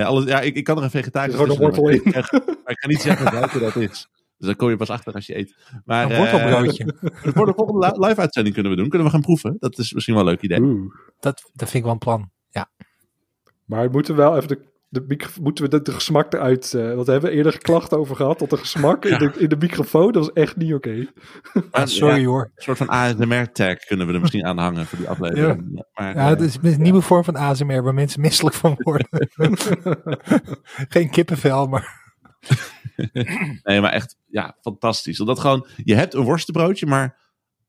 Eh, 0.00 0.06
alles, 0.06 0.24
ja, 0.24 0.40
ik, 0.40 0.54
ik 0.56 0.64
kan 0.64 0.76
er 0.76 0.82
een 0.82 0.90
vegetarisch 0.90 1.34
is 1.34 1.40
gewoon 1.40 1.50
een 1.50 1.56
tussen 1.56 1.82
doen, 1.84 1.92
wortel 1.92 2.12
maar 2.12 2.24
ik- 2.32 2.62
Maar 2.64 2.72
ik 2.72 2.78
ga 2.78 2.86
niet 2.88 3.00
zeggen 3.00 3.30
welke 3.32 3.58
dat 3.58 3.76
is. 3.76 4.08
Dus 4.38 4.48
dan 4.48 4.56
kom 4.56 4.68
je 4.68 4.76
pas 4.76 4.90
achter 4.90 5.12
als 5.14 5.26
je 5.26 5.36
eet. 5.38 5.54
Maar, 5.84 6.10
Een 6.10 6.16
wortelbroodje. 6.16 6.94
voor 7.34 7.46
de 7.46 7.52
volgende 7.56 7.86
li- 7.98 8.06
live-uitzending 8.06 8.54
kunnen 8.54 8.72
we 8.72 8.78
doen. 8.78 8.88
Kunnen 8.88 9.06
we 9.06 9.12
gaan 9.12 9.22
proeven. 9.22 9.56
Dat 9.58 9.78
is 9.78 9.92
misschien 9.92 10.14
wel 10.14 10.22
een 10.24 10.28
leuk 10.30 10.42
idee. 10.42 10.60
Oeh. 10.60 10.92
Dat, 11.20 11.50
dat 11.52 11.68
vind 11.70 11.74
ik 11.74 11.82
wel 11.82 11.92
een 11.92 11.98
plan. 11.98 12.30
Maar 13.64 13.84
we 13.84 13.88
moeten 13.92 14.16
wel 14.16 14.36
even 14.36 14.48
de, 14.48 14.58
de, 14.90 15.28
moeten 15.42 15.64
we 15.64 15.70
de, 15.70 15.82
de 15.82 15.92
gesmak 15.92 16.32
eruit... 16.32 16.74
eh, 16.74 16.94
want 16.94 17.06
we 17.06 17.12
hebben 17.12 17.30
eerder 17.32 17.58
klachten 17.58 17.98
over 17.98 18.16
gehad 18.16 18.38
dat 18.38 18.50
de 18.50 18.56
gesmak 18.56 19.04
in, 19.04 19.18
de, 19.18 19.32
in 19.38 19.48
de 19.48 19.56
microfoon, 19.56 20.12
dat 20.12 20.26
was 20.26 20.32
echt 20.32 20.56
niet 20.56 20.74
oké. 20.74 21.06
Maar, 21.70 21.88
sorry 21.88 22.20
ja, 22.20 22.26
hoor. 22.26 22.50
een 22.54 22.62
soort 22.62 22.78
van 22.78 22.88
ASMR-tag 22.88 23.78
kunnen 23.78 24.06
we 24.06 24.12
er 24.12 24.20
misschien 24.20 24.44
aan 24.44 24.58
hangen 24.58 24.86
voor 24.86 24.98
die 24.98 25.08
aflevering. 25.08 25.70
Ja. 25.74 25.84
Maar, 25.92 26.14
Ja, 26.14 26.22
eh, 26.22 26.28
het 26.28 26.40
is 26.40 26.58
een 26.62 26.82
nieuwe 26.82 27.00
vorm 27.00 27.24
van 27.24 27.36
ASMR 27.36 27.82
waar 27.82 27.94
mensen 27.94 28.20
misselijk 28.20 28.56
van 28.56 28.74
worden. 28.78 29.08
Geen 30.88 31.10
kippenvel, 31.10 31.66
maar 31.66 31.98
Nee, 33.62 33.80
maar 33.80 33.92
echt, 33.92 34.16
ja, 34.26 34.56
fantastisch. 34.60 35.20
Omdat 35.20 35.38
gewoon, 35.38 35.66
je 35.84 35.94
hebt 35.94 36.14
een 36.14 36.24
worstenbroodje, 36.24 36.86
maar 36.86 37.18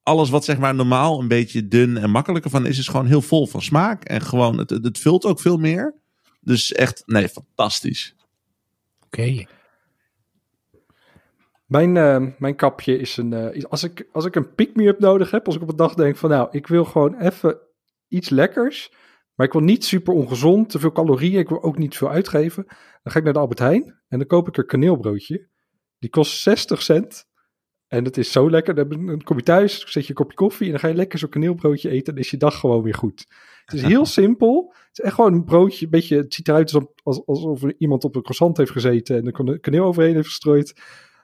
alles 0.04 0.30
wat 0.30 0.46
zeg 0.46 0.58
maar 0.58 0.76
normaal 0.76 1.20
een 1.20 1.28
beetje 1.28 1.68
dun 1.68 1.98
en 1.98 2.10
makkelijker 2.10 2.52
van 2.52 2.66
is, 2.66 2.78
is 2.78 2.88
gewoon 2.88 3.06
heel 3.06 3.22
vol 3.22 3.48
van 3.48 3.62
smaak. 3.62 4.04
En 4.04 4.22
gewoon, 4.22 4.58
het, 4.58 4.70
het 4.70 5.00
vult 5.00 5.26
ook 5.26 5.40
veel 5.40 5.58
meer. 5.58 6.01
Dus 6.42 6.72
echt, 6.74 7.04
nee, 7.06 7.30
fantastisch. 7.30 8.16
oké. 9.06 9.46
Mijn, 11.66 11.98
eh, 11.98 12.28
mijn 12.38 12.56
kapje 12.56 12.98
is 12.98 13.18
een. 13.18 13.34
eh, 13.34 13.64
als, 13.64 13.84
ik, 13.84 14.08
als 14.12 14.26
ik 14.26 14.36
een 14.36 14.56
pick-me-up 14.56 15.00
nodig 15.00 15.32
heb, 15.32 15.46
als 15.46 15.56
ik 15.56 15.62
op 15.62 15.70
een 15.70 15.76
dag 15.76 15.94
denk 15.94 16.18
van 16.18 16.30
nou, 16.30 16.48
ik 16.52 16.68
wil 16.68 16.86
gewoon 16.86 17.20
even 17.20 17.60
iets 18.08 18.30
lekkers. 18.30 18.92
Maar 19.36 19.48
ik 19.48 19.54
wil 19.54 19.62
niet 19.62 19.86
super 19.86 20.14
ongezond, 20.14 20.70
te 20.70 20.80
veel 20.80 20.92
calorieën. 20.92 21.40
Ik 21.40 21.50
wil 21.50 21.64
ook 21.64 21.78
niet 21.78 21.98
veel 21.98 22.10
uitgeven. 22.10 22.64
Dan 23.04 23.12
ga 23.12 23.18
ik 23.18 23.24
naar 23.24 23.34
de 23.34 23.40
Albert 23.40 23.60
Heijn 23.60 23.84
en 24.08 24.18
dan 24.18 24.28
koop 24.28 24.48
ik 24.48 24.58
een 24.58 24.66
kaneelbroodje. 24.66 25.48
Die 26.00 26.10
kost 26.10 26.42
60 26.42 26.82
cent. 26.82 27.28
En 27.92 28.04
het 28.04 28.18
is 28.18 28.32
zo 28.32 28.50
lekker. 28.50 28.76
Dan 28.76 29.22
kom 29.24 29.38
je 29.38 29.44
thuis, 29.44 29.80
zet 29.92 30.04
je 30.04 30.10
een 30.10 30.16
kopje 30.16 30.36
koffie 30.38 30.66
en 30.66 30.72
dan 30.72 30.80
ga 30.80 30.88
je 30.88 30.94
lekker 30.94 31.20
zo'n 31.20 31.30
kaneelbroodje 31.30 31.90
eten. 31.90 32.06
En 32.08 32.14
dan 32.14 32.24
is 32.24 32.30
je 32.32 32.38
dag 32.38 32.60
gewoon 32.60 32.84
weer 32.84 32.94
goed. 32.94 33.26
Het 33.66 33.74
is 33.76 33.82
heel 33.82 34.06
simpel. 34.22 34.74
Het 34.88 34.98
is 35.00 35.04
echt 35.06 35.16
gewoon 35.16 35.34
een 35.34 35.44
broodje. 35.44 35.86
Een 35.86 35.92
beetje, 35.92 36.18
het 36.18 36.34
ziet 36.34 36.48
eruit 36.48 36.74
alsof, 36.74 36.90
als- 37.04 37.26
alsof 37.26 37.64
iemand 37.78 38.04
op 38.04 38.16
een 38.16 38.22
croissant 38.22 38.58
heeft 38.58 38.72
gezeten 38.72 39.18
en 39.18 39.26
er 39.26 39.32
kane- 39.32 39.60
kaneel 39.60 39.84
overheen 39.86 40.14
heeft 40.16 40.28
gestrooid. 40.28 40.82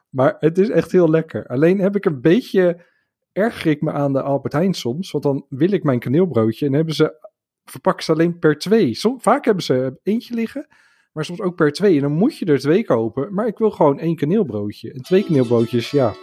Maar 0.10 0.36
het 0.40 0.58
is 0.58 0.70
echt 0.70 0.92
heel 0.92 1.10
lekker. 1.10 1.48
Alleen 1.48 1.80
heb 1.80 1.96
ik 1.96 2.06
een 2.06 2.22
beetje, 2.22 2.86
erger 3.32 3.72
ik 3.72 3.82
me 3.82 3.92
aan 3.92 4.14
de 4.14 4.22
Albert 4.22 4.54
Heijn 4.54 4.74
soms. 4.74 5.12
Want 5.12 5.24
dan 5.24 5.46
wil 5.50 5.72
ik 5.72 5.84
mijn 5.84 6.00
kaneelbroodje 6.00 6.66
en 6.66 6.74
hebben 6.74 6.96
ze, 6.96 7.30
verpakken 7.66 8.04
ze 8.06 8.12
alleen 8.12 8.40
per 8.40 8.58
twee. 8.58 8.94
Som, 8.94 9.22
vaak 9.22 9.46
hebben 9.46 9.64
ze 9.64 10.00
eentje 10.04 10.34
liggen, 10.36 10.68
maar 11.12 11.26
soms 11.26 11.42
ook 11.42 11.56
per 11.56 11.72
twee. 11.72 11.96
En 11.96 12.02
dan 12.02 12.12
moet 12.12 12.38
je 12.38 12.46
er 12.46 12.60
twee 12.60 12.84
kopen. 12.86 13.34
Maar 13.34 13.48
ik 13.48 13.58
wil 13.58 13.72
gewoon 13.72 14.00
één 14.00 14.16
kaneelbroodje. 14.16 14.94
En 14.94 15.02
twee 15.02 15.24
kaneelbroodjes, 15.24 15.92
ja. 15.92 16.14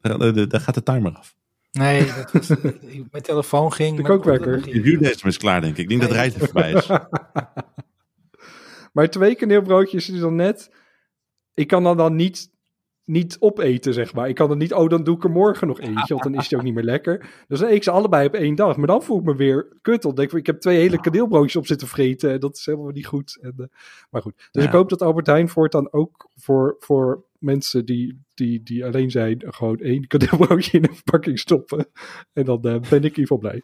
Daar, 0.00 0.60
gaat 0.60 0.74
de 0.74 0.82
timer 0.82 1.12
af. 1.12 1.34
Nee, 1.72 2.06
dat 2.06 2.32
was, 2.32 2.48
mijn 3.10 3.22
telefoon 3.22 3.72
ging. 3.72 3.96
De 3.96 4.02
kookwekker. 4.02 4.62
De 4.62 5.16
is 5.22 5.38
klaar, 5.38 5.60
denk 5.60 5.76
ik. 5.76 5.82
Ik 5.82 5.88
denk 5.88 6.00
dat 6.00 6.10
Rijt 6.10 6.34
er 6.34 6.40
voorbij 6.40 6.72
is. 6.72 6.88
Maar 8.92 9.10
twee 9.10 9.34
kaneelbroodjes 9.34 10.08
is 10.08 10.20
dan 10.20 10.34
net. 10.34 10.70
Ik 11.54 11.66
kan 11.66 11.82
dan, 11.82 11.96
dan 11.96 12.16
niet, 12.16 12.50
niet 13.10 13.36
opeten, 13.40 13.94
zeg 13.94 14.14
maar. 14.14 14.28
Ik 14.28 14.34
kan 14.34 14.48
dan 14.48 14.58
niet, 14.58 14.72
oh, 14.74 14.88
dan 14.88 15.04
doe 15.04 15.16
ik 15.16 15.24
er 15.24 15.30
morgen 15.30 15.66
nog 15.66 15.80
eentje, 15.80 16.14
want 16.14 16.22
dan 16.22 16.34
is 16.34 16.44
het 16.44 16.54
ook 16.54 16.62
niet 16.62 16.74
meer 16.74 16.84
lekker. 16.84 17.44
Dus 17.48 17.58
dan 17.58 17.68
eet 17.68 17.74
ik 17.74 17.82
ze 17.82 17.90
allebei 17.90 18.26
op 18.26 18.34
één 18.34 18.54
dag. 18.54 18.76
Maar 18.76 18.86
dan 18.86 19.02
voel 19.02 19.18
ik 19.18 19.24
me 19.24 19.34
weer 19.36 19.76
kut. 19.82 20.02
Dan 20.02 20.14
denk 20.14 20.32
ik, 20.32 20.38
ik 20.38 20.46
heb 20.46 20.60
twee 20.60 20.78
hele 20.78 21.00
kaneelbroodjes 21.00 21.56
op 21.56 21.66
zitten 21.66 21.88
vreten. 21.88 22.30
En 22.32 22.40
dat 22.40 22.56
is 22.56 22.66
helemaal 22.66 22.90
niet 22.90 23.06
goed. 23.06 23.38
En, 23.40 23.54
eh, 23.56 23.66
maar 24.10 24.22
goed. 24.22 24.34
Dus 24.50 24.62
Ja. 24.62 24.68
ik 24.68 24.74
hoop 24.74 24.88
dat 24.88 25.02
Albert 25.02 25.26
Heijn 25.26 25.48
voortaan 25.48 25.92
ook 25.92 26.28
voor, 26.36 26.76
voor 26.78 27.24
mensen 27.38 27.84
die, 27.84 28.20
die, 28.34 28.62
die 28.62 28.84
alleen 28.84 29.10
zijn, 29.10 29.42
gewoon 29.46 29.78
één 29.78 30.06
kaneelbroodje 30.06 30.78
in 30.78 30.84
een 30.84 30.94
verpakking 30.94 31.38
stoppen. 31.38 31.86
En 32.32 32.44
dan 32.44 32.56
eh, 32.56 32.62
ben 32.62 32.74
ik 32.78 32.90
in 32.90 33.02
ieder 33.02 33.10
geval 33.12 33.38
blij. 33.38 33.62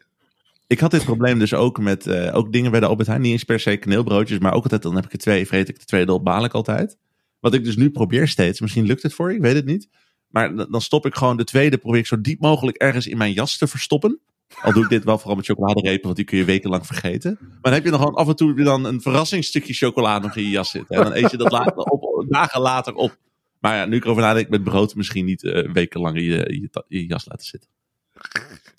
ik 0.67 0.79
had 0.79 0.91
dit 0.91 1.03
probleem 1.03 1.39
dus 1.39 1.53
ook 1.53 1.79
met 1.79 2.07
eh, 2.07 2.35
ook 2.35 2.51
dingen 2.51 2.71
bij 2.71 2.79
de 2.79 2.85
Albert 2.85 3.07
Heijn. 3.07 3.21
Niet 3.21 3.31
eens 3.31 3.43
per 3.43 3.59
se 3.59 3.77
kaneelbroodjes, 3.77 4.39
maar 4.39 4.53
ook 4.53 4.63
altijd, 4.63 4.81
dan 4.81 4.95
heb 4.95 5.05
ik 5.05 5.11
er 5.11 5.17
twee, 5.17 5.47
vreet 5.47 5.69
ik 5.69 5.79
de 5.79 5.85
tweede 5.85 6.13
op, 6.13 6.23
baal 6.23 6.43
ik 6.43 6.53
altijd. 6.53 6.97
Wat 7.39 7.53
ik 7.53 7.63
dus 7.63 7.75
nu 7.75 7.89
probeer 7.89 8.27
steeds, 8.27 8.59
misschien 8.59 8.85
lukt 8.85 9.03
het 9.03 9.13
voor 9.13 9.29
je, 9.29 9.35
ik 9.35 9.41
weet 9.41 9.55
het 9.55 9.65
niet. 9.65 9.89
Maar 10.27 10.55
dan 10.55 10.81
stop 10.81 11.05
ik 11.05 11.15
gewoon 11.15 11.37
de 11.37 11.43
tweede, 11.43 11.77
probeer 11.77 11.99
ik 11.99 12.07
zo 12.07 12.21
diep 12.21 12.39
mogelijk 12.39 12.77
ergens 12.77 13.07
in 13.07 13.17
mijn 13.17 13.33
jas 13.33 13.57
te 13.57 13.67
verstoppen. 13.67 14.19
Al 14.61 14.73
doe 14.73 14.83
ik 14.83 14.89
dit 14.89 15.03
wel 15.03 15.17
vooral 15.17 15.35
met 15.35 15.45
chocoladerepen, 15.45 16.03
want 16.03 16.15
die 16.15 16.25
kun 16.25 16.37
je 16.37 16.45
wekenlang 16.45 16.85
vergeten. 16.85 17.37
Maar 17.41 17.57
dan 17.61 17.73
heb 17.73 17.83
je 17.83 17.89
nog 17.89 17.99
gewoon 17.99 18.15
af 18.15 18.27
en 18.27 18.35
toe 18.35 18.63
dan 18.63 18.85
een 18.85 19.01
verrassingsstukje 19.01 19.73
chocolade 19.73 20.27
nog 20.27 20.35
in 20.35 20.43
je 20.43 20.49
jas 20.49 20.69
zitten. 20.69 20.97
En 20.97 21.03
dan 21.03 21.13
eet 21.13 21.31
je 21.31 21.37
dat 21.37 21.51
later 21.51 21.75
op, 21.75 22.25
dagen 22.29 22.61
later 22.61 22.93
op. 22.93 23.17
Maar 23.59 23.75
ja, 23.75 23.85
nu 23.85 23.95
ik 23.95 24.03
erover 24.03 24.21
nadenk, 24.21 24.49
met 24.49 24.63
brood 24.63 24.95
misschien 24.95 25.25
niet 25.25 25.43
eh, 25.43 25.71
wekenlang 25.71 26.15
in 26.15 26.23
je, 26.23 26.69
je, 26.87 27.05
jas 27.05 27.25
laten 27.25 27.45
zitten. 27.45 27.69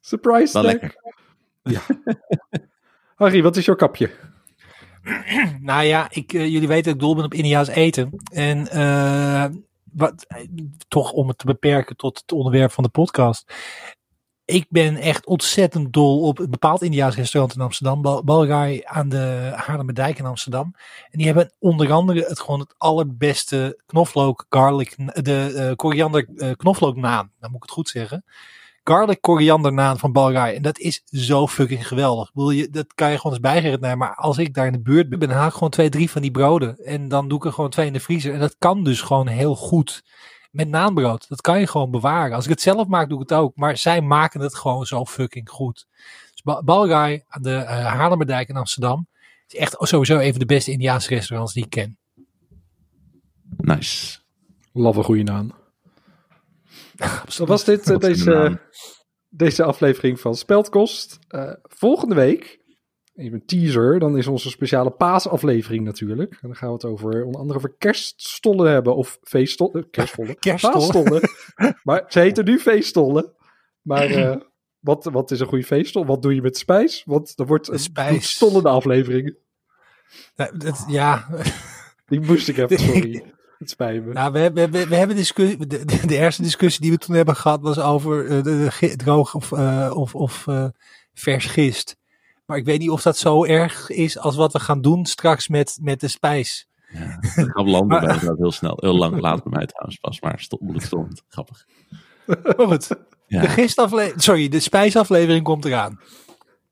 Surprise 0.00 0.52
Wel 0.52 0.62
lekker. 0.62 0.94
Ja. 1.62 1.80
Harry, 3.16 3.42
wat 3.42 3.56
is 3.56 3.64
jouw 3.64 3.74
kapje? 3.74 4.10
Nou 5.60 5.82
ja, 5.82 6.06
ik, 6.10 6.32
eh, 6.32 6.46
jullie 6.46 6.68
weten 6.68 6.84
dat 6.84 6.94
ik 6.94 7.00
dol 7.00 7.14
ben 7.14 7.24
op 7.24 7.34
Indiaas 7.34 7.68
eten. 7.68 8.10
En 8.32 8.68
eh, 8.68 9.44
wat, 9.92 10.26
toch 10.88 11.12
om 11.12 11.28
het 11.28 11.38
te 11.38 11.46
beperken 11.46 11.96
tot 11.96 12.18
het 12.18 12.32
onderwerp 12.32 12.72
van 12.72 12.84
de 12.84 12.90
podcast. 12.90 13.52
Ik 14.44 14.66
ben 14.68 14.96
echt 14.96 15.26
ontzettend 15.26 15.92
dol 15.92 16.20
op 16.20 16.38
een 16.38 16.50
bepaald 16.50 16.82
Indiaas 16.82 17.16
restaurant 17.16 17.54
in 17.54 17.60
Amsterdam. 17.60 18.02
Bal- 18.02 18.24
Balgai 18.24 18.80
aan 18.84 19.08
de 19.08 19.52
Haarlemmerdijk 19.54 20.18
in 20.18 20.26
Amsterdam. 20.26 20.74
En 21.10 21.18
die 21.18 21.26
hebben 21.26 21.52
onder 21.58 21.92
andere 21.92 22.24
het 22.28 22.40
gewoon 22.40 22.60
het 22.60 22.74
allerbeste 22.78 23.80
knoflook 23.86 24.46
garlic, 24.48 24.94
de 25.24 25.52
eh, 25.56 25.76
koriander 25.76 26.54
knoflook 26.56 26.96
naan. 26.96 27.32
Dan 27.40 27.50
moet 27.50 27.56
ik 27.56 27.62
het 27.62 27.70
goed 27.70 27.88
zeggen. 27.88 28.24
Garlic 28.88 29.20
koriander 29.20 29.72
naan 29.72 29.98
van 29.98 30.12
Balgai. 30.12 30.54
En 30.54 30.62
dat 30.62 30.78
is 30.78 31.02
zo 31.04 31.46
fucking 31.46 31.88
geweldig. 31.88 32.28
Ik 32.28 32.34
bedoel, 32.34 32.50
je, 32.50 32.70
dat 32.70 32.94
kan 32.94 33.10
je 33.10 33.16
gewoon 33.16 33.32
eens 33.32 33.40
bijgerend 33.40 33.80
naar. 33.80 33.96
Maar 33.96 34.14
als 34.14 34.38
ik 34.38 34.54
daar 34.54 34.66
in 34.66 34.72
de 34.72 34.80
buurt 34.80 35.08
ben, 35.08 35.18
dan 35.18 35.30
haal 35.30 35.46
ik 35.46 35.52
gewoon 35.52 35.70
twee, 35.70 35.88
drie 35.88 36.10
van 36.10 36.22
die 36.22 36.30
broden. 36.30 36.78
En 36.78 37.08
dan 37.08 37.28
doe 37.28 37.38
ik 37.38 37.44
er 37.44 37.52
gewoon 37.52 37.70
twee 37.70 37.86
in 37.86 37.92
de 37.92 38.00
vriezer. 38.00 38.34
En 38.34 38.40
dat 38.40 38.56
kan 38.58 38.84
dus 38.84 39.00
gewoon 39.00 39.26
heel 39.26 39.56
goed 39.56 40.04
met 40.50 40.68
naanbrood. 40.68 41.28
Dat 41.28 41.40
kan 41.40 41.60
je 41.60 41.66
gewoon 41.66 41.90
bewaren. 41.90 42.36
Als 42.36 42.44
ik 42.44 42.50
het 42.50 42.60
zelf 42.60 42.86
maak, 42.86 43.08
doe 43.08 43.22
ik 43.22 43.28
het 43.28 43.38
ook. 43.38 43.56
Maar 43.56 43.76
zij 43.76 44.00
maken 44.00 44.40
het 44.40 44.54
gewoon 44.54 44.86
zo 44.86 45.04
fucking 45.04 45.48
goed. 45.48 45.86
Dus 46.32 46.62
Balgai 46.64 47.22
aan 47.28 47.42
de 47.42 47.54
eh 47.54 47.86
Haarlemmerdijk 47.86 48.48
in 48.48 48.56
Amsterdam. 48.56 49.06
is 49.48 49.58
echt 49.58 49.76
sowieso 49.78 50.18
een 50.18 50.30
van 50.30 50.38
de 50.38 50.46
beste 50.46 50.70
Indiaanse 50.70 51.08
restaurants 51.08 51.52
die 51.52 51.64
ik 51.64 51.70
ken. 51.70 51.98
Nice. 53.56 54.18
Love 54.72 54.98
een 54.98 55.04
goede 55.04 55.22
naam. 55.22 55.57
Dat 57.36 57.48
was 57.48 57.64
dit, 57.64 57.90
eh, 57.90 57.98
deze, 57.98 58.60
deze 59.28 59.64
aflevering 59.64 60.20
van 60.20 60.34
Speldkost. 60.34 61.18
Eh, 61.28 61.52
volgende 61.62 62.14
week, 62.14 62.60
even 63.14 63.32
een 63.40 63.46
teaser, 63.46 63.98
dan 63.98 64.16
is 64.18 64.26
onze 64.26 64.50
speciale 64.50 64.90
paasaflevering 64.90 65.84
natuurlijk. 65.84 66.32
En 66.32 66.38
dan 66.40 66.56
gaan 66.56 66.68
we 66.68 66.74
het 66.74 66.84
over 66.84 67.24
onder 67.24 67.40
andere 67.40 67.58
over 67.58 67.74
kerststollen 67.78 68.70
hebben. 68.72 68.96
Of 68.96 69.18
feeststollen. 69.22 69.90
Kerststollen. 69.90 70.38
Kerststollen. 70.48 70.88
Paasstollen. 70.88 71.22
maar 71.82 72.04
ze 72.08 72.18
heten 72.20 72.44
nu 72.44 72.58
feeststollen. 72.58 73.32
Maar 73.82 74.04
eh, 74.10 74.36
wat, 74.78 75.04
wat 75.04 75.30
is 75.30 75.40
een 75.40 75.46
goede 75.46 75.64
feeststol? 75.64 76.06
Wat 76.06 76.22
doe 76.22 76.34
je 76.34 76.42
met 76.42 76.56
spijs? 76.58 77.02
Want 77.04 77.38
er 77.38 77.46
wordt 77.46 77.68
een 77.68 77.78
spijs. 77.78 78.30
stollende 78.30 78.68
aflevering. 78.68 79.36
Dat- 80.56 80.84
ja, 80.88 81.28
Die 82.06 82.20
moest 82.20 82.48
ik 82.48 82.56
even, 82.56 82.78
sorry. 82.84 83.34
Het 83.58 83.70
spijt 83.70 84.04
me. 84.04 84.12
Nou, 84.12 84.32
we, 84.32 84.38
hebben- 84.38 84.70
we, 84.70 84.86
we 84.88 84.94
hebben 84.96 85.16
discussie. 85.16 85.66
De, 85.66 85.84
de, 85.84 86.06
de 86.06 86.16
eerste 86.16 86.42
discussie 86.42 86.80
die 86.82 86.90
we 86.90 86.98
toen 86.98 87.14
hebben 87.14 87.36
gehad 87.36 87.60
was 87.62 87.78
over 87.78 88.24
eh, 88.26 88.30
de, 88.30 88.42
de 88.42 88.70
gi- 88.70 88.96
droog 88.96 89.34
of, 89.34 89.52
eh, 89.52 89.90
of, 89.94 90.14
of 90.14 90.46
eh, 90.46 90.64
vers 91.14 91.44
gist. 91.46 91.96
Maar 92.46 92.56
ik 92.56 92.64
weet 92.64 92.78
niet 92.78 92.90
of 92.90 93.02
dat 93.02 93.16
zo 93.16 93.44
erg 93.44 93.90
is 93.90 94.18
als 94.18 94.36
wat 94.36 94.52
we 94.52 94.60
gaan 94.60 94.80
doen 94.80 95.06
straks 95.06 95.48
met, 95.48 95.78
met 95.82 96.00
de 96.00 96.08
spijs. 96.08 96.66
Ja, 96.92 97.18
dat 97.20 97.30
gaat 97.48 97.66
landen 97.66 98.00
bij 98.00 98.08
inderdaad 98.14 98.38
heel 98.38 98.52
snel. 98.52 98.76
Heel 98.80 98.96
lang 98.96 99.20
laat 99.20 99.42
bij 99.42 99.52
mij 99.52 99.66
trouwens 99.66 99.98
pas, 100.00 100.20
maar 100.20 100.40
stop, 100.40 100.60
moeilijk 100.60 100.86
stond. 100.86 101.22
Grappig. 101.28 101.64
Maar 102.56 102.66
goed, 102.66 102.88
Ja. 103.26 103.40
de 103.40 103.48
gistaflevering, 103.48 104.22
sorry, 104.22 104.48
de 104.48 104.60
spijsaflevering 104.60 105.44
komt 105.44 105.64
eraan. 105.64 106.00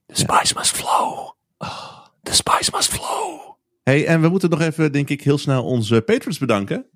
The 0.07 0.15
spice 0.17 0.55
must 0.57 0.71
flow. 0.77 1.31
Oh, 1.59 1.99
the 2.23 2.35
spice 2.35 2.71
must 2.75 2.89
flow. 2.89 3.46
Hey, 3.91 4.07
en 4.07 4.21
we 4.21 4.29
moeten 4.29 4.51
nog 4.51 4.61
even, 4.61 4.93
denk 4.93 5.09
ik, 5.09 5.23
heel 5.23 5.39
snel 5.39 5.65
onze 5.65 6.01
patrons 6.01 6.39
bedanken. 6.39 6.87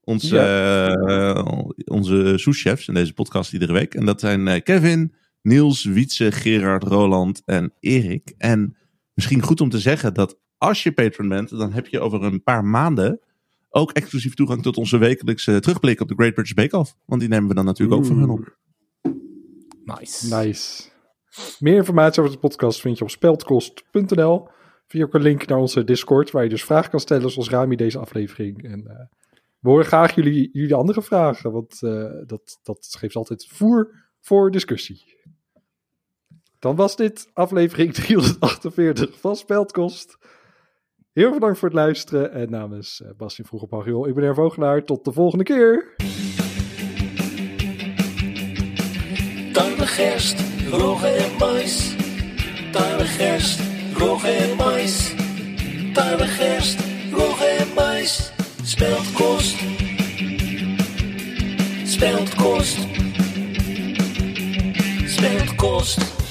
Onze, 0.00 0.38
eh, 0.38 1.44
onze 1.84 2.32
souschefs 2.36 2.88
in 2.88 2.94
deze 2.94 3.12
podcast 3.12 3.52
iedere 3.52 3.72
week. 3.72 3.94
En 3.94 4.06
dat 4.06 4.20
zijn 4.20 4.48
eh, 4.48 4.62
Kevin, 4.62 5.14
Niels, 5.42 5.84
Wietse, 5.84 6.32
Gerard, 6.32 6.82
Roland 6.82 7.42
en 7.44 7.72
Erik. 7.80 8.34
En 8.38 8.76
misschien 9.14 9.42
goed 9.42 9.60
om 9.60 9.68
te 9.68 9.78
zeggen 9.78 10.14
dat 10.14 10.38
als 10.58 10.82
je 10.82 10.92
patron 10.92 11.28
bent, 11.28 11.50
dan 11.50 11.72
heb 11.72 11.86
je 11.86 12.00
over 12.00 12.22
een 12.22 12.42
paar 12.42 12.64
maanden 12.64 13.20
ook 13.68 13.92
exclusief 13.92 14.34
toegang 14.34 14.62
tot 14.62 14.76
onze 14.76 14.98
wekelijkse 14.98 15.60
terugblik 15.60 16.00
op 16.00 16.08
de 16.08 16.14
Great 16.14 16.34
British 16.34 16.52
Bake 16.52 16.78
Off. 16.78 16.96
Want 17.04 17.20
die 17.20 17.30
nemen 17.30 17.48
we 17.48 17.54
dan 17.54 17.64
natuurlijk 17.64 17.98
ook 17.98 18.06
voor 18.06 18.16
hun 18.16 18.30
op. 18.30 18.56
Nice. 19.84 20.36
Nice. 20.36 20.82
Meer 21.58 21.76
informatie 21.76 22.22
over 22.22 22.34
de 22.34 22.40
podcast 22.40 22.80
vind 22.80 22.98
je 22.98 23.04
op 23.04 23.10
speldkost.nl. 23.10 24.56
Via 24.88 25.04
ook 25.04 25.14
een 25.14 25.22
link 25.22 25.46
naar 25.46 25.58
onze 25.58 25.84
Discord, 25.84 26.30
waar 26.30 26.42
je 26.42 26.48
dus 26.48 26.64
vragen 26.64 26.90
kan 26.90 27.00
stellen, 27.00 27.30
zoals 27.30 27.50
Rami 27.50 27.76
deze 27.76 27.98
aflevering. 27.98 28.64
En 28.64 28.86
eh, 28.86 29.06
we 29.58 29.68
horen 29.68 29.84
graag 29.84 30.14
jullie, 30.14 30.48
jullie 30.52 30.74
andere 30.74 31.02
vragen, 31.02 31.52
want 31.52 31.82
eh, 31.82 32.12
dat, 32.26 32.60
dat 32.62 32.94
geeft 32.98 33.16
altijd 33.16 33.46
voer 33.46 34.06
voor 34.20 34.50
discussie. 34.50 35.16
Dan 36.58 36.76
was 36.76 36.96
dit 36.96 37.30
aflevering 37.32 37.94
348 37.94 39.20
van 39.20 39.36
Speldkost. 39.36 40.18
Heel 41.12 41.24
erg 41.24 41.34
bedankt 41.34 41.58
voor 41.58 41.68
het 41.68 41.76
luisteren. 41.76 42.32
En 42.32 42.50
namens 42.50 43.00
uh, 43.00 43.10
Bastien 43.16 43.44
Vroeg 43.44 43.62
op 43.62 43.74
Ariel, 43.74 44.08
ik 44.08 44.14
ben 44.14 44.24
Er 44.24 44.34
Vogelaar. 44.34 44.84
Tot 44.84 45.04
de 45.04 45.12
volgende 45.12 45.44
keer. 45.44 45.94
Tarwe 49.52 49.86
gerst, 49.86 50.40
en 51.02 51.36
mais. 51.38 51.96
Rogge 53.98 54.28
en 54.28 54.56
mais. 54.56 55.14
Tarwe 55.94 56.26
gerst, 56.26 56.78
rogge 57.12 57.44
en 57.44 57.74
mais. 57.74 58.32
Speldkost. 58.62 59.56
Speldkost. 61.84 62.78
Speldkost. 65.06 66.27